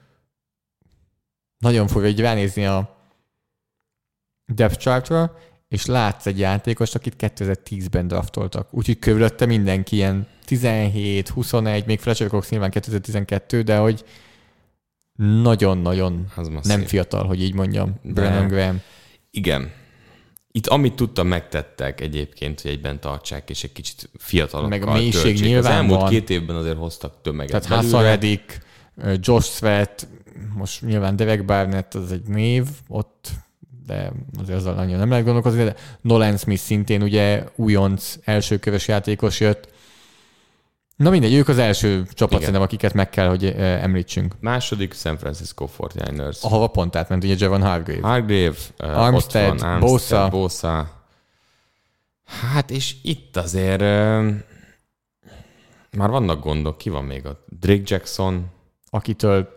nagyon 1.58 1.88
furcsa, 1.88 2.08
hogy 2.08 2.20
ránézni 2.20 2.66
a 2.66 2.95
depth 4.46 4.78
chartra, 4.78 5.38
és 5.68 5.86
látsz 5.86 6.26
egy 6.26 6.40
játékost, 6.40 6.96
akit 6.96 7.16
2010-ben 7.20 8.08
draftoltak. 8.08 8.74
Úgyhogy 8.74 9.00
körülötte 9.00 9.46
mindenki 9.46 9.96
ilyen 9.96 10.28
17, 10.46 11.30
21, 11.30 11.86
még 11.86 12.00
Fletcher 12.00 12.28
Cox 12.28 12.50
nyilván 12.50 12.70
2012, 12.70 13.62
de 13.62 13.78
hogy 13.78 14.04
nagyon-nagyon 15.18 16.26
Az 16.36 16.50
nem 16.64 16.82
fiatal, 16.82 17.26
hogy 17.26 17.42
így 17.42 17.54
mondjam, 17.54 17.96
De- 18.02 18.12
Brandon 18.12 18.48
Graham. 18.48 18.82
Igen. 19.32 19.72
Itt 20.52 20.68
amit 20.68 20.94
tudtam, 20.94 21.28
megtettek 21.28 22.02
egyébként, 22.02 22.62
hogy 22.62 22.72
egyben 22.72 23.00
tartsák, 23.00 23.50
és 23.50 23.64
egy 23.64 23.72
kicsit 23.72 24.10
fiatalokkal 24.18 24.80
Meg 24.80 24.88
a 24.88 24.94
mélység 24.94 25.22
töltsék. 25.22 25.42
Az 25.42 25.48
nyilván 25.48 25.72
elmúlt 25.72 26.00
van. 26.00 26.10
két 26.10 26.30
évben 26.30 26.56
azért 26.56 26.78
hoztak 26.78 27.22
tömeget 27.22 27.68
Tehát. 27.68 27.84
Hassan 27.84 28.02
Reddick, 28.04 28.60
Josh 29.20 29.50
Sweat, 29.50 30.08
most 30.54 30.82
nyilván 30.82 31.16
Derek 31.16 31.46
Barnett 31.46 31.94
az 31.94 32.12
egy 32.12 32.28
név 32.28 32.68
ott, 32.88 33.32
de 33.86 34.12
azért 34.40 34.58
azzal 34.58 34.74
nagyon 34.74 35.00
nem 35.00 35.10
lehet 35.10 35.26
gondolkozni, 35.26 35.64
de 35.64 35.76
Nolan 36.02 36.38
Smith 36.38 36.62
szintén 36.62 37.02
ugye 37.02 37.44
újonc 37.56 38.16
elsőkörös 38.24 38.88
játékos 38.88 39.40
jött. 39.40 39.74
Na 40.96 41.10
mindegy, 41.10 41.34
ők 41.34 41.48
az 41.48 41.58
első 41.58 42.04
csapat 42.04 42.30
Igen. 42.30 42.40
szerintem, 42.40 42.62
akiket 42.62 42.94
meg 42.94 43.10
kell, 43.10 43.28
hogy 43.28 43.46
eh, 43.46 43.84
említsünk. 43.84 44.36
Második 44.40 44.94
San 44.94 45.18
Francisco 45.18 45.68
49ers. 45.78 46.42
Ahova 46.42 46.68
pont 46.68 46.96
átment 46.96 47.24
ugye 47.24 47.36
Javon 47.38 47.62
Hargrave. 47.62 48.08
Hargrave, 48.08 48.56
uh, 48.80 49.02
Armstead, 49.02 49.52
ott 49.52 49.60
van, 49.60 49.80
Bosa. 49.80 49.92
Armstead, 49.92 50.32
Bosa. 50.32 51.04
Hát 52.52 52.72
és 52.72 52.96
itt 53.04 53.38
azért 53.38 53.82
uh, 53.82 54.34
már 55.92 56.10
vannak 56.10 56.44
gondok. 56.44 56.78
Ki 56.78 56.90
van 56.90 57.04
még 57.04 57.26
ott? 57.26 57.46
Drake 57.60 57.84
Jackson. 57.86 58.46
akitől 58.90 59.50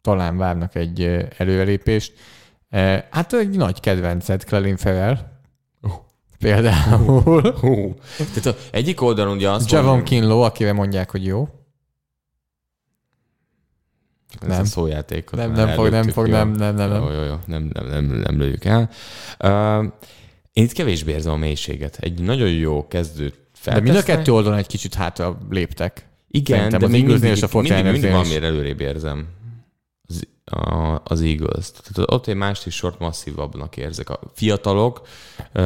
talán 0.00 0.36
várnak 0.36 0.74
egy 0.74 1.02
előrelépést. 1.36 2.12
Eh, 2.70 3.02
Hát 3.10 3.32
egy 3.32 3.56
nagy 3.56 3.80
kedvenced, 3.80 4.44
Clelin 4.44 4.76
Ferrell. 4.76 5.18
Például. 6.38 7.52
Hú. 7.60 7.94
Tehát 8.16 8.46
a 8.46 8.54
egyik 8.72 9.00
oldalon 9.02 9.36
ugye 9.36 9.50
azt 9.50 9.70
Javon 9.70 9.86
mondom, 9.88 10.04
Kinlo, 10.04 10.40
akire 10.40 10.72
mondják, 10.72 11.10
hogy 11.10 11.24
jó. 11.24 11.48
ez 14.40 14.48
Nem. 14.48 14.60
a 14.60 14.64
szójátékot 14.64 15.38
Nem, 15.38 15.52
nem 15.52 15.68
fog, 15.68 15.88
nem 15.90 16.08
fog, 16.08 16.26
nem, 16.28 16.50
nem, 16.50 16.74
nem. 16.74 16.90
Jó, 16.92 17.10
jó, 17.10 17.22
jó. 17.22 17.34
Nem, 17.46 17.70
nem, 17.72 17.86
nem, 17.86 18.04
nem 18.04 18.38
lőjük 18.38 18.64
el. 18.64 18.90
Uh, 19.44 19.84
én 20.52 20.64
itt 20.64 20.72
kevésbé 20.72 21.12
érzem 21.12 21.32
a 21.32 21.36
mélységet. 21.36 21.96
Egy 22.00 22.22
nagyon 22.22 22.48
jó 22.50 22.86
kezdő 22.88 23.28
De 23.28 23.34
feltesznek. 23.52 23.82
mind 23.92 23.96
a 24.08 24.14
kettő 24.16 24.32
oldalon 24.32 24.58
egy 24.58 24.66
kicsit 24.66 24.94
hátra 24.94 25.38
léptek. 25.50 26.08
Igen, 26.28 26.56
Szerintem 26.56 26.78
de 26.80 26.84
az 26.86 26.90
még 26.92 27.06
mindig, 27.06 27.30
és 27.30 27.42
a 27.42 27.48
mindig, 27.52 27.72
mindig 27.84 27.92
49ersnél 28.00 28.04
is. 28.04 28.10
valamiért 28.10 28.42
előrébb 28.44 28.80
érzem 28.80 29.18
az, 29.18 29.24
a, 30.50 31.00
az 31.04 31.20
Eagles. 31.20 31.70
Tehát 31.70 32.12
ott 32.12 32.26
egy 32.26 32.34
mást 32.34 32.66
is 32.66 32.74
sort 32.74 32.98
masszívabbnak 32.98 33.76
érzek. 33.76 34.10
A 34.10 34.20
fiatalok 34.34 35.00
ö, 35.52 35.62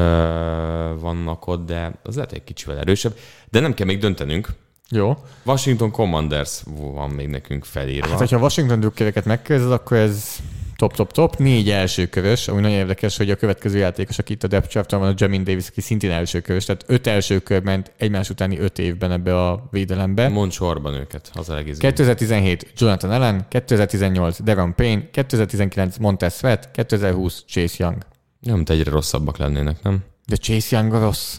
vannak 0.99 1.47
ott, 1.47 1.67
de 1.67 1.93
az 2.03 2.15
lehet 2.15 2.33
egy 2.33 2.45
kicsivel 2.45 2.79
erősebb. 2.79 3.17
De 3.51 3.61
nem 3.61 3.75
kell 3.75 3.87
még 3.87 3.99
döntenünk. 3.99 4.49
Jó. 4.89 5.17
Washington 5.45 5.91
Commanders 5.91 6.63
van 6.77 7.11
még 7.11 7.29
nekünk 7.29 7.65
felírva. 7.65 8.09
Hát, 8.09 8.19
hogyha 8.19 8.39
Washington 8.39 8.81
drukkereket 8.81 9.25
megkérdezed, 9.25 9.73
akkor 9.73 9.97
ez 9.97 10.37
top-top-top. 10.85 11.37
Négy 11.37 11.71
első 11.71 12.07
kövös, 12.07 12.49
ami 12.49 12.61
nagyon 12.61 12.77
érdekes, 12.77 13.17
hogy 13.17 13.31
a 13.31 13.37
következő 13.37 13.79
játékos, 13.79 14.19
aki 14.19 14.33
itt 14.33 14.43
a 14.43 14.47
depth 14.47 14.69
chart 14.69 14.91
van, 14.91 15.09
a 15.09 15.15
Jamin 15.17 15.45
Davis, 15.45 15.69
aki 15.69 15.81
szintén 15.81 16.11
első 16.11 16.41
kövös. 16.41 16.65
Tehát 16.65 16.85
öt 16.87 17.07
első 17.07 17.39
kör 17.39 17.63
ment 17.63 17.93
egymás 17.97 18.31
utáni 18.31 18.59
öt 18.59 18.79
évben 18.79 19.13
ebbe 19.13 19.49
a 19.49 19.69
védelembe. 19.71 20.29
Mond 20.29 20.53
sorban 20.53 20.95
őket, 20.95 21.31
az 21.35 21.51
egész. 21.51 21.79
2017 21.79 22.73
Jonathan 22.77 23.11
Allen, 23.11 23.47
2018 23.49 24.43
Devon 24.43 24.75
Payne, 24.75 25.11
2019 25.11 25.97
Montez 25.97 26.37
Sweat, 26.37 26.71
2020 26.71 27.45
Chase 27.47 27.75
Young. 27.79 27.97
Nem, 28.41 28.55
mint 28.55 28.71
egyre 28.71 28.91
rosszabbak 28.91 29.37
lennének, 29.37 29.83
nem? 29.83 30.05
De 30.27 30.37
Chase 30.37 30.77
Young 30.77 30.95
a 30.95 31.01
rossz. 31.01 31.37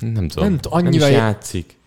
Nem 0.00 0.28
tudom. 0.28 0.48
Nem 0.48 0.58
annyira 0.62 0.90
nem 0.90 0.92
is 0.92 1.00
já- 1.00 1.10
játszik. 1.10 1.78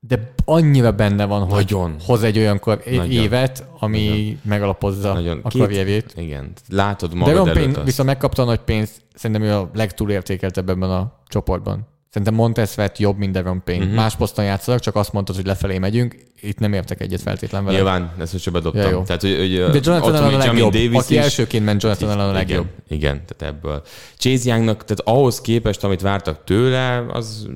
De 0.00 0.32
annyira 0.44 0.92
benne 0.92 1.24
van, 1.24 1.40
hogy 1.40 1.50
Nagyon. 1.50 1.96
hoz 2.06 2.22
egy 2.22 2.38
olyan 2.38 2.58
kor- 2.58 2.84
Nagyon. 2.84 3.10
évet, 3.10 3.64
ami 3.78 4.08
Nagyon. 4.08 4.40
megalapozza 4.44 5.12
Nagyon. 5.12 5.40
a 5.42 5.48
Két- 5.48 5.60
karrierjét. 5.62 6.12
Igen. 6.16 6.52
Látod 6.68 7.14
magad 7.14 7.34
Devon 7.34 7.48
előtt 7.48 7.62
Payne 7.64 7.84
viszont 7.84 8.08
megkapta 8.08 8.42
a 8.42 8.44
nagy 8.44 8.60
pénzt, 8.60 9.02
szerintem 9.14 9.44
ő 9.46 9.52
a 9.54 9.70
legtúlértékeltebb 9.74 10.68
ebben 10.68 10.90
a 10.90 11.12
csoportban. 11.26 11.86
Szerintem 12.10 12.34
Montez 12.34 12.72
Sweat 12.72 12.98
jobb, 12.98 13.18
mint 13.18 13.32
Devon 13.32 13.62
Payne. 13.64 13.82
Uh-huh. 13.82 13.96
Más 13.96 14.16
poszton 14.16 14.44
játszanak, 14.44 14.80
csak 14.80 14.96
azt 14.96 15.12
mondtad, 15.12 15.36
hogy 15.36 15.46
lefelé 15.46 15.78
megyünk. 15.78 16.16
Itt 16.40 16.58
nem 16.58 16.72
értek 16.72 17.00
egyet 17.00 17.20
feltétlen 17.20 17.64
vele. 17.64 17.76
Nyilván, 17.76 18.12
ezt 18.18 18.32
most 18.32 18.52
bedobtam. 18.52 18.82
Ja, 18.82 18.88
jó. 18.88 19.02
Tehát, 19.02 19.20
hogy, 19.20 19.36
hogy 19.36 19.54
De 19.54 19.78
Jonathan 19.82 20.14
Allen 20.14 20.34
a 20.34 20.36
legjobb. 20.36 20.72
Davis 20.72 20.98
Aki 20.98 21.14
is- 21.14 21.20
elsőként 21.20 21.64
ment 21.64 21.82
Jonathan 21.82 22.08
Allen 22.10 22.28
a 22.28 22.32
legjobb. 22.32 22.66
Igen, 22.88 22.98
igen, 22.98 23.22
tehát 23.26 23.54
ebből. 23.54 23.82
Chase 24.16 24.48
Youngnak, 24.50 24.84
tehát 24.84 25.00
ahhoz 25.04 25.40
képest, 25.40 25.84
amit 25.84 26.00
vártak 26.00 26.44
tőle, 26.44 27.06
az 27.12 27.46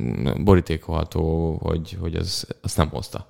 mm, 0.00 0.26
borítékolható, 0.44 1.52
hogy, 1.62 1.96
hogy 2.00 2.14
az, 2.14 2.46
azt 2.62 2.76
nem 2.76 2.88
hozta. 2.88 3.26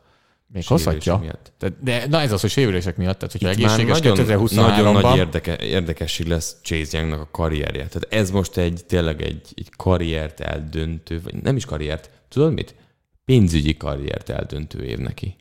Még 0.53 0.67
hozhatja. 0.67 1.17
miatt. 1.17 1.53
Tehát, 1.59 1.83
de 1.83 2.07
na 2.07 2.21
ez 2.21 2.33
az, 2.33 2.41
hogy 2.41 2.51
sérülések 2.51 2.97
miatt. 2.97 3.19
Tehát, 3.19 3.33
hogyha 3.33 3.51
Itt 3.51 3.57
egészséges 3.57 3.99
nagyon, 4.01 4.17
2023-ban. 4.17 4.55
nagyon 4.55 4.93
nagy 5.01 5.17
érdeke, 5.17 5.59
érdekesség 5.59 6.27
lesz 6.27 6.57
Chase 6.63 6.99
Youngnak 6.99 7.21
a 7.21 7.29
karrierje. 7.31 7.87
Tehát 7.87 8.07
ez 8.11 8.31
most 8.31 8.57
egy 8.57 8.85
tényleg 8.87 9.23
egy, 9.23 9.49
egy 9.55 9.71
karriert 9.77 10.41
eldöntő, 10.41 11.21
vagy 11.23 11.35
nem 11.43 11.57
is 11.57 11.65
karriert, 11.65 12.11
tudod 12.29 12.53
mit? 12.53 12.75
Pénzügyi 13.25 13.77
karriert 13.77 14.29
eldöntő 14.29 14.85
év 14.85 14.99
neki. 14.99 15.37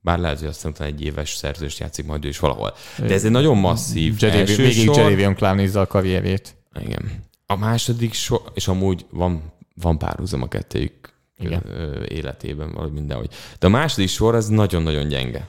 Bár 0.00 0.18
lehet, 0.18 0.38
hogy 0.38 0.48
aztán 0.48 0.72
utána 0.72 0.90
egy 0.90 1.02
éves 1.02 1.34
szerzőst 1.34 1.78
játszik 1.78 2.06
majd 2.06 2.24
ő 2.24 2.28
is 2.28 2.38
valahol. 2.38 2.74
De 2.98 3.14
ez 3.14 3.24
egy 3.24 3.30
nagyon 3.30 3.56
masszív 3.56 4.14
Jadavion- 4.18 4.48
első 4.48 4.62
Végig 4.62 4.84
sor. 4.84 4.96
Jadavion 4.96 5.34
Clowney 5.34 5.68
a 5.74 5.86
karrierjét. 5.86 6.56
Igen. 6.80 7.24
A 7.46 7.56
második 7.56 8.12
sor, 8.12 8.42
és 8.54 8.68
amúgy 8.68 9.06
van, 9.10 9.52
van 9.74 9.98
párhuzam 9.98 10.42
a 10.42 10.48
kettőjük 10.48 11.13
Igen. 11.38 11.62
életében, 12.08 12.68
valahogy 12.68 12.92
mindenhogy. 12.92 13.30
De 13.58 13.66
a 13.66 13.70
második 13.70 14.08
sor 14.08 14.34
az 14.34 14.48
nagyon-nagyon 14.48 15.08
gyenge. 15.08 15.48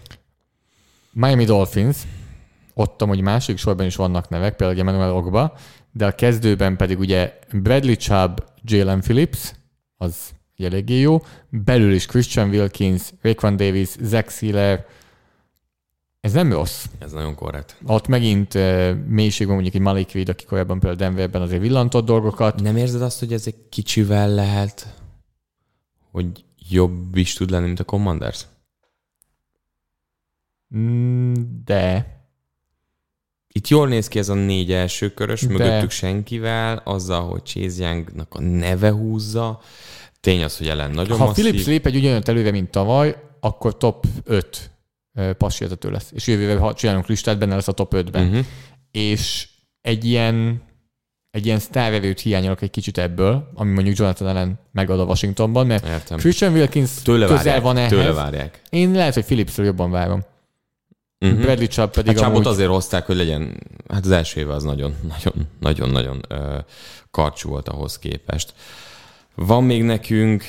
Miami 1.12 1.46
Dolphins, 1.46 1.98
ott 2.74 3.02
amúgy 3.02 3.22
második 3.22 3.58
sorban 3.58 3.86
is 3.86 3.96
vannak 3.96 4.30
nevek, 4.30 4.56
például 4.56 4.80
Emmanuel 4.80 5.14
Ogba, 5.14 5.58
de 5.92 6.06
a 6.06 6.12
kezdőben 6.12 6.78
pedig 6.78 7.00
ugye 7.00 7.40
Bradley 7.52 7.96
Chubb, 7.96 8.44
Jalen 8.64 9.02
Phillips, 9.02 9.52
az 9.98 10.16
eléggé 10.58 11.00
jó, 11.00 11.22
belül 11.50 11.94
is 11.94 12.06
Christian 12.06 12.50
Wilkins, 12.50 13.02
Raekwon 13.22 13.56
Davis, 13.56 13.90
Zach 14.02 14.30
Sealer, 14.30 14.86
ez 16.26 16.34
nem 16.34 16.52
rossz. 16.52 16.86
Ez 17.00 17.12
nagyon 17.12 17.36
korrekt. 17.36 17.76
Ott 17.88 18.08
megint 18.08 18.54
uh, 18.54 18.96
mélységben 19.08 19.56
mondjuk 19.56 19.76
egy 19.76 19.82
Malik 19.82 20.12
Reed, 20.12 20.30
aki 20.30 20.46
korábban 20.46 20.80
például 20.80 21.00
Denverben 21.00 21.42
azért 21.42 21.62
villantott 21.62 22.06
dolgokat. 22.06 22.62
Nem 22.62 22.78
érzed 22.78 23.02
azt, 23.02 23.20
hogy 23.20 23.34
ez 23.34 23.44
egy 23.48 23.56
kicsivel 23.70 24.30
lehet, 24.30 24.94
hogy 26.16 26.46
jobb 26.70 27.16
is 27.16 27.34
tud 27.34 27.50
lenni, 27.50 27.66
mint 27.66 27.80
a 27.80 27.84
Commanders? 27.84 28.46
Mm, 30.76 31.34
De 31.66 32.14
Itt 33.48 33.68
jól 33.68 33.88
néz 33.88 34.08
ki 34.08 34.20
ez 34.20 34.30
a 34.30 34.34
négy 34.34 34.72
első 34.72 35.14
körös, 35.14 35.42
De- 35.42 35.48
mögöttük 35.48 35.90
senkivel, 35.90 36.78
azzal, 36.78 37.30
hogy 37.30 37.44
Chase 37.44 37.84
Youngnak 37.84 38.34
a 38.34 38.42
neve 38.42 38.92
húzza. 38.92 39.62
Tény 40.20 40.44
az, 40.44 40.58
hogy 40.58 40.68
ellen 40.68 40.92
nagyon 40.92 41.18
ha 41.18 41.26
masszív. 41.26 41.44
Phillips 41.44 41.66
lép 41.66 41.86
egy 41.86 41.96
ugyanolyan 41.96 42.24
előre, 42.26 42.52
mint 42.52 42.70
tavaly, 42.70 43.16
akkor 43.40 43.78
top 43.78 44.06
5 44.24 44.72
passértető 45.38 45.92
lesz. 45.92 46.12
És 46.12 46.28
jövő 46.28 46.42
évben, 46.42 46.60
ha 46.60 46.74
csinálunk 46.74 47.08
listát, 47.08 47.38
benne 47.38 47.56
lesz 47.56 47.68
a 47.68 47.72
top 47.72 47.94
5-ben. 47.96 48.28
Uh-huh. 48.28 48.46
És 48.92 49.50
egy 49.82 50.06
ilyen 50.06 50.62
egy 51.36 51.46
ilyen 51.46 51.60
sztárvevőt 51.60 52.20
hiányolok 52.20 52.62
egy 52.62 52.70
kicsit 52.70 52.98
ebből, 52.98 53.52
ami 53.54 53.72
mondjuk 53.72 53.98
Jonathan 53.98 54.28
Allen 54.28 54.60
megad 54.72 55.00
a 55.00 55.04
Washingtonban, 55.04 55.68
mert 55.68 55.86
Értem. 55.88 56.18
Christian 56.18 56.54
Wilkins 56.54 56.92
Tőle 57.04 57.26
közel 57.26 57.44
várják. 57.44 57.62
van 57.62 57.78
ehhez. 57.78 57.90
Tőle 57.90 58.12
várják. 58.12 58.62
Én 58.70 58.92
lehet, 58.92 59.14
hogy 59.14 59.26
Phillipsről 59.26 59.66
jobban 59.66 59.92
várom. 59.92 60.24
Uh-huh. 61.20 61.40
Bradley 61.42 61.68
Chubb 61.68 61.90
pedig 61.92 62.18
Hát 62.18 62.30
amúgy... 62.30 62.48
azért 62.48 62.70
hozták, 62.70 63.06
hogy 63.06 63.16
legyen, 63.16 63.60
hát 63.88 64.06
az 64.06 64.12
első 64.12 64.40
éve 64.40 64.54
az 64.54 64.64
nagyon, 64.64 64.96
nagyon, 65.02 65.48
nagyon, 65.60 65.90
nagyon 65.90 66.22
ö, 66.28 66.58
karcsú 67.12 67.50
volt 67.50 67.70
ahhoz 67.70 68.00
képest. 68.00 68.54
Van 69.36 69.64
még 69.64 69.84
nekünk, 69.84 70.44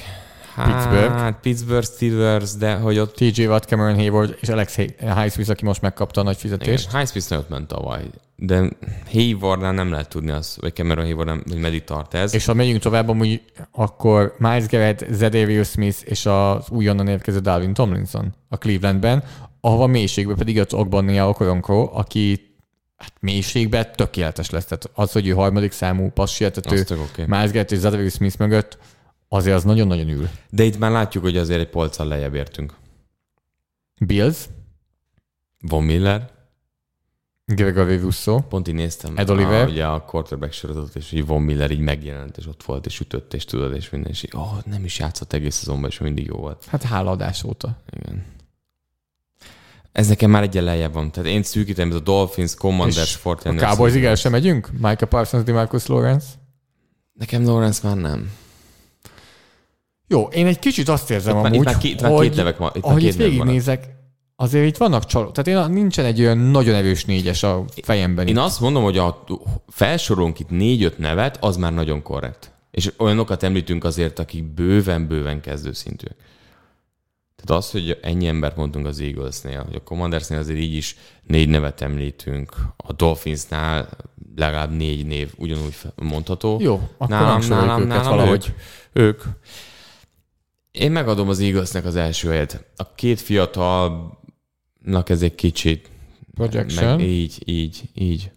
hát 0.55 0.89
Pittsburgh. 0.89 1.41
Pittsburgh 1.41 1.87
Steelers, 1.87 2.55
de 2.55 2.75
hogy 2.75 2.99
ott 2.99 3.15
TJ 3.15 3.47
Watt, 3.47 3.65
Cameron 3.65 3.95
Hayward 3.95 4.37
és 4.41 4.49
Alex 4.49 4.77
Highsmith, 4.77 5.51
aki 5.51 5.65
most 5.65 5.81
megkapta 5.81 6.21
a 6.21 6.25
nagy 6.25 6.37
fizetést. 6.37 6.89
igen, 6.89 6.99
Highsmith 7.01 7.31
nagyot 7.31 7.49
ment 7.49 7.67
tavaly, 7.67 8.03
de 8.37 8.71
Haywardnál 9.13 9.73
nem 9.73 9.91
lehet 9.91 10.09
tudni 10.09 10.31
azt, 10.31 10.61
vagy 10.61 10.75
Cameron 10.75 11.05
Hayward 11.05 11.29
nem, 11.29 11.43
hogy 11.49 11.61
meddig 11.61 11.85
tart 11.85 12.15
ez. 12.15 12.35
És 12.35 12.45
ha 12.45 12.55
megyünk 12.55 12.81
tovább, 12.81 13.09
amúgy 13.09 13.43
akkor 13.71 14.35
Miles 14.39 14.67
Garrett, 14.67 15.05
Zedarius 15.11 15.69
Smith 15.69 15.99
és 16.05 16.27
az 16.27 16.71
újonnan 16.71 17.09
érkező 17.09 17.39
Dalvin 17.39 17.75
Tomlinson 17.75 18.35
a 18.49 18.57
Clevelandben, 18.57 19.25
ahova 19.61 19.87
mélységben 19.87 20.37
pedig 20.37 20.55
jött 20.55 20.75
Ogbania 20.75 21.29
Okoronkro, 21.29 21.91
aki 21.93 22.55
hát 22.97 23.13
mélységben 23.21 23.93
tökéletes 23.95 24.51
lesz. 24.51 24.65
Tehát 24.65 24.91
az, 24.95 25.13
hogy 25.13 25.27
ő 25.27 25.33
harmadik 25.33 25.73
számú 25.73 26.11
passietető, 26.11 26.85
oké. 26.91 27.25
Miles 27.27 27.51
Garrett 27.51 27.71
és 27.71 27.79
Zedarius 27.79 28.13
Smith 28.13 28.39
mögött, 28.39 28.79
azért 29.29 29.57
az 29.57 29.65
nagyon-nagyon 29.65 30.09
ül. 30.09 30.29
De 30.51 30.65
itt 30.65 30.79
már 30.79 30.91
látjuk, 30.91 31.25
hogy 31.25 31.37
azért 31.37 31.61
egy 31.61 31.71
polccal 31.71 32.07
lejjebb 32.07 32.35
értünk. 32.35 32.75
Bills, 34.01 34.37
Von 35.61 35.85
Miller, 35.85 36.36
Gregory 37.55 37.97
Russo, 37.97 38.41
pont 38.41 38.69
így 38.69 38.75
néztem 38.75 39.13
Ed 39.17 39.31
Oliver. 39.31 39.67
A, 39.67 39.71
ugye 39.71 39.87
a 39.87 40.05
quarterback 40.05 40.53
sorozatot, 40.53 40.97
és 40.97 41.13
így 41.13 41.27
Von 41.27 41.43
Miller 41.43 41.71
így 41.71 41.79
megjelent, 41.79 42.37
és 42.37 42.47
ott 42.47 42.63
volt, 42.63 42.87
és 42.87 43.01
ütött, 43.01 43.35
és 43.35 43.45
tudod, 43.45 43.75
és 43.75 43.91
minden, 43.91 44.11
és 44.11 44.23
így, 44.23 44.33
oh, 44.35 44.63
nem 44.65 44.85
is 44.85 44.99
játszott 44.99 45.33
egész 45.33 45.55
szezonban, 45.55 45.91
és 45.91 45.99
mindig 45.99 46.27
jó 46.27 46.37
volt. 46.37 46.65
hát 46.65 46.83
hálaadás 46.83 47.45
óta. 47.45 47.77
Igen. 47.91 48.25
Ez 49.93 50.09
nekem 50.09 50.31
már 50.31 50.43
egyen 50.43 50.65
lejjebb 50.65 50.93
van. 50.93 51.11
Tehát 51.11 51.29
én 51.29 51.43
szűkítem, 51.43 51.89
ez 51.89 51.95
a 51.95 52.01
Dolphins, 52.01 52.55
Commanders, 52.55 53.15
És 53.15 53.21
A 53.25 53.35
49ers. 53.35 53.61
Cowboysig 53.61 54.05
el 54.05 54.15
sem 54.15 54.33
megyünk? 54.33 54.71
Micah 54.73 55.09
Parsons, 55.09 55.45
DeMarcus 55.45 55.87
Lawrence? 55.87 56.27
Nekem 57.13 57.45
Lawrence 57.45 57.89
már 57.89 57.97
nem. 57.97 58.33
Jó, 60.09 60.23
én 60.23 60.47
egy 60.47 60.59
kicsit 60.59 60.89
azt 60.89 61.11
érzem 61.11 61.37
Itt 61.37 61.43
már, 61.43 61.53
amúgy, 61.53 61.59
itt 61.59 61.65
már, 61.65 61.79
két, 61.79 61.93
itt 61.93 62.01
már 62.01 62.11
hogy 62.11 62.29
két 62.29 62.37
nevek 62.37 62.57
van. 62.57 62.71
Itt 62.75 62.83
már 62.83 62.91
ahogy 62.91 63.03
két 63.03 63.13
itt 63.13 63.19
végignézek, 63.19 63.96
azért 64.37 64.67
itt 64.67 64.77
vannak 64.77 65.05
csalók. 65.05 65.33
Tehát 65.33 65.67
én 65.67 65.73
nincsen 65.73 66.05
egy 66.05 66.21
olyan 66.21 66.39
nagyon 66.39 66.75
erős 66.75 67.05
négyes 67.05 67.43
a 67.43 67.65
fejemben. 67.83 68.27
Én 68.27 68.37
itt. 68.37 68.41
azt 68.41 68.61
mondom, 68.61 68.83
hogy 68.83 68.99
a 68.99 69.25
felsorolunk 69.69 70.39
itt 70.39 70.51
négy-öt 70.51 70.99
nevet, 70.99 71.45
az 71.45 71.57
már 71.57 71.75
nagyon 71.75 72.03
korrekt. 72.03 72.53
És 72.71 72.93
olyanokat 72.99 73.43
említünk 73.43 73.85
azért, 73.85 74.19
akik 74.19 74.45
bőven-bőven 74.45 75.41
kezdőszintűek. 75.41 76.17
Tehát 77.37 77.63
az, 77.63 77.71
hogy 77.71 77.99
ennyi 78.03 78.27
embert 78.27 78.57
mondtunk 78.57 78.87
az 78.87 79.01
Eaglesnél, 79.01 79.65
hogy 79.65 79.75
a 79.75 79.83
Commandersnél 79.83 80.39
azért 80.39 80.59
így 80.59 80.75
is 80.75 80.97
négy 81.23 81.49
nevet 81.49 81.81
említünk, 81.81 82.53
a 82.77 82.93
Dolphinsnál 82.93 83.89
legalább 84.37 84.71
négy 84.71 85.07
név 85.07 85.33
ugyanúgy 85.37 85.75
mondható. 85.95 86.59
Jó, 86.61 86.89
akkor 86.97 87.09
nálam, 87.09 87.41
nálam, 87.49 87.81
őket 87.81 87.89
nálam 87.89 88.17
valahogy. 88.17 88.55
Ők. 88.93 89.05
ők. 89.05 89.23
Én 90.71 90.93
megadom 90.93 91.29
az 91.29 91.41
Eaglesnek 91.41 91.85
az 91.85 91.97
első 91.97 92.29
helyet. 92.29 92.65
A 92.77 92.95
két 92.95 93.21
fiatalnak 94.87 95.09
ez 95.11 95.23
egy 95.23 95.35
kicsit 95.35 95.91
Projection. 96.35 96.97
meg, 96.97 97.07
így, 97.07 97.43
így, 97.45 97.83
így. 97.95 98.31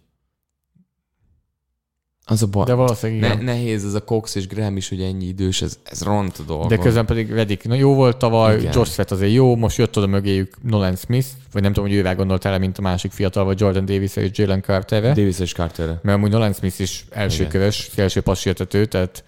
Az 2.24 2.42
a 2.42 2.46
baj. 2.46 2.64
De 2.64 2.74
valószínűleg 2.74 3.20
Ne, 3.20 3.32
igen. 3.34 3.44
nehéz 3.44 3.84
ez 3.84 3.94
a 3.94 4.04
Cox 4.04 4.34
és 4.34 4.46
Graham 4.46 4.76
is, 4.76 4.88
hogy 4.88 5.02
ennyi 5.02 5.24
idős, 5.26 5.62
ez, 5.62 5.78
ez 5.84 6.02
ront 6.02 6.38
a 6.38 6.42
dolgon. 6.42 6.68
De 6.68 6.76
közben 6.78 7.06
pedig 7.06 7.30
Reddick 7.30 7.64
na, 7.64 7.74
jó 7.74 7.94
volt 7.94 8.16
tavaly, 8.16 8.58
Igen. 8.58 8.72
Josh 8.74 8.92
Sweat 8.92 9.10
azért 9.10 9.32
jó, 9.32 9.56
most 9.56 9.76
jött 9.78 9.96
oda 9.96 10.06
mögéjük 10.06 10.62
Nolan 10.62 10.96
Smith, 10.96 11.26
vagy 11.52 11.62
nem 11.62 11.72
tudom, 11.72 11.88
hogy 11.88 11.98
ővel 11.98 12.14
gondoltál 12.16 12.58
mint 12.58 12.78
a 12.78 12.82
másik 12.82 13.10
fiatal, 13.12 13.44
vagy 13.44 13.60
Jordan 13.60 13.84
Davis 13.84 14.16
és 14.16 14.38
Jalen 14.38 14.62
Carterre. 14.62 15.08
Davis 15.12 15.38
és 15.38 15.52
Carterre. 15.52 16.00
Mert 16.02 16.16
amúgy 16.18 16.30
Nolan 16.30 16.52
Smith 16.52 16.80
is 16.80 17.04
első 17.10 17.38
Igen. 17.38 17.50
körös, 17.50 17.90
első 17.96 18.20
passértető, 18.20 18.86
tehát 18.86 19.24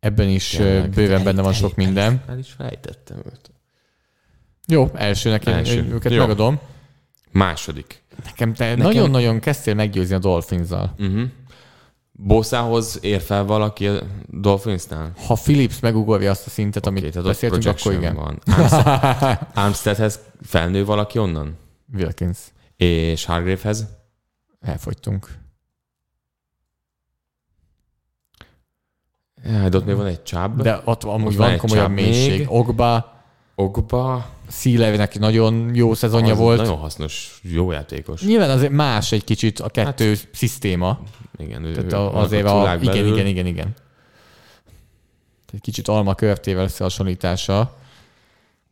ebben 0.00 0.28
is. 0.28 0.48
Tényleg, 0.48 0.90
bőven 0.90 1.24
benne 1.24 1.42
van 1.42 1.52
El- 1.52 1.58
sok 1.58 1.72
el- 1.78 1.84
minden. 1.84 2.22
El 2.28 2.38
is 2.38 2.50
fejtettem 2.56 3.16
őt. 3.16 3.50
Jó, 4.66 4.90
elsőnek 4.94 5.46
én 5.46 5.54
Első. 5.54 5.88
őket 5.92 6.12
Jó. 6.12 6.18
megadom. 6.18 6.58
Második. 7.30 8.02
Nekem 8.24 8.54
te 8.54 8.64
Nekem- 8.68 8.82
nagyon-nagyon 8.86 9.40
kezdtél 9.40 9.74
meggyőzni 9.74 10.14
a 10.14 10.18
Dolphins-zal. 10.18 10.94
Uh-huh. 10.98 11.22
Boszához 12.12 12.98
ér 13.02 13.20
fel 13.20 13.44
valaki 13.44 13.86
a 13.86 14.02
Dolphinsnál? 14.26 15.12
Ha 15.26 15.34
Philips 15.34 15.80
megugorja 15.80 16.30
azt 16.30 16.46
a 16.46 16.50
szintet, 16.50 16.86
Oké, 16.86 16.98
amit 17.00 17.22
beszéltünk, 17.22 17.66
akkor 17.66 17.92
igen. 17.92 18.14
Van. 18.14 18.38
Armstead- 18.46 19.38
Armsteadhez 19.64 20.20
felnő 20.42 20.84
valaki 20.84 21.18
onnan? 21.18 21.56
Wilkins. 21.94 22.38
És 22.76 23.24
Hargravehez? 23.24 23.86
Elfogytunk. 24.60 25.28
Ja, 29.44 29.68
de 29.68 29.76
ott 29.76 29.84
még 29.86 29.96
van 29.96 30.06
egy 30.06 30.22
csáb. 30.22 30.62
De 30.62 30.80
ott 30.84 31.04
amúgy 31.04 31.36
van 31.36 31.48
van 31.48 31.58
komolyabb 31.58 31.90
mélység. 31.90 32.38
még. 32.38 32.50
Ogba, 33.58 33.78
Ogba. 33.78 34.30
Szílevének 34.48 35.18
nagyon 35.18 35.74
jó 35.74 35.94
szezonja 35.94 36.32
az 36.32 36.38
volt. 36.38 36.58
Nagyon 36.58 36.76
hasznos, 36.76 37.40
jó 37.42 37.70
játékos. 37.70 38.22
Nyilván 38.22 38.50
azért 38.50 38.72
más 38.72 39.12
egy 39.12 39.24
kicsit 39.24 39.60
a 39.60 39.68
kettő 39.68 40.08
hát, 40.08 40.28
szisztéma. 40.32 41.00
Igen, 41.38 41.72
Tehát 41.72 41.92
a, 41.92 42.16
azért 42.16 42.46
a, 42.46 42.70
a, 42.70 42.74
igen, 42.74 42.94
belül. 42.94 43.12
igen, 43.12 43.26
igen, 43.26 43.46
igen. 43.46 43.74
Egy 45.52 45.60
kicsit 45.60 45.88
alma 45.88 46.14
körtével 46.14 46.64
összehasonlítása. 46.64 47.76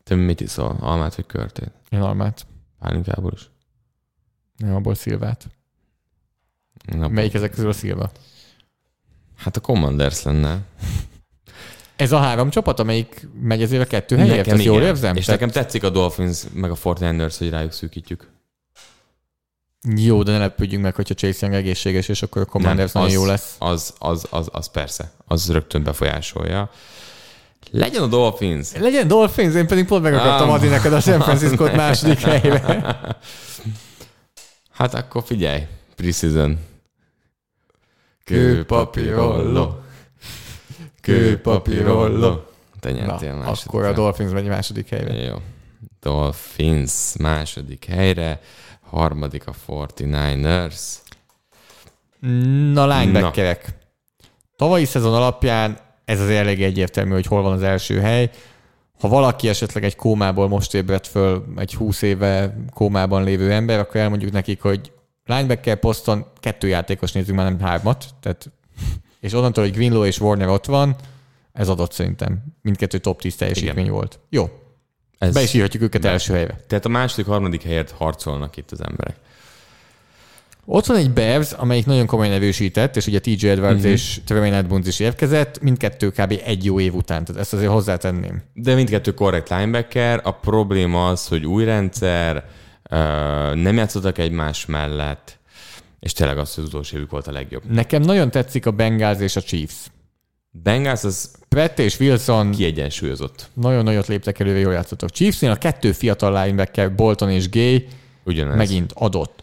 Te 0.03 0.15
mit 0.15 0.41
iszol? 0.41 0.77
Almát 0.81 1.15
vagy 1.15 1.27
körtét? 1.27 1.71
Én 1.89 2.01
almát. 2.01 2.47
Pálinkából 2.79 3.33
is? 3.35 3.51
Nem 4.57 4.75
abból 4.75 4.95
szilvát. 4.95 5.47
Na, 6.85 7.09
Melyik 7.09 7.35
ezek 7.35 7.51
közül 7.51 7.69
a 7.69 7.73
szilva? 7.73 8.11
Hát 9.37 9.57
a 9.57 9.61
Commanders 9.61 10.23
lenne. 10.23 10.63
Ez 11.97 12.13
a 12.13 12.19
három 12.19 12.51
csapat, 12.51 12.81
amelyik 12.81 13.29
megy 13.41 13.63
ezért 13.63 13.83
a 13.83 13.87
kettő 13.87 14.17
helyért, 14.17 14.37
Nekem 14.37 14.55
ezt 14.55 14.65
jól 14.65 14.83
érzem? 14.83 15.17
És 15.17 15.25
Tehát- 15.25 15.41
nekem 15.41 15.63
tetszik 15.63 15.83
a 15.85 15.91
Dolphins 15.91 16.43
meg 16.53 16.71
a 16.71 16.75
49ers, 16.75 17.35
hogy 17.39 17.51
rájuk 17.51 17.73
szűkítjük. 17.73 18.33
Jó, 19.97 20.23
de 20.23 20.33
ne 20.33 20.39
lepődjünk 20.39 20.83
meg, 20.83 20.95
hogyha 20.95 21.15
Chase 21.15 21.39
Young 21.47 21.55
egészséges, 21.59 22.09
és 22.09 22.23
akkor 22.23 22.43
a 22.43 22.45
Commanders 22.45 22.93
Nem, 22.93 23.03
nagyon 23.03 23.19
az- 23.19 23.25
jó 23.25 23.31
lesz. 23.31 23.55
Az, 23.59 23.95
az, 23.99 24.27
az, 24.31 24.49
az 24.53 24.67
persze. 24.71 25.13
Az 25.27 25.51
rögtön 25.51 25.83
befolyásolja. 25.83 26.71
Legyen 27.71 28.03
a 28.03 28.07
Dolphins. 28.07 28.73
Legyen 28.73 29.09
Dolphins, 29.09 29.55
én 29.55 29.67
pedig 29.67 29.87
pont 29.87 30.03
meg 30.03 30.15
akartam 30.15 30.51
adni 30.51 30.69
neked 30.69 30.93
a 30.93 31.01
San 31.01 31.21
Francisco-t 31.21 31.75
második 31.85 32.19
helyre. 32.21 32.95
Hát 34.73 34.95
akkor 34.95 35.23
figyelj. 35.27 35.63
Preseason. 35.97 36.59
Kőpapírolló. 41.05 42.45
Te 42.81 42.91
Na, 42.91 42.97
nyertél 42.97 43.35
második. 43.35 43.67
akkor 43.67 43.85
a 43.85 43.93
Dolphins 43.93 44.33
megy 44.33 44.47
második 44.47 44.89
helyre. 44.89 45.15
Jó. 45.15 45.37
Dolphins 46.01 47.17
második 47.19 47.85
helyre, 47.85 48.41
harmadik 48.81 49.47
a 49.47 49.53
49ers. 49.69 50.81
Na, 52.73 52.99
linebackerek. 52.99 53.75
Tavalyi 54.57 54.85
szezon 54.85 55.15
alapján 55.15 55.79
ez 56.05 56.21
az 56.21 56.29
elég 56.29 56.63
egyértelmű, 56.63 57.13
hogy 57.13 57.27
hol 57.27 57.43
van 57.43 57.53
az 57.53 57.63
első 57.63 58.01
hely. 58.01 58.31
Ha 59.01 59.09
valaki 59.09 59.49
esetleg 59.49 59.85
egy 59.85 59.97
kómából 59.97 60.49
most 60.49 60.75
ébredt 60.75 61.07
föl, 61.07 61.45
egy 61.57 61.75
20 61.75 62.03
éve 62.03 62.57
kómában 62.73 63.25
lévő 63.25 63.53
ember, 63.53 63.79
akkor 63.79 64.01
elmondjuk 64.01 64.33
nekik, 64.33 64.63
hogy 64.63 64.93
linebacker 65.25 65.77
poszton 65.77 66.27
kettő 66.41 66.69
játékos 66.69 67.13
nézzük 67.13 67.35
már, 67.35 67.45
nem 67.45 67.61
hármat. 67.61 68.05
Tehát, 68.21 68.51
és 69.25 69.33
onnantól, 69.33 69.65
hogy 69.65 69.73
Greenlow 69.73 70.05
és 70.05 70.21
Warner 70.21 70.49
ott 70.49 70.67
van, 70.67 70.97
ez 71.53 71.69
adott 71.69 71.93
szerintem. 71.93 72.45
Mindkettő 72.63 72.99
top 72.99 73.21
10 73.21 73.37
teljesítmény 73.37 73.85
Igen. 73.85 73.97
volt. 73.97 74.19
Jó, 74.29 74.51
Ez, 75.19 75.35
be 75.35 75.43
is 75.43 75.55
írhatjuk 75.55 75.83
őket 75.83 76.01
Be. 76.01 76.09
első 76.09 76.33
helyre. 76.33 76.61
Tehát 76.67 76.85
a 76.85 76.89
második, 76.89 77.27
harmadik 77.27 77.63
helyért 77.63 77.91
harcolnak 77.91 78.57
itt 78.57 78.71
az 78.71 78.85
emberek. 78.85 79.17
Ott 80.65 80.87
van 80.87 80.97
egy 80.97 81.11
Bears, 81.11 81.53
amelyik 81.53 81.87
nagyon 81.87 82.07
komolyan 82.07 82.33
erősített, 82.33 82.97
és 82.97 83.07
ugye 83.07 83.21
TJ 83.21 83.49
Edwards 83.49 83.77
uh-huh. 83.77 83.91
és 83.91 84.21
Tremaine 84.27 84.57
Edmonds 84.57 84.89
is 84.89 85.01
érkezett, 85.01 85.61
mindkettő 85.61 86.11
kb. 86.11 86.41
egy 86.45 86.65
jó 86.65 86.81
év 86.81 86.95
után, 86.95 87.25
tehát 87.25 87.41
ezt 87.41 87.53
azért 87.53 87.71
hozzátenném. 87.71 88.43
De 88.55 88.75
mindkettő 88.75 89.15
korrekt 89.15 89.49
linebacker. 89.49 90.21
A 90.23 90.31
probléma 90.31 91.09
az, 91.09 91.27
hogy 91.27 91.47
új 91.47 91.65
rendszer, 91.65 92.45
nem 93.55 93.77
játszottak 93.77 94.19
egymás 94.19 94.67
mellett, 94.67 95.39
és 96.05 96.13
tényleg 96.13 96.39
az, 96.39 96.55
hogy 96.55 96.63
az 96.65 96.69
utolsó 96.69 96.97
évük 96.97 97.11
volt 97.11 97.27
a 97.27 97.33
legjobb. 97.33 97.63
Nekem 97.71 98.03
nagyon 98.03 98.31
tetszik 98.31 98.67
a 98.67 98.71
Bengals 98.71 99.19
és 99.21 99.37
a 99.37 99.43
Chiefs. 99.43 99.75
Bengals 100.51 101.05
az 101.05 101.31
Brett 101.49 101.79
és 101.79 102.01
Wilson 102.01 102.51
kiegyensúlyozott. 102.51 103.51
nagyon 103.53 103.85
nagyot 103.85 104.07
léptek 104.07 104.39
előre, 104.41 104.59
jól 104.59 104.73
játszottak. 104.73 105.11
Chiefsnél 105.11 105.51
a 105.51 105.57
kettő 105.57 105.93
fiatal 105.93 106.43
linebacker, 106.45 106.95
Bolton 106.95 107.31
és 107.31 107.49
Gay 107.49 107.87
Ugyanez. 108.25 108.57
megint 108.57 108.93
adott. 108.95 109.43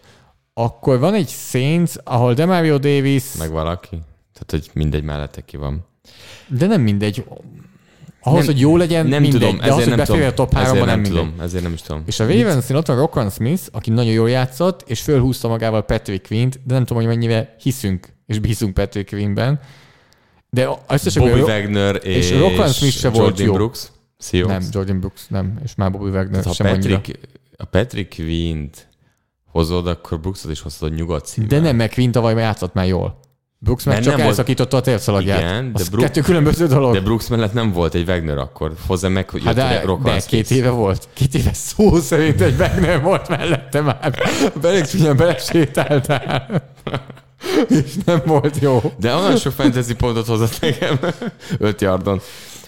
Akkor 0.53 0.99
van 0.99 1.13
egy 1.13 1.29
Saints, 1.29 1.91
ahol 2.03 2.33
Demario 2.33 2.77
Davis, 2.77 3.23
Meg 3.37 3.51
valaki. 3.51 4.01
Tehát, 4.33 4.49
hogy 4.49 4.69
mindegy 4.73 5.03
mellette 5.03 5.41
ki 5.41 5.57
van. 5.57 5.85
de 6.47 6.65
nem 6.67 6.81
mindegy. 6.81 7.25
Ahhoz, 8.23 8.37
Nem- 8.37 8.47
hogy 8.53 8.59
jó 8.59 8.77
legyen, 8.77 9.05
Nem 9.07 9.21
mindegy. 9.21 9.39
tudom, 9.41 9.57
de 9.57 9.63
ezért 9.63 9.77
hogy 9.77 9.87
nem 9.87 9.97
tudom. 9.97 10.05
beférje 10.19 10.27
a 10.27 10.33
top 10.33 10.53
3 10.53 10.65
ezért 10.67 10.85
nem 10.85 10.93
nem 10.95 11.01
mindegy. 11.01 11.21
tudom, 11.25 11.39
ezért 11.45 11.63
nem 11.63 11.73
is 11.73 11.81
tudom. 11.81 12.03
És 12.05 12.19
a 12.19 12.25
Ravensnél 12.27 12.77
ott 12.77 12.85
van 12.87 12.97
Rockon 12.97 13.29
Smith, 13.29 13.63
aki 13.71 13.89
nagyon 13.89 14.13
jól 14.13 14.29
játszott, 14.29 14.83
és 14.87 15.01
fölhúzta 15.01 15.47
magával 15.47 15.81
Patrick 15.85 16.27
Quint, 16.27 16.59
de 16.65 16.73
nem 16.73 16.85
tudom, 16.85 17.03
hogy 17.03 17.11
mennyire 17.11 17.55
hiszünk, 17.61 18.13
és 18.25 18.39
bízunk 18.39 18.73
Patrick 18.73 19.09
Quintben. 19.09 19.59
De 20.49 20.69
összességében 20.87 21.37
Bobby 21.39 21.51
Wagner 21.51 21.99
és, 22.03 22.31
és 22.31 22.37
Roquan 22.39 22.67
Smith 22.67 22.95
se 22.97 23.09
volt 23.09 23.23
Jordan 23.27 23.45
jó. 23.45 23.53
Brooks. 23.53 23.91
Seahawks. 24.19 24.53
nem, 24.59 24.69
Jordan 24.71 24.99
Brooks 24.99 25.27
nem, 25.27 25.59
és 25.63 25.75
már 25.75 25.91
Bobby 25.91 26.09
Wagner 26.09 26.41
Tehát 26.41 26.55
sem 26.55 26.67
annyira. 26.67 26.95
Patrick, 26.95 27.19
a 27.57 27.65
Patrick 27.65 28.15
Quint 28.15 28.87
hozod, 29.45 29.87
akkor 29.87 30.19
Brooksot 30.19 30.51
is 30.51 30.61
hozod 30.61 30.93
nyugodt 30.93 31.25
szívvel. 31.25 31.47
De 31.59 31.59
nem, 31.65 31.75
mert 31.75 31.93
Quint 31.93 32.11
tavaly 32.11 32.35
játszott 32.35 32.73
már 32.73 32.87
jól. 32.87 33.19
Brooks 33.63 33.83
meg 33.83 33.95
csak 33.95 34.05
nem 34.05 34.15
volt- 34.15 34.27
elszakította 34.27 34.77
a 34.77 34.81
térszalagját. 34.81 35.39
Igen, 35.39 35.71
de 35.73 35.79
Az 35.79 35.89
Brook- 35.89 36.05
kettő 36.05 36.21
különböző 36.21 36.67
dolog. 36.67 36.93
De 36.93 36.99
Brooks 36.99 37.27
mellett 37.27 37.53
nem 37.53 37.71
volt 37.71 37.93
egy 37.93 38.07
Wagner 38.09 38.37
akkor. 38.37 38.73
Hozzá 38.87 39.07
meg, 39.07 39.29
hogy 39.29 39.43
Hát 39.43 39.53
de, 39.55 39.83
de 40.03 40.21
két 40.27 40.51
éve 40.51 40.69
volt. 40.69 41.07
Két 41.13 41.35
éve 41.35 41.53
szó 41.53 41.99
szerint 41.99 42.41
egy 42.41 42.59
Wagner 42.59 43.01
volt 43.01 43.27
mellette 43.27 43.81
már. 43.81 44.13
Belég 44.61 44.85
csúnyán 44.85 45.17
belesétáltál. 45.17 46.63
És 47.69 47.93
nem 48.05 48.21
volt 48.25 48.57
jó. 48.59 48.81
De 48.99 49.15
olyan 49.15 49.37
sok 49.37 49.53
fantasy 49.53 49.95
pontot 49.95 50.25
hozott 50.27 50.61
nekem. 50.61 50.99
Öt 51.57 51.81
yardon. 51.81 52.21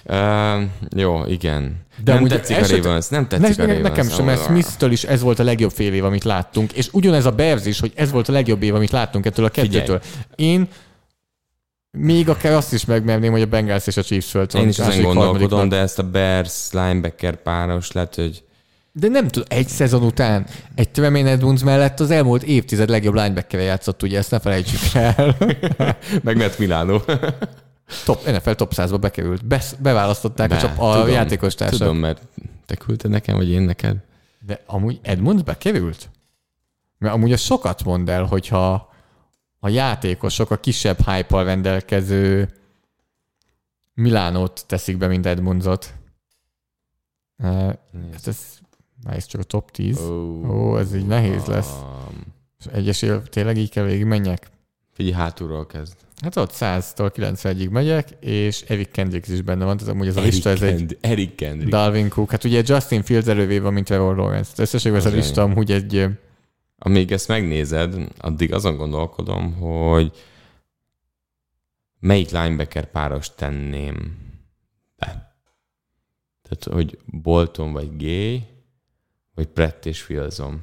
Uh, 0.05 0.61
jó, 0.95 1.25
igen. 1.25 1.81
De 2.03 2.13
nem 2.13 2.27
tetszik 2.27 2.55
a 2.55 2.59
eset- 2.59 2.83
Ravens, 2.83 3.07
nem 3.07 3.27
tetszik 3.27 3.57
Ne, 3.57 3.63
a 3.63 3.67
Ravens. 3.67 3.83
nekem 3.87 4.09
sem, 4.09 4.25
mert 4.25 4.43
Smith-től 4.43 4.91
is 4.91 5.03
ez 5.03 5.21
volt 5.21 5.39
a 5.39 5.43
legjobb 5.43 5.71
fél 5.71 5.93
év, 5.93 6.05
amit 6.05 6.23
láttunk, 6.23 6.71
és 6.71 6.89
ugyanez 6.91 7.25
a 7.25 7.31
Bears 7.31 7.65
is, 7.65 7.79
hogy 7.79 7.91
ez 7.95 8.11
volt 8.11 8.29
a 8.29 8.31
legjobb 8.31 8.63
év, 8.63 8.75
amit 8.75 8.91
láttunk 8.91 9.25
ettől 9.25 9.45
a 9.45 9.49
kettőtől. 9.49 10.01
Én 10.35 10.67
még 11.97 12.29
akár 12.29 12.53
azt 12.53 12.73
is 12.73 12.85
megmerném, 12.85 13.31
hogy 13.31 13.41
a 13.41 13.45
Bengals 13.45 13.87
és 13.87 13.97
a 13.97 14.03
Chiefs 14.03 14.29
föl 14.29 14.45
Én 14.55 14.67
is 14.67 14.79
ezen 14.79 15.01
gondolkodom, 15.01 15.69
de 15.69 15.77
ezt 15.77 15.99
a 15.99 16.03
Bears 16.03 16.71
linebacker 16.71 17.35
páros 17.35 17.91
lehet, 17.91 18.15
hogy 18.15 18.43
De 18.91 19.07
nem 19.07 19.27
tudom, 19.27 19.47
egy 19.51 19.67
szezon 19.67 20.03
után 20.03 20.45
egy 20.75 20.89
Tremaine 20.89 21.29
Edmonds 21.29 21.63
mellett 21.63 21.99
az 21.99 22.11
elmúlt 22.11 22.43
évtized 22.43 22.89
legjobb 22.89 23.13
linebacker 23.13 23.59
játszott, 23.59 24.03
ugye 24.03 24.17
ezt 24.17 24.31
ne 24.31 24.39
felejtsük 24.39 24.79
el. 24.93 25.37
meg 26.23 26.37
Matt 26.37 26.59
Milano. 26.59 27.01
top, 28.05 28.25
NFL 28.25 28.51
top 28.51 28.73
100-ba 28.75 28.97
bekerült. 28.99 29.45
Be, 29.45 29.61
beválasztották 29.79 30.49
Be, 30.49 30.55
a, 30.55 30.59
csap, 30.59 30.79
a 30.79 30.93
tudom, 30.93 31.09
játékos 31.09 31.55
társak. 31.55 31.79
Tudom, 31.79 31.97
mert 31.97 32.21
te 32.65 32.75
küldted 32.75 33.11
nekem, 33.11 33.35
vagy 33.35 33.49
én 33.49 33.61
neked? 33.61 33.97
De 34.39 34.63
amúgy 34.65 34.99
Edmonds 35.01 35.43
bekerült? 35.43 36.09
Mert 36.97 37.13
amúgy 37.13 37.31
az 37.31 37.41
sokat 37.41 37.83
mond 37.83 38.09
el, 38.09 38.23
hogyha 38.23 38.93
a 39.59 39.69
játékosok 39.69 40.51
a 40.51 40.57
kisebb 40.57 40.97
hype 41.05 41.43
rendelkező 41.43 42.49
Milánót 43.93 44.63
teszik 44.67 44.97
be, 44.97 45.07
mint 45.07 45.25
Edmondsot. 45.25 45.93
Uh, 47.37 47.49
hát 48.11 48.27
ez, 48.27 48.37
ez 49.03 49.25
csak 49.25 49.41
a 49.41 49.43
top 49.43 49.71
10. 49.71 49.99
Oh. 49.99 50.49
Ó, 50.49 50.77
ez 50.77 50.95
így 50.95 51.05
nehéz 51.05 51.45
lesz. 51.45 51.73
És 52.59 52.65
egyesével 52.65 53.23
tényleg 53.23 53.57
így 53.57 53.69
kell 53.69 53.83
végig 53.83 54.05
menjek? 54.05 54.51
Figyelj, 54.93 55.15
hátulról 55.15 55.65
kezd. 55.65 55.95
Hát 56.21 56.35
ott 56.35 56.51
100-tól 56.53 57.11
91-ig 57.15 57.69
megyek, 57.69 58.09
és 58.19 58.61
Eric 58.61 58.91
Kendricks 58.91 59.27
is 59.27 59.41
benne 59.41 59.65
van, 59.65 59.77
tehát 59.77 59.93
amúgy 59.93 60.07
ez 60.07 60.15
a 60.15 60.19
Eric 60.19 60.33
lista, 60.33 60.49
ez 60.49 60.61
egy 60.61 60.75
Kend- 60.75 60.97
Eric 61.01 61.35
Kendrick. 61.35 61.71
Dalvin 61.71 62.09
Cook. 62.09 62.31
Hát 62.31 62.43
ugye 62.43 62.61
Justin 62.65 63.03
Fields 63.03 63.27
elővé 63.27 63.59
van, 63.59 63.73
mint 63.73 63.85
Trevor 63.85 64.15
Lawrence. 64.15 64.51
Összességben 64.61 64.99
ez 65.01 65.07
a 65.07 65.15
lista 65.15 65.41
amúgy 65.41 65.71
egy 65.71 66.07
Amíg 66.77 67.11
ezt 67.11 67.27
megnézed, 67.27 67.95
addig 68.17 68.53
azon 68.53 68.75
gondolkodom, 68.77 69.53
hogy 69.53 70.11
melyik 71.99 72.29
linebacker 72.29 72.91
páros 72.91 73.35
tenném 73.35 74.17
be. 74.95 75.37
Tehát, 76.41 76.63
hogy 76.63 76.97
Bolton 77.05 77.71
vagy 77.71 77.97
Gay, 77.97 78.43
vagy 79.35 79.49
Brett 79.49 79.85
és 79.85 80.01
Filzom. 80.01 80.61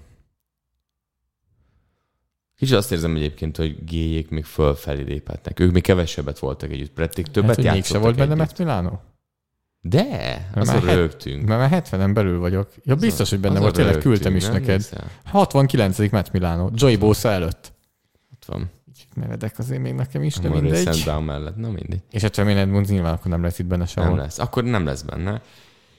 Kicsit 2.61 2.75
azt 2.77 2.93
érzem 2.93 3.17
egyébként, 3.17 3.57
hogy 3.57 3.85
Géjék 3.85 4.29
még 4.31 4.45
fölfelé 4.45 5.03
léphetnek. 5.03 5.61
Ők 5.61 5.73
még 5.73 5.83
kevesebbet 5.83 6.39
voltak 6.39 6.71
együtt. 6.71 6.95
Brették 6.95 7.27
többet 7.27 7.57
hát, 7.57 7.65
játszottak 7.65 8.03
volt 8.03 8.17
benne. 8.17 8.35
Matt 8.35 8.59
Milano? 8.59 8.99
De, 9.81 10.51
azon 10.55 10.75
már 10.75 10.85
het- 10.85 10.95
rögtünk. 10.95 11.47
Mert 11.47 11.71
már 11.71 11.83
70-en 11.83 12.11
belül 12.15 12.39
vagyok. 12.39 12.71
Ja, 12.85 12.95
biztos, 12.95 13.31
hogy 13.31 13.39
benne 13.41 13.53
Azon 13.53 13.65
volt, 13.65 13.75
tényleg 13.77 13.99
küldtem 13.99 14.37
is 14.37 14.43
nem 14.43 14.53
neked. 14.53 14.69
emlékszel? 14.69 15.11
69. 15.25 16.11
Matt 16.11 16.33
Milano, 16.33 16.71
Joey 16.75 16.97
Bosa 16.97 17.29
előtt. 17.31 17.73
Ott 18.33 18.45
van. 18.45 18.71
Nevedek 19.15 19.59
azért 19.59 19.81
még 19.81 19.95
nekem 19.95 20.23
is, 20.23 20.35
de 20.35 20.49
Amoré 20.49 20.61
mindegy. 20.63 20.95
Sundown 20.95 21.25
mellett. 21.25 21.57
Na 21.57 21.71
mindegy. 21.71 22.03
És 22.11 22.23
hát 22.23 22.33
Tremaine 22.33 22.61
Edmonds 22.61 22.89
nyilván 22.89 23.13
akkor 23.15 23.31
nem 23.31 23.43
lesz 23.43 23.59
itt 23.59 23.67
benne 23.67 23.79
Nem 23.95 24.05
sehol. 24.05 24.17
lesz. 24.17 24.39
Akkor 24.39 24.65
nem 24.65 24.85
lesz 24.85 25.03
benne. 25.03 25.43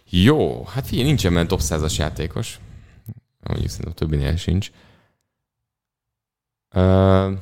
Jó, 0.10 0.64
hát 0.66 0.88
figyelj, 0.88 1.08
nincsen 1.08 1.34
benne 1.34 1.48
top 1.48 1.60
100-as 1.64 1.96
játékos. 1.98 2.60
Mondjuk 3.44 3.70
szerintem 3.70 3.94
többinél 3.94 4.36
sincs. 4.36 4.72
Uh, 6.74 7.38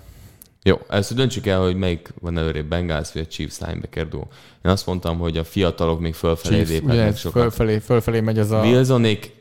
jó, 0.63 0.79
először 0.87 1.17
döntsük 1.17 1.47
el, 1.47 1.61
hogy 1.61 1.75
melyik 1.75 2.13
van 2.21 2.37
előrébb, 2.37 2.65
Bengals 2.65 3.11
vagy 3.13 3.21
a 3.21 3.27
Chiefs 3.27 3.59
linebacker 3.59 4.07
duo. 4.07 4.23
Én 4.65 4.71
azt 4.71 4.85
mondtam, 4.85 5.19
hogy 5.19 5.37
a 5.37 5.43
fiatalok 5.43 5.99
még 5.99 6.13
fölfelé 6.13 6.79
ugye, 6.83 7.13
sokat. 7.13 7.41
fölfelé, 7.41 7.77
fölfelé 7.79 8.19
megy 8.19 8.39
az 8.39 8.51
a... 8.51 8.61
Wilsonék 8.61 9.33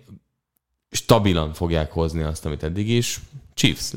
stabilan 0.90 1.52
fogják 1.52 1.92
hozni 1.92 2.22
azt, 2.22 2.46
amit 2.46 2.62
eddig 2.62 2.88
is. 2.88 3.20
Chiefs, 3.54 3.92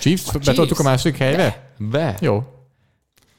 Chiefs, 0.00 0.34
A 0.34 0.38
betoltuk 0.38 0.78
a 0.78 0.82
másik 0.82 1.16
helyre? 1.16 1.74
be. 1.78 2.16
Jó. 2.20 2.44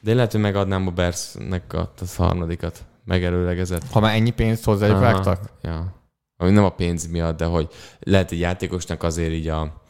De 0.00 0.10
én 0.10 0.16
lehet, 0.16 0.32
hogy 0.32 0.40
megadnám 0.40 0.86
a 0.86 0.90
Bearsnek 0.90 1.72
a, 1.72 1.92
a 1.98 2.04
harmadikat. 2.16 2.84
Megerőlegezett. 3.04 3.82
Ha 3.90 4.00
már 4.00 4.14
ennyi 4.14 4.30
pénzt 4.30 4.64
hozzájuk 4.64 4.98
vágtak. 4.98 5.40
Ja. 5.62 5.94
Ami 6.36 6.50
nem 6.50 6.64
a 6.64 6.68
pénz 6.68 7.06
miatt, 7.06 7.36
de 7.36 7.44
hogy 7.44 7.68
lehet 8.00 8.32
egy 8.32 8.38
játékosnak 8.38 9.02
azért 9.02 9.32
így 9.32 9.48
a, 9.48 9.82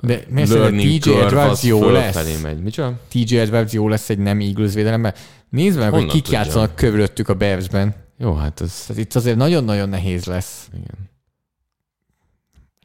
De 0.00 0.20
miért 0.28 0.48
learning 0.48 1.00
TJ 1.00 1.10
Edwards 1.10 1.62
jó 1.62 1.90
lesz? 1.90 2.40
megy. 2.42 2.62
Micsoda? 2.62 2.92
TJ 3.08 3.38
Edwards 3.38 3.72
jó 3.72 3.88
lesz 3.88 4.10
egy 4.10 4.18
nem 4.18 4.40
Eagles 4.40 4.74
védelemben? 4.74 5.14
Nézd 5.50 5.78
meg, 5.78 5.88
hogy 5.88 5.98
Honnan 5.98 6.14
kik 6.14 6.22
tudja? 6.22 6.38
játszanak 6.38 6.74
körülöttük 6.74 7.28
a 7.28 7.34
Bearsben. 7.34 7.94
Jó, 8.18 8.34
hát 8.34 8.60
ez... 8.60 8.84
Tehát 8.86 9.02
itt 9.02 9.14
azért 9.14 9.36
nagyon-nagyon 9.36 9.88
nehéz 9.88 10.24
lesz. 10.24 10.68
Igen. 10.72 11.10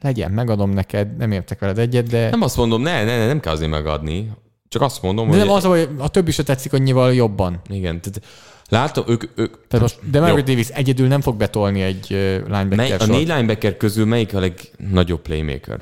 Legyen, 0.00 0.30
megadom 0.30 0.70
neked, 0.70 1.16
nem 1.16 1.32
értek 1.32 1.58
veled 1.58 1.78
egyet, 1.78 2.06
de, 2.08 2.30
Nem 2.30 2.42
azt 2.42 2.56
mondom, 2.56 2.82
ne, 2.82 3.04
ne, 3.04 3.18
ne, 3.18 3.26
nem 3.26 3.40
kell 3.40 3.52
azért 3.52 3.70
megadni. 3.70 4.30
Csak 4.68 4.82
azt 4.82 5.02
mondom, 5.02 5.30
de 5.30 5.36
hogy... 5.36 5.46
nem 5.46 5.54
az, 5.54 5.64
hogy 5.64 5.88
a 5.98 6.08
többi 6.08 6.30
se 6.30 6.42
tetszik 6.42 6.72
annyival 6.72 7.14
jobban. 7.14 7.60
Igen, 7.68 8.00
tehát 8.00 8.20
látom, 8.68 9.04
ők, 9.08 9.22
ők 9.34 9.66
Tehát 9.68 9.80
most 9.80 10.10
Demario 10.10 10.36
Jó. 10.36 10.42
Davis 10.42 10.68
egyedül 10.68 11.06
nem 11.06 11.20
fog 11.20 11.36
betolni 11.36 11.82
egy 11.82 12.06
linebacker 12.08 12.76
mely, 12.76 12.92
a 12.92 13.06
négy 13.06 13.28
linebacker 13.28 13.76
közül 13.76 14.06
melyik 14.06 14.34
a 14.34 14.40
legnagyobb 14.40 15.20
playmaker? 15.20 15.80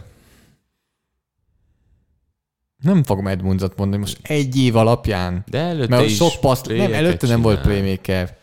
Nem 2.83 3.03
fogom 3.03 3.27
Edmundsot 3.27 3.77
mondani, 3.77 4.01
most 4.01 4.19
egy 4.23 4.57
év 4.57 4.77
alapján. 4.77 5.45
De 5.51 5.59
előtte 5.59 5.97
Mert 5.97 6.05
is 6.05 6.17
sok 6.17 6.33
paszt, 6.41 6.67
nem, 6.67 6.93
előtte 6.93 7.27
nem 7.27 7.43
volt 7.43 7.63
csinál. 7.63 7.79
playmaker. 7.79 8.37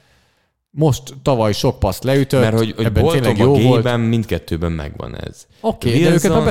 Most 0.72 1.14
tavaly 1.22 1.54
sok 1.54 1.80
paszt 1.80 2.04
leütött, 2.04 2.42
Mert 2.42 2.58
hogy, 2.58 2.74
hogy 2.76 2.86
ebben 2.86 3.04
Boltonban, 3.04 3.36
jó 3.38 3.60
volt. 3.60 3.98
Mindkettőben 3.98 4.72
megvan 4.72 5.18
ez. 5.18 5.48
Oké, 5.62 5.90
okay, 5.90 6.02
de 6.02 6.10
őket 6.10 6.32
már 6.32 6.44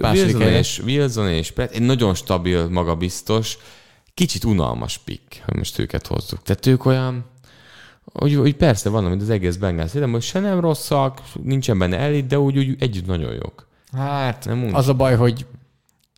második 0.00 0.38
Wilson 0.38 0.52
és, 0.52 0.80
Wilson 0.84 1.28
és 1.28 1.50
Pratt, 1.50 1.72
egy 1.72 1.82
nagyon 1.82 2.14
stabil, 2.14 2.68
magabiztos, 2.68 3.58
kicsit 4.14 4.44
unalmas 4.44 4.98
pick, 4.98 5.42
hogy 5.46 5.56
most 5.56 5.78
őket 5.78 6.06
hozzuk. 6.06 6.42
Tehát 6.42 6.66
ők 6.66 6.84
olyan, 6.84 7.24
hogy, 8.12 8.34
hogy 8.34 8.54
persze 8.54 8.88
van, 8.88 9.04
mint 9.04 9.22
az 9.22 9.30
egész 9.30 9.56
Bengals, 9.56 9.92
de 9.92 10.06
most 10.06 10.28
se 10.28 10.40
nem 10.40 10.60
rosszak, 10.60 11.20
nincsen 11.42 11.78
benne 11.78 11.98
elit, 11.98 12.26
de 12.26 12.38
úgy, 12.38 12.58
úgy 12.58 12.76
együtt 12.78 13.06
nagyon 13.06 13.32
jók. 13.32 13.68
Hát, 13.92 14.44
Nem 14.44 14.64
úgy. 14.64 14.74
az 14.74 14.88
a 14.88 14.94
baj, 14.94 15.16
hogy 15.16 15.46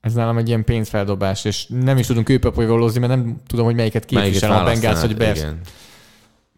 ez 0.03 0.13
nálam 0.13 0.37
egy 0.39 0.49
ilyen 0.49 0.65
pénzfeldobás, 0.65 1.45
és 1.45 1.67
nem 1.67 1.99
is 1.99 2.07
tudunk 2.07 2.29
őpapolygolózni, 2.29 3.01
mert 3.01 3.15
nem 3.15 3.37
tudom, 3.47 3.65
hogy 3.65 3.75
melyiket 3.75 4.05
képvisel 4.05 4.53
a 4.53 4.65
Bengals, 4.65 5.01
vagy 5.01 5.17
Bears. 5.17 5.39
Igen. 5.39 5.61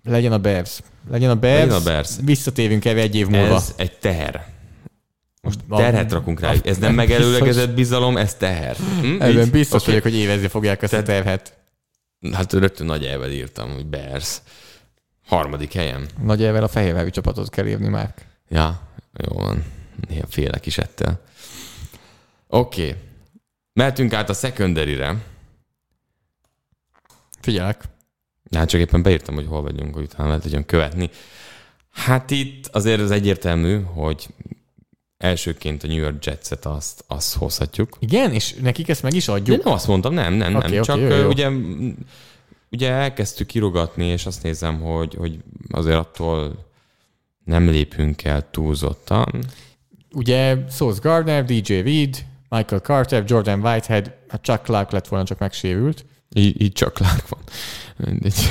Legyen 0.05 0.33
a 0.33 0.39
Bears. 0.39 0.81
Legyen 1.11 1.31
a 1.31 1.37
Bears. 1.37 1.61
Legyen 1.61 1.81
a 1.81 1.83
Bears. 1.83 2.11
Visszatérünk 2.23 2.85
erre 2.85 3.01
egy 3.01 3.15
év 3.15 3.27
múlva. 3.29 3.55
Ez 3.55 3.73
egy 3.77 3.93
teher. 3.99 4.47
Most 5.43 5.59
A- 5.69 5.77
terhet 5.77 6.13
rakunk 6.13 6.41
rá. 6.41 6.51
a- 6.53 6.57
Ez 6.65 6.79
nem 6.79 6.95
megelőlegezett 7.05 7.75
bizalom, 7.75 8.17
ez 8.17 8.35
teher. 8.35 8.77
Hm? 9.01 9.23
Ebben 9.23 9.51
biztos 9.51 9.81
Oké. 9.83 9.91
vagyok, 9.91 10.03
hogy 10.03 10.15
évezni 10.15 10.49
fogják 10.49 10.83
ezt 10.83 10.93
a 10.93 11.03
Tehát- 11.03 11.23
terhet. 11.25 11.57
Hát 12.33 12.53
rögtön 12.53 12.87
nagy 12.87 13.05
elvel 13.05 13.31
írtam, 13.31 13.71
hogy 13.73 13.87
Bears. 13.87 14.39
Harmadik 15.27 15.73
helyen. 15.73 16.07
Nagy 16.23 16.43
elvel 16.45 16.63
a 16.63 16.69
fehérvári 16.69 17.11
csapatot 17.11 17.51
kell 17.51 17.67
írni 17.67 17.89
már. 17.89 18.15
Ja, 18.49 18.81
jó 19.13 19.37
van. 19.37 19.65
Néha 20.09 20.27
félek 20.29 20.67
is 20.67 20.79
ettől. 20.79 21.21
Oké. 22.49 22.83
Okay. 22.89 22.95
Mehetünk 23.75 24.13
át 24.13 24.29
a 24.29 24.33
secondary-re. 24.33 25.17
Figyelek. 27.41 27.83
Hát 28.51 28.69
csak 28.69 28.81
éppen 28.81 29.03
beírtam, 29.03 29.35
hogy 29.35 29.47
hol 29.47 29.63
vagyunk, 29.63 29.95
hogy 29.95 30.03
utána 30.03 30.27
lehet 30.29 30.43
tudjon 30.43 30.65
követni. 30.67 31.11
Hát 31.91 32.31
itt 32.31 32.67
azért 32.67 33.01
az 33.01 33.11
egyértelmű, 33.11 33.81
hogy 33.83 34.27
elsőként 35.19 35.83
a 35.83 35.87
New 35.87 35.97
York 35.97 36.25
Jetset 36.25 36.67
azt, 36.67 37.05
azt 37.07 37.37
hozhatjuk. 37.37 37.97
Igen, 37.99 38.33
és 38.33 38.55
nekik 38.55 38.89
ezt 38.89 39.03
meg 39.03 39.15
is 39.15 39.25
De 39.27 39.33
adjuk. 39.33 39.65
nem 39.65 39.73
azt 39.73 39.87
mondtam, 39.87 40.15
nem, 40.15 40.33
nem, 40.33 40.53
nem. 40.53 40.63
oké, 40.63 40.81
Csak 40.81 40.99
jó, 40.99 41.07
jó. 41.09 41.29
ugye 41.29 41.51
ugye 42.71 42.91
elkezdtük 42.91 43.47
kirogatni, 43.47 44.05
és 44.07 44.27
azt 44.27 44.43
nézem, 44.43 44.81
hogy, 44.81 45.15
hogy 45.15 45.39
azért 45.71 45.97
attól 45.97 46.65
nem 47.45 47.69
lépünk 47.69 48.25
el 48.25 48.51
túlzottan. 48.51 49.45
Ugye 50.13 50.57
Sauce 50.71 50.99
Gardner, 51.03 51.45
DJ 51.45 51.75
Reed, 51.75 52.25
Michael 52.55 52.81
Carter, 52.81 53.25
Jordan 53.27 53.61
Whitehead, 53.61 54.13
hát 54.29 54.43
Chuck 54.43 54.63
Clark 54.63 54.91
lett 54.91 55.09
volna, 55.09 55.25
csak 55.25 55.39
megsérült. 55.39 56.05
Így, 56.35 56.63
így 56.63 56.73
csak 56.73 56.95
Clark 56.95 57.29
van. 57.29 57.41
Mindegy. 57.97 58.51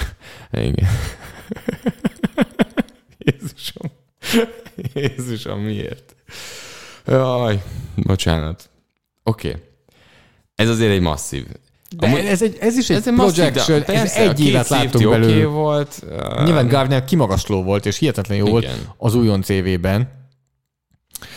Igen. 0.51 0.89
Jézusom. 3.17 3.91
Jézusom, 4.93 5.59
miért? 5.59 6.15
Jaj, 7.05 7.63
bocsánat. 7.95 8.69
Oké. 9.23 9.47
Okay. 9.49 9.61
Ez 10.55 10.69
azért 10.69 10.91
egy 10.91 11.01
masszív. 11.01 11.45
De 11.97 12.07
Amúgy- 12.07 12.25
ez, 12.25 12.41
egy, 12.41 12.57
ez 12.59 12.77
is 12.77 12.89
egy 12.89 12.97
ez 12.97 13.07
egy 13.07 13.13
masszív, 13.13 13.35
projection, 13.35 13.79
ez 13.79 13.85
persze, 13.85 14.19
egy 14.21 14.27
a 14.27 14.33
két 14.33 14.47
évet 14.47 14.67
láttunk 14.67 15.09
belőle. 15.09 15.45
volt. 15.45 16.05
Nyilván 16.43 16.67
Gardner 16.67 17.03
kimagasló 17.03 17.63
volt, 17.63 17.85
és 17.85 17.97
hihetetlen 17.97 18.37
jó 18.37 18.45
volt 18.45 18.63
Igen. 18.63 18.77
az 18.97 19.15
újon 19.15 19.41
CV-ben. 19.41 20.11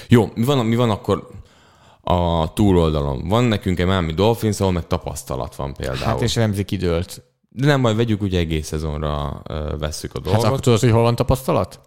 Jó, 0.09 0.31
mi 0.35 0.45
van, 0.45 0.67
mi 0.67 0.77
van 0.77 0.91
akkor 0.91 1.29
a 2.09 2.53
túloldalon? 2.53 3.29
Van 3.29 3.45
nekünk 3.45 3.79
egy 3.79 3.87
Miami 3.87 4.13
Dolphins, 4.13 4.61
ahol 4.61 4.73
meg 4.73 4.87
tapasztalat 4.87 5.55
van 5.57 5.75
például. 5.75 5.99
Hát 5.99 6.21
és 6.21 6.35
Remzi 6.35 6.65
kidőlt. 6.65 7.23
De 7.49 7.67
nem, 7.67 7.81
majd 7.81 7.97
vegyük, 7.97 8.23
ugye 8.23 8.39
egész 8.39 8.67
szezonra 8.67 9.43
vesszük 9.79 10.11
a 10.15 10.19
Hát 10.19 10.25
dolgot. 10.25 10.45
akkor 10.45 10.61
tudod, 10.61 10.81
hogy 10.81 10.91
hol 10.91 11.03
van 11.03 11.15
tapasztalat? 11.15 11.81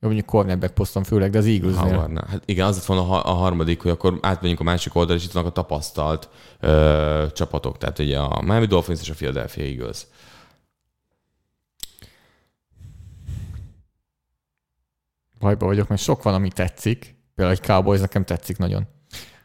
Jó, 0.00 0.08
mondjuk 0.08 0.26
cornerback 0.28 0.74
poszton 0.74 1.02
főleg, 1.04 1.30
de 1.30 1.38
az. 1.38 1.76
Howardnál. 1.76 2.26
Hát 2.28 2.42
igen, 2.44 2.66
az 2.66 2.76
lett 2.76 2.84
volna 2.84 3.22
a 3.22 3.32
harmadik, 3.32 3.82
hogy 3.82 3.90
akkor 3.90 4.18
átmegyünk 4.22 4.60
a 4.60 4.64
másik 4.64 4.94
oldalra, 4.94 5.20
és 5.20 5.26
itt 5.26 5.32
vannak 5.32 5.48
a 5.48 5.52
tapasztalt 5.52 6.28
ö, 6.60 7.24
csapatok. 7.32 7.78
Tehát 7.78 7.98
ugye 7.98 8.18
a 8.18 8.40
Miami 8.42 8.66
Dolphins 8.66 9.00
és 9.00 9.10
a 9.10 9.14
Philadelphia 9.14 9.64
Eagles. 9.64 10.06
Bajba 15.38 15.66
vagyok, 15.66 15.88
mert 15.88 16.00
sok 16.02 16.22
van, 16.22 16.34
ami 16.34 16.48
tetszik. 16.48 17.16
Például 17.34 17.56
egy 17.58 17.66
Cowboys 17.66 18.00
nekem 18.00 18.24
tetszik 18.24 18.58
nagyon. 18.58 18.86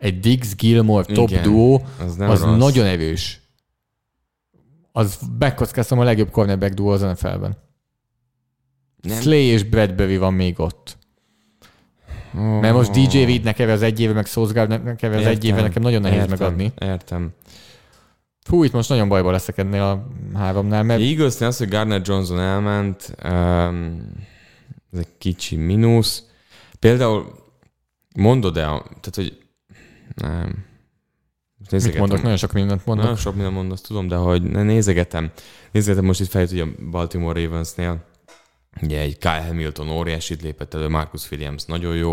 Egy 0.04 0.20
Diggs 0.20 0.56
Gilmore 0.56 1.14
top 1.14 1.30
Igen, 1.30 1.44
duo, 1.44 1.82
Az 2.00 2.20
az 2.20 2.42
rossz. 2.42 2.58
nagyon 2.58 2.86
erős. 2.86 3.42
Az 4.92 5.20
megkockáztam 5.40 6.00
a 6.00 6.04
legjobb 6.04 6.30
cornerback 6.30 6.74
duo 6.74 6.92
az 6.92 7.02
NFL-ben. 7.02 7.58
Nem. 9.02 9.22
Slay 9.22 9.44
és 9.44 9.64
Bradbury 9.64 10.18
van 10.18 10.34
még 10.34 10.60
ott. 10.60 10.98
Oh. 12.36 12.60
Mert 12.60 12.74
most 12.74 12.92
DJ 12.92 13.24
Reed 13.24 13.44
nekem 13.44 13.70
az 13.70 13.82
egy 13.82 14.00
éve, 14.00 14.14
meg 14.14 14.26
Sauce 14.26 14.54
Gardner 14.54 14.96
az 15.02 15.26
egy 15.26 15.46
éve, 15.46 15.62
nekem 15.62 15.82
nagyon 15.82 16.02
nehéz 16.02 16.18
értem, 16.20 16.38
megadni. 16.40 16.72
Értem. 16.78 17.34
Fú, 18.42 18.64
itt 18.64 18.72
most 18.72 18.90
nagyon 18.90 19.08
bajba 19.08 19.32
leszek 19.32 19.58
ennél 19.58 19.82
a 19.82 20.08
háromnál, 20.34 20.84
mert 20.84 21.02
Eaglesnél 21.02 21.48
az, 21.48 21.58
hogy 21.58 21.70
Gardner 21.70 22.02
Johnson 22.04 22.40
elment, 22.40 23.16
um, 23.24 24.12
ez 24.94 25.00
egy 25.00 25.18
kicsi 25.18 25.56
mínusz. 25.56 26.24
Például 26.80 27.36
mondod 28.16 28.58
el, 28.58 28.80
tehát, 28.80 29.16
hogy 29.16 29.43
nem. 30.16 30.66
Most 31.58 31.72
mit 31.72 31.72
nézegetem. 31.72 32.00
mondok, 32.00 32.22
nagyon 32.22 32.38
sok 32.38 32.54
mindent 32.54 32.86
mondok. 32.86 33.06
Nagyon 33.06 33.20
sok 33.20 33.34
minden 33.36 33.54
mondasz, 33.54 33.82
tudom, 33.82 34.08
de 34.08 34.16
hogy 34.16 34.42
nézegetem. 34.42 35.32
Nézegetem 35.72 36.06
most 36.06 36.20
itt 36.20 36.30
fejt, 36.30 36.50
hogy 36.50 36.60
a 36.60 36.68
Baltimore 36.92 37.44
Ravensnél 37.44 38.06
ugye 38.82 39.00
egy 39.00 39.18
Kyle 39.18 39.46
Hamilton 39.46 39.90
óriásit 39.90 40.42
lépett 40.42 40.74
elő, 40.74 40.88
Marcus 40.88 41.32
Williams 41.32 41.66
nagyon 41.66 41.96
jó, 41.96 42.12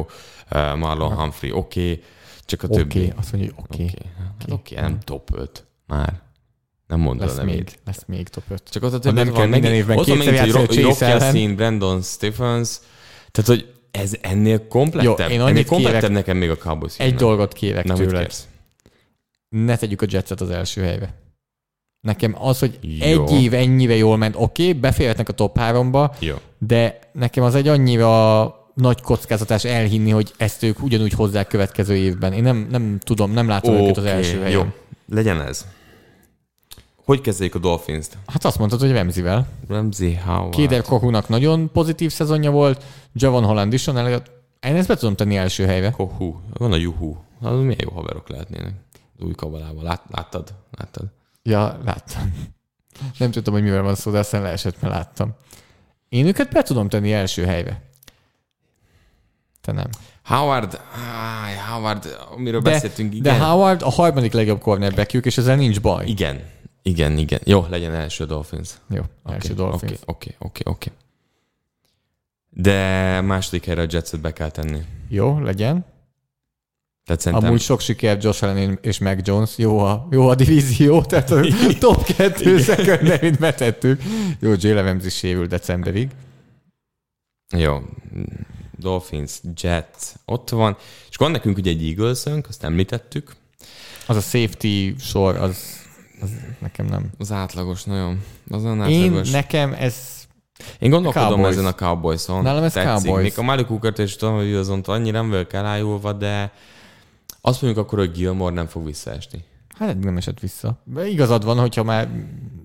uh, 0.53 0.77
Marlon 0.77 1.15
Humphrey 1.15 1.53
oké, 1.53 1.81
okay, 1.93 2.03
csak 2.45 2.63
a 2.63 2.67
Oké, 2.67 2.77
többi. 2.77 2.99
okay, 2.99 3.13
azt 3.17 3.33
mondja, 3.33 3.53
hogy 3.55 3.65
oké. 3.65 3.83
Oké, 3.83 3.93
Okay. 3.95 4.13
hát 4.39 4.51
oké, 4.51 4.75
nem 4.75 5.01
top 5.01 5.31
5 5.35 5.65
már. 5.87 6.23
Nem 6.87 7.01
mondod 7.01 7.27
Lesz 7.27 7.39
a 7.39 7.45
még, 7.45 7.55
nevét. 7.55 7.79
lesz 7.85 8.05
még 8.07 8.29
top 8.29 8.45
5. 8.49 8.63
Csak 8.71 8.83
ott 8.83 8.93
a 8.93 8.99
többi 8.99 9.15
nem 9.17 9.27
van 9.27 9.35
kell 9.37 9.47
minden 9.47 9.73
évben 9.73 9.97
kétszer 9.97 10.35
játszani 10.35 10.51
a 10.51 10.59
Rock 10.59 10.71
Chase 10.73 11.07
ellen. 11.07 11.35
Yassin, 11.35 11.57
Brandon 11.57 12.03
Stephens, 12.03 12.79
tehát 13.31 13.51
hogy 13.51 13.75
ez 13.91 14.13
ennél 14.21 14.67
komplettebb, 14.69 15.31
Jó, 15.31 15.35
én 15.35 15.41
ennél 15.41 15.65
komplettebb 15.65 16.01
kérek- 16.01 16.15
nekem 16.15 16.37
még 16.37 16.51
a 16.51 16.57
Cowboys. 16.57 16.99
Egy 16.99 17.15
dolgot 17.15 17.53
kérek 17.53 17.85
Nem, 17.85 17.97
tőled. 17.97 18.33
Ne 19.49 19.77
tegyük 19.77 20.03
a 20.03 20.07
Jetset 20.09 20.41
az 20.41 20.51
első 20.51 20.83
helyre. 20.83 21.15
Nekem 22.01 22.37
az, 22.39 22.59
hogy 22.59 22.79
Jó. 22.81 23.27
egy 23.27 23.43
év 23.43 23.55
ennyire 23.55 23.97
jól 23.97 24.17
ment, 24.17 24.35
oké, 24.39 24.69
okay, 24.69 24.81
beférhetnek 24.81 25.29
a 25.29 25.33
top 25.33 25.59
3-ba, 25.61 26.15
Jó. 26.19 26.37
de 26.59 26.99
nekem 27.13 27.45
az 27.45 27.55
egy 27.55 27.69
annyira 27.69 28.55
nagy 28.75 29.01
kockázatás 29.01 29.65
elhinni, 29.65 30.11
hogy 30.11 30.33
ezt 30.37 30.63
ők 30.63 30.83
ugyanúgy 30.83 31.13
hozzák 31.13 31.47
következő 31.47 31.97
évben. 31.97 32.33
Én 32.33 32.43
nem, 32.43 32.67
nem 32.71 32.99
tudom, 32.99 33.33
nem 33.33 33.49
látom 33.49 33.75
őket 33.75 33.97
az 33.97 34.05
első 34.05 34.41
helyen. 34.41 34.51
Jó, 34.51 34.67
legyen 35.09 35.41
ez. 35.41 35.67
Hogy 37.11 37.21
kezdjék 37.21 37.55
a 37.55 37.59
Dolphins-t? 37.59 38.19
Hát 38.27 38.45
azt 38.45 38.59
mondtad, 38.59 38.81
hogy 38.81 38.91
Remzivel. 38.91 39.49
Ramsey 39.69 40.15
Howard. 40.15 40.55
Kéder 40.55 40.83
Kohunak 40.83 41.29
nagyon 41.29 41.71
pozitív 41.73 42.13
szezonja 42.13 42.51
volt, 42.51 42.85
Javon 43.13 43.45
Holland 43.45 43.73
is, 43.73 43.87
én 43.87 44.27
ezt 44.61 44.89
be 44.89 44.97
tudom 44.97 45.17
tenni 45.17 45.37
első 45.37 45.67
helyre. 45.67 45.91
Kohu. 45.91 46.35
Van 46.53 46.73
a 46.73 46.77
Juhu. 46.77 47.17
Az 47.41 47.59
milyen 47.59 47.79
jó 47.79 47.91
haverok 47.91 48.29
lehetnének. 48.29 48.73
Az 49.19 49.25
új 49.25 49.33
kabalával. 49.33 49.83
Lát, 49.83 50.03
láttad? 50.11 50.55
Láttad? 50.71 51.05
Ja, 51.43 51.81
láttam. 51.85 52.35
Nem 53.19 53.31
tudtam, 53.31 53.55
hogy 53.55 53.63
mivel 53.63 53.83
van 53.83 53.95
szó, 53.95 54.11
de 54.11 54.19
aztán 54.19 54.43
leesett, 54.43 54.81
mert 54.81 54.95
láttam. 54.95 55.35
Én 56.09 56.27
őket 56.27 56.51
be 56.51 56.63
tudom 56.63 56.89
tenni 56.89 57.13
első 57.13 57.45
helyre. 57.45 57.83
Te 59.61 59.73
nem. 59.73 59.89
Howard, 60.25 60.81
áj, 61.45 61.55
Howard, 61.71 62.19
amiről 62.35 62.61
De, 62.61 62.71
beszéltünk, 62.71 63.15
igen. 63.15 63.39
de 63.39 63.45
Howard 63.45 63.83
a 63.83 63.91
harmadik 63.91 64.33
legjobb 64.33 64.61
cornerbackjük, 64.61 65.27
és 65.27 65.39
ezzel 65.39 65.57
nincs 65.57 65.81
baj. 65.81 66.07
Igen, 66.07 66.41
igen, 66.83 67.19
igen. 67.19 67.41
Jó, 67.45 67.67
legyen 67.71 67.95
első 67.95 68.25
Dolphins. 68.25 68.71
Jó, 68.89 69.03
első 69.25 69.53
Oké, 69.53 69.55
Dolphins. 69.55 69.99
Oké, 70.05 70.35
oké, 70.39 70.63
oké. 70.65 70.91
De 72.51 73.21
második 73.21 73.65
helyre 73.65 73.83
a 73.83 73.87
Jetset 73.91 74.21
be 74.21 74.33
kell 74.33 74.51
tenni. 74.51 74.81
Jó, 75.09 75.39
legyen. 75.39 75.85
Tehát 77.05 77.21
szerintem... 77.21 77.49
Amúgy 77.49 77.61
sok 77.61 77.81
siker 77.81 78.19
Josh 78.21 78.43
Allen 78.43 78.79
és 78.83 78.99
Mac 78.99 79.27
Jones. 79.27 79.59
Jó 79.59 79.79
a, 79.79 80.09
jó 80.11 80.29
a 80.29 80.35
divízió, 80.35 81.03
tehát 81.03 81.31
a 81.31 81.41
top 81.79 82.05
kettő 82.05 82.59
secondary 82.59 83.31
betettük. 83.31 84.03
Jó, 84.41 84.53
Jalen 84.59 84.85
Ramsey 84.85 85.11
sérül 85.11 85.47
decemberig. 85.47 86.11
Jó. 87.57 87.79
Dolphins, 88.79 89.41
Jets, 89.61 90.13
ott 90.25 90.51
van. 90.51 90.77
És 91.11 91.17
van 91.17 91.31
nekünk 91.31 91.57
ugye 91.57 91.71
egy 91.71 91.85
eagles 91.85 92.23
azt 92.49 92.65
említettük. 92.65 93.37
Az 94.07 94.17
a 94.17 94.21
safety 94.21 94.95
sor, 94.99 95.37
az, 95.37 95.80
az 96.23 96.31
nekem 96.59 96.87
nem. 96.87 97.11
Az 97.19 97.33
átlagos, 97.33 97.85
nagyon. 97.85 98.21
Az 98.51 98.65
Én, 98.65 98.81
átlagos. 98.81 99.31
nekem 99.31 99.73
ez 99.73 99.95
Én 100.79 100.91
gondolkodom 100.91 101.29
Cowboys. 101.29 101.53
ezen 101.53 101.67
a 101.67 101.75
Cowboys-on. 101.75 102.43
Nálam 102.43 102.63
ez 102.65 102.73
Tetszik. 102.73 102.91
Cowboys. 103.05 103.23
Még 103.23 103.33
a 103.39 103.43
Malik 103.43 103.67
Hookert 103.67 103.99
és 103.99 104.17
tudom, 104.17 104.35
hogy 104.35 104.53
azon 104.55 104.81
annyira 104.85 105.21
nem 105.21 105.31
vagyok 105.31 105.53
elájulva, 105.53 106.13
de 106.13 106.53
azt 107.41 107.63
mondjuk 107.63 107.85
akkor, 107.85 107.99
hogy 107.99 108.13
Gilmore 108.13 108.55
nem 108.55 108.67
fog 108.67 108.85
visszaesni. 108.85 109.45
Hát 109.79 109.99
nem 109.99 110.17
esett 110.17 110.41
vissza. 110.41 110.83
De 110.85 111.07
igazad 111.09 111.45
van, 111.45 111.59
hogyha 111.59 111.83
már 111.83 112.09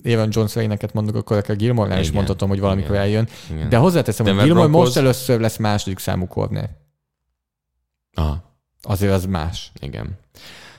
Evan 0.03 0.27
Jones 0.31 0.55
éneket 0.55 0.93
mondok, 0.93 1.15
akkor 1.15 1.37
akár 1.37 1.55
Gilmore-nál 1.55 1.99
is 1.99 2.11
mondhatom, 2.11 2.49
hogy 2.49 2.59
valamikor 2.59 2.89
Igen. 2.91 3.01
eljön. 3.01 3.27
Igen. 3.51 3.69
De 3.69 3.77
hozzáteszem, 3.77 4.25
hogy 4.25 4.35
Gilmore 4.43 4.67
Broncos. 4.67 4.85
most 4.85 4.97
először 4.97 5.39
lesz 5.39 5.57
második 5.57 5.99
számú 5.99 6.27
corner. 6.27 6.69
Aha, 8.13 8.43
Azért 8.81 9.11
az 9.13 9.25
más. 9.25 9.71
igen. 9.79 10.19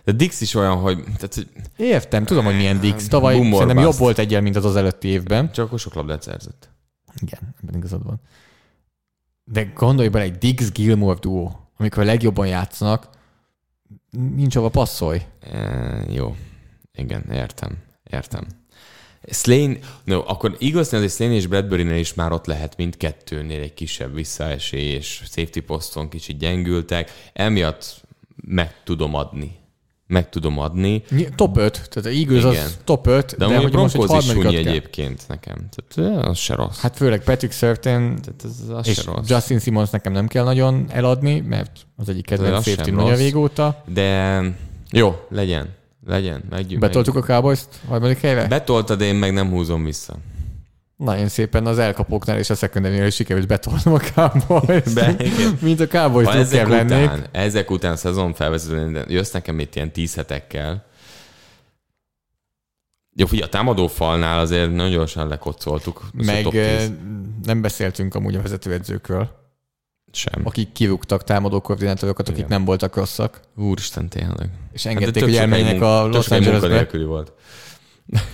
De 0.07 0.13
Dix 0.13 0.41
is 0.41 0.55
olyan, 0.55 0.77
hogy, 0.77 1.03
tehát, 1.05 1.35
hogy 1.35 1.49
Értem, 1.77 2.25
tudom, 2.25 2.45
hogy 2.45 2.57
milyen 2.57 2.81
Dix. 2.81 3.09
Tavaly 3.09 3.35
Boom 3.37 3.53
or 3.53 3.59
szerintem 3.59 3.77
bust. 3.85 3.89
jobb 3.89 3.99
volt 4.07 4.19
egyel, 4.19 4.41
mint 4.41 4.57
az 4.57 4.65
az 4.65 4.77
előtti 4.77 5.09
évben. 5.09 5.53
csak 5.53 5.67
akkor 5.67 5.79
sok 5.79 5.95
labdát 5.95 6.23
szerzett. 6.23 6.71
Igen, 7.23 7.55
ebben 7.63 7.75
igazad 7.75 8.05
van. 8.05 8.21
De 9.45 9.63
gondolj 9.63 10.09
bele, 10.09 10.25
egy 10.25 10.39
Dix-Gilmore 10.39 11.19
duó, 11.21 11.71
amikor 11.77 12.03
a 12.03 12.07
legjobban 12.07 12.47
játszanak, 12.47 13.09
nincs 14.11 14.55
hova 14.55 14.69
passzolj. 14.69 15.23
E, 15.41 16.05
jó. 16.11 16.37
Igen, 16.95 17.31
értem. 17.33 17.79
Értem. 18.11 18.47
Slane, 19.31 19.79
no, 20.05 20.23
akkor 20.27 20.57
igazán 20.59 21.01
azért 21.01 21.15
Slane 21.15 21.33
és 21.33 21.47
Bradbury-nél 21.47 21.99
is 21.99 22.15
már 22.15 22.33
ott 22.33 22.47
lehet 22.47 22.77
mindkettőnél 22.77 23.63
egy 23.63 23.75
kisebb 23.75 24.15
visszaesés, 24.15 25.23
safety 25.25 25.59
poszton 25.61 26.09
kicsit 26.09 26.39
gyengültek, 26.39 27.31
emiatt 27.33 28.07
meg 28.45 28.83
tudom 28.85 29.15
adni. 29.15 29.65
Meg 30.09 30.29
tudom 30.29 30.59
adni. 30.59 31.03
Top 31.35 31.57
5, 31.57 31.89
tehát 31.89 32.19
Eagles 32.19 32.39
Igen. 32.39 32.65
az 32.65 32.79
top 32.85 33.07
5, 33.07 33.35
De, 33.39 33.47
de, 33.47 33.59
hogy 33.59 33.73
most 33.73 33.95
egy 33.95 34.17
is 34.17 34.25
sunyi 34.25 34.57
egyébként 34.57 35.25
nekem. 35.29 35.55
Tehát 35.55 36.17
eh, 36.17 36.29
az 36.29 36.39
se 36.39 36.55
rossz. 36.55 36.81
Hát 36.81 36.97
főleg 36.97 37.23
Patrick 37.23 37.53
Surtain 37.55 38.17
Tehát 38.21 38.45
ez, 38.45 38.69
az 38.69 38.89
és 38.89 39.05
rossz. 39.05 39.29
Justin 39.29 39.59
Simmons 39.59 39.91
nekem 39.91 40.13
nem 40.13 40.27
kell 40.27 40.45
nagyon 40.45 40.87
eladni, 40.89 41.41
mert 41.41 41.87
az 41.97 42.09
egyik 42.09 42.31
az 42.31 42.39
kedvenc 42.39 42.69
safety 42.69 42.91
nagyon 42.91 43.17
régóta. 43.17 43.83
De 43.87 44.41
jó, 44.91 45.15
legyen. 45.29 45.75
Legyen. 46.07 46.43
Megjük, 46.51 46.81
Betoltuk 46.81 47.17
a 47.17 47.21
Cowboys-t 47.21 47.69
harmadik 47.89 48.21
helyre? 48.21 48.47
Betoltad, 48.47 49.01
én 49.01 49.15
meg 49.15 49.33
nem 49.33 49.51
húzom 49.51 49.85
vissza. 49.85 50.15
Nagyon 50.97 51.29
szépen 51.29 51.67
az 51.67 51.79
elkapóknál 51.79 52.39
és 52.39 52.51
a 52.51 52.55
secondary 52.55 53.07
is 53.07 53.15
sikerült 53.15 53.47
betolnom 53.47 53.93
a 53.95 53.99
Cowboys. 54.15 54.93
Be. 54.95 55.17
Mint 55.61 55.81
a 55.81 55.87
Cowboys 55.87 56.35
ezek 56.35 56.69
lennék. 56.69 57.05
után, 57.05 57.27
ezek 57.33 57.71
után 57.71 57.93
a 57.93 57.97
szezon 57.97 58.35
felvezetően 58.35 59.05
jössz 59.09 59.31
nekem 59.31 59.59
itt 59.59 59.75
ilyen 59.75 59.93
tíz 59.93 60.15
hetekkel, 60.15 60.85
jó, 63.19 63.27
figyelj, 63.27 63.49
a 63.49 63.51
támadó 63.51 63.87
falnál 63.87 64.39
azért 64.39 64.73
nagyon 64.75 64.91
gyorsan 64.93 65.29
lekocoltuk. 65.29 66.03
Meg 66.13 66.47
eh, 66.55 66.79
10. 66.79 66.93
nem 67.45 67.61
beszéltünk 67.61 68.15
amúgy 68.15 68.35
a 68.35 68.43
vezetőedzőkről, 68.43 69.31
Sem. 70.13 70.41
akik 70.45 70.73
kirúgtak 70.73 71.25
támadó 71.25 71.61
koordinátorokat, 71.61 72.27
akik 72.29 72.39
Igen. 72.39 72.51
nem 72.51 72.65
voltak 72.65 72.97
rosszak, 72.97 73.41
Úristen, 73.57 74.09
tényleg. 74.09 74.51
és 74.73 74.83
Hát, 74.85 74.93
engedték, 74.93 75.23
de 75.23 75.29
hogy 75.29 75.37
elmenjenek 75.37 75.83
a 75.83 76.07
Los 76.07 76.29
Angelesbe. 76.31 77.05
volt. 77.05 77.33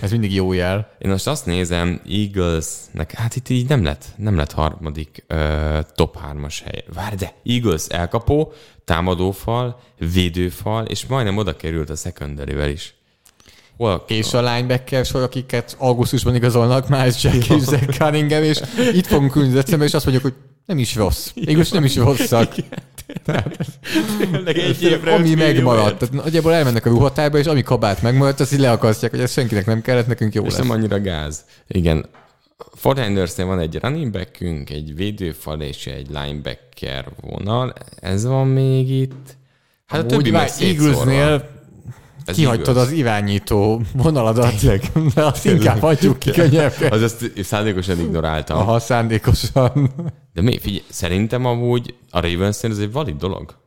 Ez 0.01 0.11
mindig 0.11 0.35
jó 0.35 0.53
jel. 0.53 0.93
Én 0.99 1.11
most 1.11 1.27
azt 1.27 1.47
nézem, 1.47 2.01
Eaglesnek, 2.09 3.13
hát 3.13 3.37
itt 3.37 3.49
így 3.49 3.69
nem 3.69 3.85
lett, 3.85 4.05
nem 4.17 4.37
lett 4.37 4.53
harmadik 4.53 5.25
ö, 5.27 5.79
top 5.95 6.19
hármas 6.19 6.61
hely. 6.61 6.85
Várj, 6.95 7.15
de 7.15 7.35
Eagles 7.45 7.87
elkapó, 7.87 8.53
támadófal, 8.85 9.81
védőfal, 10.13 10.85
és 10.85 11.07
majdnem 11.07 11.37
oda 11.37 11.57
került 11.57 11.91
a 11.91 11.95
secondary 11.95 12.73
is. 12.73 12.95
Hol, 13.77 14.05
És 14.07 14.35
a 14.35 14.55
linebacker 14.55 15.05
sor, 15.05 15.23
akiket 15.23 15.77
augusztusban 15.79 16.35
igazolnak, 16.35 16.89
Miles 16.89 17.25
Jack 17.25 17.49
és 17.49 17.63
Zach 17.63 17.99
Cunningham, 17.99 18.43
és 18.43 18.61
itt 18.93 19.07
fogunk 19.07 19.37
ülni 19.37 19.63
és 19.85 19.95
azt 19.95 20.05
mondjuk, 20.05 20.23
hogy 20.23 20.35
nem 20.67 20.79
is 20.79 20.97
rossz. 20.97 21.31
Mégis 21.47 21.71
nem 21.71 21.85
is 21.85 21.97
rosszak. 21.97 22.55
Tényleg 24.19 24.59
egy 24.59 24.83
évre 24.83 25.15
ami 25.15 25.35
megmaradt. 25.35 25.99
Tehát 25.99 26.25
nagyjából 26.25 26.53
elmennek 26.53 26.87
a 26.87 26.91
ruhatárba, 26.91 27.39
és 27.39 27.47
ami 27.47 27.63
kabát 27.63 28.03
megmaradt, 28.03 28.41
azt 28.41 28.53
így 28.53 28.59
leakasztják, 28.59 29.11
hogy 29.11 29.21
ez 29.21 29.33
senkinek 29.33 29.67
nem 29.67 29.83
kellett, 29.83 30.07
nekünk 30.07 30.35
jó 30.35 30.45
És 30.45 30.53
lesz. 30.53 30.61
nem 30.61 30.71
annyira 30.71 31.01
gáz. 31.01 31.45
Igen. 31.69 32.07
Fortiners-nél 32.75 33.47
van 33.47 33.59
egy 33.59 33.79
running 33.81 34.13
backünk, 34.13 34.71
egy 34.71 34.95
védőfal 34.95 35.61
és 35.61 35.87
egy 35.87 36.07
linebacker 36.09 37.09
vonal. 37.21 37.73
Ez 38.01 38.25
van 38.25 38.47
még 38.47 38.91
itt. 38.91 39.37
Hát 39.87 40.01
a 40.01 40.03
Amúgy 40.03 40.17
többi 40.17 40.31
már. 40.31 40.51
Eaglesnél 40.61 41.51
Ez 42.25 42.35
kihagytad 42.37 42.69
Eagles. 42.77 42.87
az 42.87 42.93
irányító 42.99 43.83
vonaladat, 43.93 44.55
de 45.15 45.25
azt 45.25 45.45
inkább 45.47 45.79
hagyjuk 45.79 46.19
ki. 46.19 46.31
Az 46.91 47.03
ezt 47.03 47.33
szándékosan 47.43 48.01
ignoráltam. 48.01 48.59
Aha, 48.59 48.79
szándékosan. 48.79 49.91
De 50.33 50.41
mi, 50.43 50.59
figyelj, 50.59 50.83
szerintem 50.89 51.45
amúgy 51.47 51.95
a 52.11 52.21
ravens 52.21 52.63
ez 52.63 52.79
egy 52.79 52.93
valid 52.93 53.17
dolog. 53.17 53.61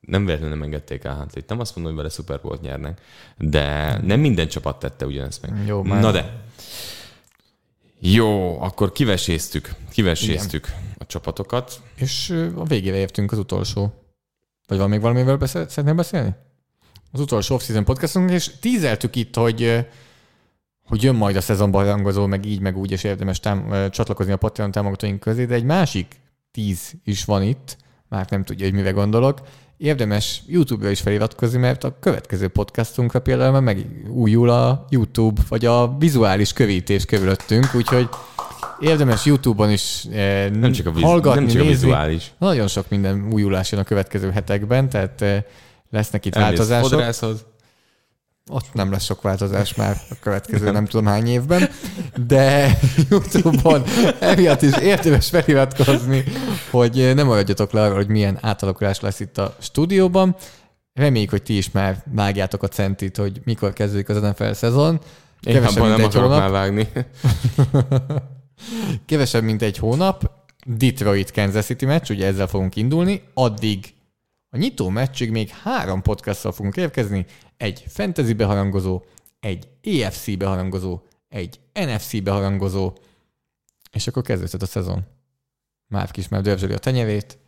Nem 0.00 0.24
véletlenül 0.24 0.54
nem 0.56 0.64
engedték 0.64 1.04
el 1.04 1.14
Huntley-t. 1.14 1.48
Nem 1.48 1.60
azt 1.60 1.74
mondom, 1.76 1.92
hogy 1.94 2.02
vele 2.02 2.14
Super 2.14 2.40
Bowl 2.40 2.58
nyernek. 2.62 3.00
De 3.38 3.98
nem 4.04 4.20
minden 4.20 4.48
csapat 4.48 4.78
tette 4.78 5.06
ugyanezt 5.06 5.42
meg. 5.46 5.66
Jó, 5.66 5.82
már- 5.82 6.00
Na 6.02 6.10
de. 6.10 6.40
Jó, 8.00 8.60
akkor 8.62 8.92
kiveséztük. 8.92 9.74
Kiveséztük 9.92 10.72
a 10.98 11.06
csapatokat. 11.06 11.80
És 11.96 12.30
a 12.56 12.64
végére 12.64 12.96
értünk 12.96 13.32
az 13.32 13.38
utolsó. 13.38 13.92
Vagy 14.66 14.78
van 14.78 14.88
még 14.88 15.00
valamivel 15.00 15.36
beszél, 15.36 15.68
szeretnél 15.68 15.94
beszélni? 15.94 16.34
Az 17.12 17.20
utolsó 17.20 17.54
off-season 17.54 17.84
podcastunk, 17.84 18.30
és 18.30 18.50
tízeltük 18.60 19.16
itt, 19.16 19.36
hogy 19.36 19.86
hogy 20.84 21.02
jön 21.02 21.14
majd 21.14 21.36
a 21.36 21.40
szezonban 21.40 21.84
rangozó, 21.84 22.26
meg 22.26 22.44
így, 22.46 22.60
meg 22.60 22.76
úgy, 22.76 22.90
és 22.90 23.04
érdemes 23.04 23.40
tám- 23.40 23.90
csatlakozni 23.90 24.32
a 24.32 24.36
Patreon 24.36 24.70
támogatóink 24.70 25.20
közé, 25.20 25.44
de 25.44 25.54
egy 25.54 25.64
másik 25.64 26.06
tíz 26.50 26.92
is 27.04 27.24
van 27.24 27.42
itt, 27.42 27.76
már 28.08 28.26
nem 28.30 28.44
tudja, 28.44 28.66
hogy 28.66 28.74
mire 28.74 28.90
gondolok. 28.90 29.40
Érdemes 29.76 30.42
YouTube-ra 30.46 30.90
is 30.90 31.00
feliratkozni, 31.00 31.58
mert 31.58 31.84
a 31.84 31.98
következő 32.00 32.48
podcastunkra 32.48 33.20
például 33.20 33.52
már 33.52 33.62
megújul 33.62 34.50
a 34.50 34.84
YouTube, 34.90 35.40
vagy 35.48 35.64
a 35.64 35.96
vizuális 35.98 36.52
kövítés 36.52 37.04
körülöttünk, 37.04 37.74
úgyhogy 37.74 38.08
érdemes 38.80 39.24
YouTube-on 39.24 39.70
is 39.70 40.04
eh, 40.12 40.50
Nem 40.50 40.72
csak 40.72 40.86
a, 40.86 40.90
viz- 40.90 41.04
hallgatni, 41.04 41.40
nem 41.40 41.48
csak 41.48 41.60
a 41.60 41.64
nézni. 41.64 41.84
vizuális. 41.86 42.32
Nagyon 42.38 42.68
sok 42.68 42.88
minden 42.88 43.28
újulás 43.32 43.72
jön 43.72 43.80
a 43.80 43.84
következő 43.84 44.30
hetekben, 44.30 44.88
tehát 44.88 45.22
eh, 45.22 45.42
lesznek 45.92 46.24
itt 46.24 46.34
Elmész 46.34 46.50
változások. 46.50 46.90
fodrászhoz. 46.90 47.44
Ott 48.50 48.72
nem 48.72 48.90
lesz 48.90 49.04
sok 49.04 49.22
változás 49.22 49.74
már 49.74 49.96
a 50.10 50.14
következő 50.20 50.70
nem 50.70 50.86
tudom 50.86 51.06
hány 51.06 51.26
évben, 51.26 51.68
de 52.26 52.78
YouTube-on 53.10 53.82
emiatt 54.20 54.62
is 54.62 54.76
érdemes 54.76 55.28
feliratkozni, 55.28 56.24
hogy 56.70 57.12
ne 57.14 57.22
maradjatok 57.22 57.72
le 57.72 57.82
arról, 57.82 57.96
hogy 57.96 58.08
milyen 58.08 58.38
átalakulás 58.40 59.00
lesz 59.00 59.20
itt 59.20 59.38
a 59.38 59.56
stúdióban. 59.60 60.36
Reméljük, 60.92 61.30
hogy 61.30 61.42
ti 61.42 61.56
is 61.56 61.70
már 61.70 62.02
vágjátok 62.14 62.62
a 62.62 62.68
centit, 62.68 63.16
hogy 63.16 63.40
mikor 63.44 63.72
kezdődik 63.72 64.08
az 64.08 64.20
NFL 64.20 64.52
szezon. 64.52 65.00
Én 65.46 65.54
Kevesebb, 65.54 65.82
mint 65.82 65.96
nem 65.96 66.04
egy 66.04 66.14
hónap. 66.14 66.38
már 66.38 66.50
vágni. 66.50 66.88
Kevesebb, 69.06 69.42
mint 69.42 69.62
egy 69.62 69.78
hónap. 69.78 70.30
Detroit 70.66 71.30
Kansas 71.32 71.64
City 71.64 71.84
meccs, 71.84 72.10
ugye 72.10 72.26
ezzel 72.26 72.46
fogunk 72.46 72.76
indulni. 72.76 73.22
Addig 73.34 73.94
a 74.54 74.58
nyitó 74.58 74.88
meccsig 74.88 75.30
még 75.30 75.48
három 75.48 76.02
podcasttal 76.02 76.52
fogunk 76.52 76.76
érkezni. 76.76 77.26
Egy 77.56 77.84
fantasy 77.88 78.32
beharangozó, 78.32 79.02
egy 79.40 79.68
EFC 79.82 80.36
beharangozó, 80.36 81.00
egy 81.28 81.60
NFC 81.72 82.22
beharangozó, 82.22 82.92
és 83.92 84.06
akkor 84.06 84.22
kezdődhet 84.22 84.62
a 84.62 84.66
szezon. 84.66 85.04
Márk 85.88 86.16
is 86.16 86.28
már 86.28 86.40
dörzsöli 86.40 86.72
a 86.72 86.78
tenyerét. 86.78 87.38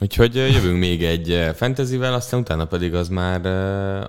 Úgyhogy 0.00 0.34
jövünk 0.34 0.78
még 0.78 1.04
egy 1.04 1.50
fantasyvel, 1.54 2.14
aztán 2.14 2.40
utána 2.40 2.66
pedig 2.66 2.94
az 2.94 3.08
már, 3.08 3.46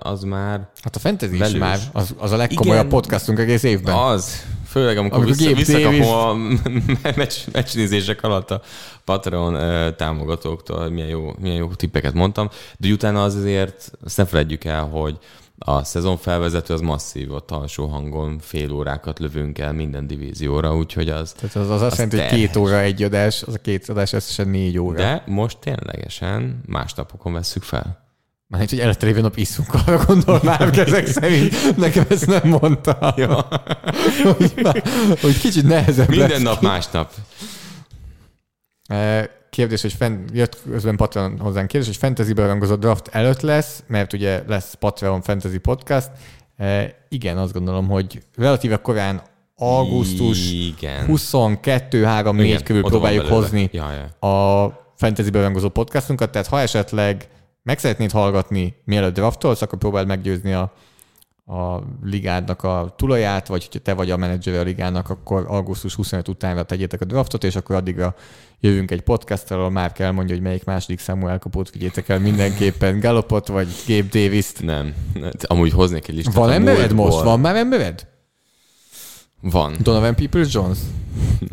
az 0.02 0.22
már 0.22 0.68
Hát 0.82 0.96
a 0.96 0.98
fantasy 0.98 1.36
is 1.36 1.52
már 1.52 1.78
az, 1.92 2.14
az 2.18 2.32
a 2.32 2.36
legkomolyabb 2.36 2.86
Igen. 2.86 2.98
podcastunk 2.98 3.38
egész 3.38 3.62
évben. 3.62 3.94
Az, 3.94 4.46
főleg 4.76 4.96
amikor, 4.96 5.18
Amikor 5.18 5.36
vissza, 5.36 5.54
visszakapom 5.54 6.08
a 6.08 6.34
meccs, 7.16 7.34
meccsnézések 7.52 8.22
alatt 8.22 8.50
a 8.50 8.60
Patreon 9.04 9.56
támogatóktól, 9.96 10.88
milyen 10.88 11.08
jó, 11.08 11.32
milyen 11.38 11.56
jó 11.56 11.66
tippeket 11.66 12.14
mondtam, 12.14 12.48
de 12.78 12.88
utána 12.88 13.22
azért 13.22 13.90
azt 14.04 14.16
ne 14.16 14.24
felejtjük 14.24 14.64
el, 14.64 14.84
hogy 14.84 15.18
a 15.58 15.84
szezon 15.84 16.16
felvezető 16.16 16.74
az 16.74 16.80
masszív, 16.80 17.32
ott 17.32 17.50
alsó 17.50 17.86
hangon 17.86 18.38
fél 18.38 18.72
órákat 18.72 19.18
lövünk 19.18 19.58
el 19.58 19.72
minden 19.72 20.06
divízióra, 20.06 20.76
úgyhogy 20.76 21.08
az, 21.08 21.32
Tehát 21.32 21.56
az, 21.56 21.70
az 21.70 21.82
azt 21.82 21.92
Az 21.92 21.98
jelenti, 21.98 22.18
hogy 22.18 22.28
két 22.28 22.56
óra 22.56 22.80
egy 22.80 23.02
adás, 23.02 23.42
az 23.42 23.54
a 23.54 23.58
két 23.58 23.88
adás 23.88 24.12
összesen 24.12 24.48
négy 24.48 24.78
óra. 24.78 24.96
de 24.96 25.22
most 25.26 25.58
ténylegesen 25.58 26.60
más 26.66 26.94
napokon 26.94 27.32
vesszük 27.32 27.62
fel. 27.62 28.05
Már 28.48 28.60
egy, 28.60 28.70
hogy 28.70 28.80
előtte 28.80 29.06
lévő 29.06 29.20
nap 29.20 29.36
iszunk, 29.36 29.74
arra 29.74 30.04
gondol 30.06 30.40
már 30.42 30.78
ezek 30.78 31.06
szerint. 31.06 31.76
Nekem 31.76 32.04
ezt 32.08 32.26
nem 32.26 32.48
mondta. 32.48 33.14
Ja. 33.16 33.48
hogy, 34.38 34.52
már, 34.62 34.82
hogy 35.20 35.38
kicsit 35.38 35.66
nehezebb 35.66 36.08
Minden 36.08 36.28
lesz. 36.28 36.42
nap 36.42 36.60
másnap. 36.60 37.12
Eh, 38.88 39.24
Kérdés, 39.50 39.82
hogy 39.82 39.92
fent, 39.92 40.30
jött 40.32 40.58
közben 40.70 40.96
Patreon 40.96 41.38
hozzánk 41.38 41.68
kérdés, 41.68 41.88
hogy 41.88 41.96
fantasy 41.96 42.32
rangozott 42.32 42.80
draft 42.80 43.08
előtt 43.08 43.40
lesz, 43.40 43.82
mert 43.86 44.12
ugye 44.12 44.42
lesz 44.46 44.74
Patreon 44.74 45.22
Fantasy 45.22 45.58
Podcast. 45.58 46.10
Eh, 46.56 46.88
Igen, 47.08 47.38
azt 47.38 47.52
gondolom, 47.52 47.88
hogy 47.88 48.22
relatíve 48.36 48.76
korán 48.76 49.22
augusztus 49.54 50.50
Igen. 50.52 51.04
22, 51.06 52.02
3, 52.04 52.36
4 52.36 52.46
Igen, 52.46 52.62
körül 52.62 52.82
oda 52.84 52.98
van 52.98 53.10
próbáljuk 53.10 53.32
hozni 53.34 53.68
Ja, 53.72 53.90
ja. 54.20 54.28
a 54.28 54.90
fantasy 54.96 55.30
berangozó 55.30 55.68
podcastunkat, 55.68 56.30
tehát 56.30 56.46
ha 56.46 56.60
esetleg 56.60 57.28
meg 57.66 57.78
szeretnéd 57.78 58.10
hallgatni, 58.10 58.74
mielőtt 58.84 59.14
draftolsz, 59.14 59.62
akkor 59.62 59.78
próbáld 59.78 60.06
meggyőzni 60.06 60.52
a, 60.52 60.72
a 61.46 61.82
ligádnak 62.04 62.62
a 62.62 62.94
tulaját, 62.96 63.46
vagy 63.46 63.64
hogyha 63.64 63.78
te 63.78 63.94
vagy 63.94 64.10
a 64.10 64.16
menedzser 64.16 64.54
a 64.54 64.62
ligának, 64.62 65.10
akkor 65.10 65.44
augusztus 65.48 65.94
25 65.94 66.28
utánra 66.28 66.62
tegyétek 66.62 67.00
a 67.00 67.04
draftot, 67.04 67.44
és 67.44 67.56
akkor 67.56 67.76
addigra 67.76 68.14
jövünk 68.60 68.90
egy 68.90 69.00
podcasttal, 69.00 69.58
ahol 69.58 69.70
már 69.70 69.92
kell 69.92 70.10
mondja, 70.10 70.34
hogy 70.34 70.44
melyik 70.44 70.64
második 70.64 70.98
számú 70.98 71.26
elkapót 71.26 71.70
vigyétek 71.70 72.08
el 72.08 72.18
mindenképpen, 72.18 73.00
Gallopot 73.00 73.46
vagy 73.46 73.68
Gabe 73.86 74.08
Davis-t. 74.20 74.62
Nem. 74.62 74.94
Amúgy 75.42 75.72
hoznék 75.72 76.08
egy 76.08 76.14
listát. 76.14 76.34
Van 76.34 76.50
embered 76.50 76.92
múltból. 76.92 77.06
most? 77.06 77.22
Van 77.22 77.40
már 77.40 77.56
embered? 77.56 78.06
Van. 79.50 79.74
Donovan 79.80 80.14
Peoples-Jones? 80.14 80.78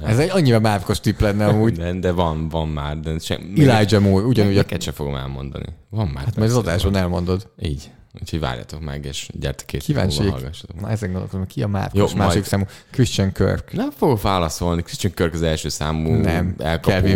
Ez 0.04 0.20
egy 0.20 0.30
annyira 0.30 0.60
márkos 0.60 1.00
tipp 1.00 1.20
lenne 1.20 1.46
amúgy. 1.46 1.78
De, 1.78 1.94
de 1.94 2.12
van, 2.12 2.50
van 2.50 2.68
már. 2.68 3.00
De 3.00 3.20
sem, 3.20 3.54
Elijah 3.58 4.02
Moore, 4.02 4.26
ugyanúgy 4.26 4.54
a... 4.54 4.56
Neked 4.56 4.82
sem 4.82 4.94
fogom 4.94 5.16
elmondani. 5.16 5.66
Van 5.90 6.08
már. 6.08 6.24
Hát 6.24 6.36
majd 6.36 6.50
az 6.50 6.58
adásban 6.58 6.92
van. 6.92 7.02
elmondod. 7.02 7.48
Így. 7.62 7.92
Úgyhogy 8.22 8.40
várjatok 8.40 8.82
meg, 8.82 9.06
és 9.06 9.30
gyertek 9.40 9.66
két 9.66 9.84
Kíváncsi. 9.84 10.34
Na 10.80 10.90
ezen 10.90 11.12
gondolkodom, 11.12 11.48
ki 11.48 11.64
a 11.64 11.68
márkos 11.68 12.00
Jó, 12.00 12.18
másik 12.18 12.34
majd. 12.34 12.46
számú? 12.46 12.64
Christian 12.92 13.32
Kirk. 13.32 13.74
Nem 13.74 13.92
fogok 13.92 14.22
válaszolni. 14.22 14.82
Christian 14.82 15.14
Kirk 15.14 15.34
az 15.34 15.42
első 15.42 15.70
számú 15.70 16.14
Nem, 16.14 16.56
elkapó. 16.58 17.08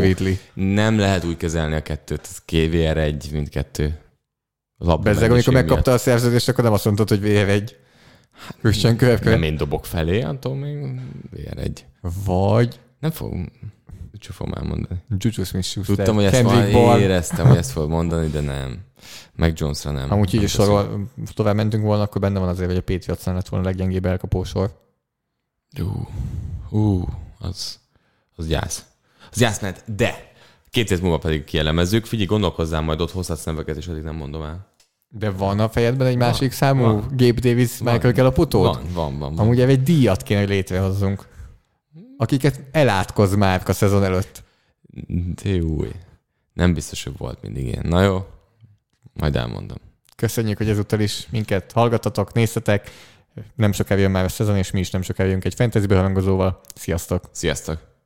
Nem 0.54 1.00
lehet 1.00 1.24
úgy 1.24 1.38
kezelni 1.38 1.76
a 1.76 1.82
kettőt. 1.82 2.22
Ez 2.24 2.42
KVR 2.46 2.98
egy, 2.98 3.30
mindkettő. 3.32 4.00
Labda 4.78 5.12
Bezzeg, 5.12 5.32
amikor 5.32 5.54
megkapta 5.54 5.94
a 5.94 5.98
szerződést, 5.98 6.50
akkor 6.50 6.64
nem 6.64 6.74
azt 6.74 6.86
mondtad, 6.86 7.10
hogy 7.10 7.20
VR1. 7.24 7.72
Christian 8.60 8.96
miatt. 9.00 9.24
Nem 9.24 9.44
én 9.44 9.56
dobok 9.56 9.86
felé, 9.86 10.22
attól 10.22 10.56
még 10.56 11.02
VR 11.32 11.58
egy. 11.58 11.86
Vagy 12.26 12.80
Nem 13.00 13.12
fogom. 13.12 13.52
Csak 14.20 14.34
fogom 14.36 14.54
elmondani. 14.54 15.04
Juju 15.18 15.44
Smith-Schuster. 15.44 15.96
Tudtam, 15.96 16.16
hogy 16.16 16.24
ezt 16.24 16.34
Kendrick 16.34 16.72
Bourne. 16.72 17.00
éreztem, 17.00 17.48
hogy 17.48 17.58
ezt 17.58 17.72
fogod 17.72 17.90
mondani, 17.90 18.28
de 18.28 18.40
nem. 18.40 18.80
Meg 19.36 19.54
Jonesra 19.56 19.92
nem. 19.92 20.12
Amúgy 20.12 20.34
így 20.34 20.42
is 20.44 20.52
sorol, 20.52 21.10
tovább 21.34 21.56
mentünk 21.56 21.84
volna, 21.84 22.04
akkor 22.04 22.22
benne 22.22 22.40
van 22.40 22.48
azért, 22.48 22.68
hogy 22.70 22.78
a 22.78 22.82
Patriots 22.82 23.24
lett 23.24 23.48
volna 23.48 23.66
a 23.66 23.70
leggyengébb 23.70 24.06
elkapósor. 24.06 24.80
Ú, 25.80 26.08
ú, 26.78 27.06
az, 27.40 27.80
az 28.36 28.48
gyász. 28.48 28.86
Az 29.32 29.38
gyász, 29.38 29.62
mert 29.62 29.96
de 29.96 30.32
két 30.70 30.92
év 30.92 31.02
múlva 31.02 31.18
pedig 31.18 31.44
kielemezzük. 31.44 32.06
Figyelj, 32.06 32.28
gondolkozzál, 32.28 32.82
majd 32.82 33.02
ott 33.02 33.12
hozhatsz 33.12 33.44
neveket, 33.44 33.78
és 33.78 33.88
addig 33.88 34.04
nem 34.04 34.16
mondom 34.16 34.42
el. 34.42 34.68
De 35.10 35.30
van 35.32 35.60
a 35.60 35.70
fejedben 35.70 36.08
egy 36.08 36.18
másik 36.18 36.52
számú 36.52 36.84
van. 36.84 37.02
Gabe 37.10 37.40
Davis, 37.40 37.78
Van. 37.78 37.94
Michael 37.94 38.14
Gallup-utód? 38.14 38.64
Van, 38.64 38.84
van, 38.94 39.20
van. 39.20 39.36
van. 39.36 39.46
Amúgy 39.46 39.60
egy 39.60 39.84
díjat 39.84 40.24
kéne, 40.24 40.40
hogy 40.40 40.50
létrehozzunk. 40.50 41.28
Akiket 42.18 42.64
elátkoz 42.72 43.36
már 43.36 43.64
a 43.66 43.74
szezon 43.74 44.04
előtt. 44.04 44.44
De 45.44 45.50
jó. 45.50 45.78
Nem 46.54 46.74
biztos, 46.74 47.04
hogy 47.04 47.18
volt 47.18 47.42
mindig 47.42 47.66
ilyen. 47.66 47.86
Na 47.88 48.02
jó, 48.02 48.26
majd 49.14 49.36
elmondom. 49.36 49.78
Köszönjük, 50.16 50.58
hogy 50.58 50.70
ezúttal 50.70 51.00
is 51.00 51.28
minket 51.32 51.72
hallgattatok, 51.72 52.34
néztetek. 52.34 52.92
Nem 53.56 53.72
sokára 53.72 54.02
jön 54.02 54.12
már 54.12 54.24
a 54.24 54.30
szezon, 54.30 54.58
és 54.58 54.72
mi 54.72 54.80
is 54.80 54.90
nem 54.90 55.02
sokára 55.02 55.26
jövünk 55.26 55.46
egy 55.46 55.56
fantasy 55.56 55.86
behangozóval. 55.86 56.60
Sziasztok! 56.76 57.30
Sziasztok! 57.32 57.97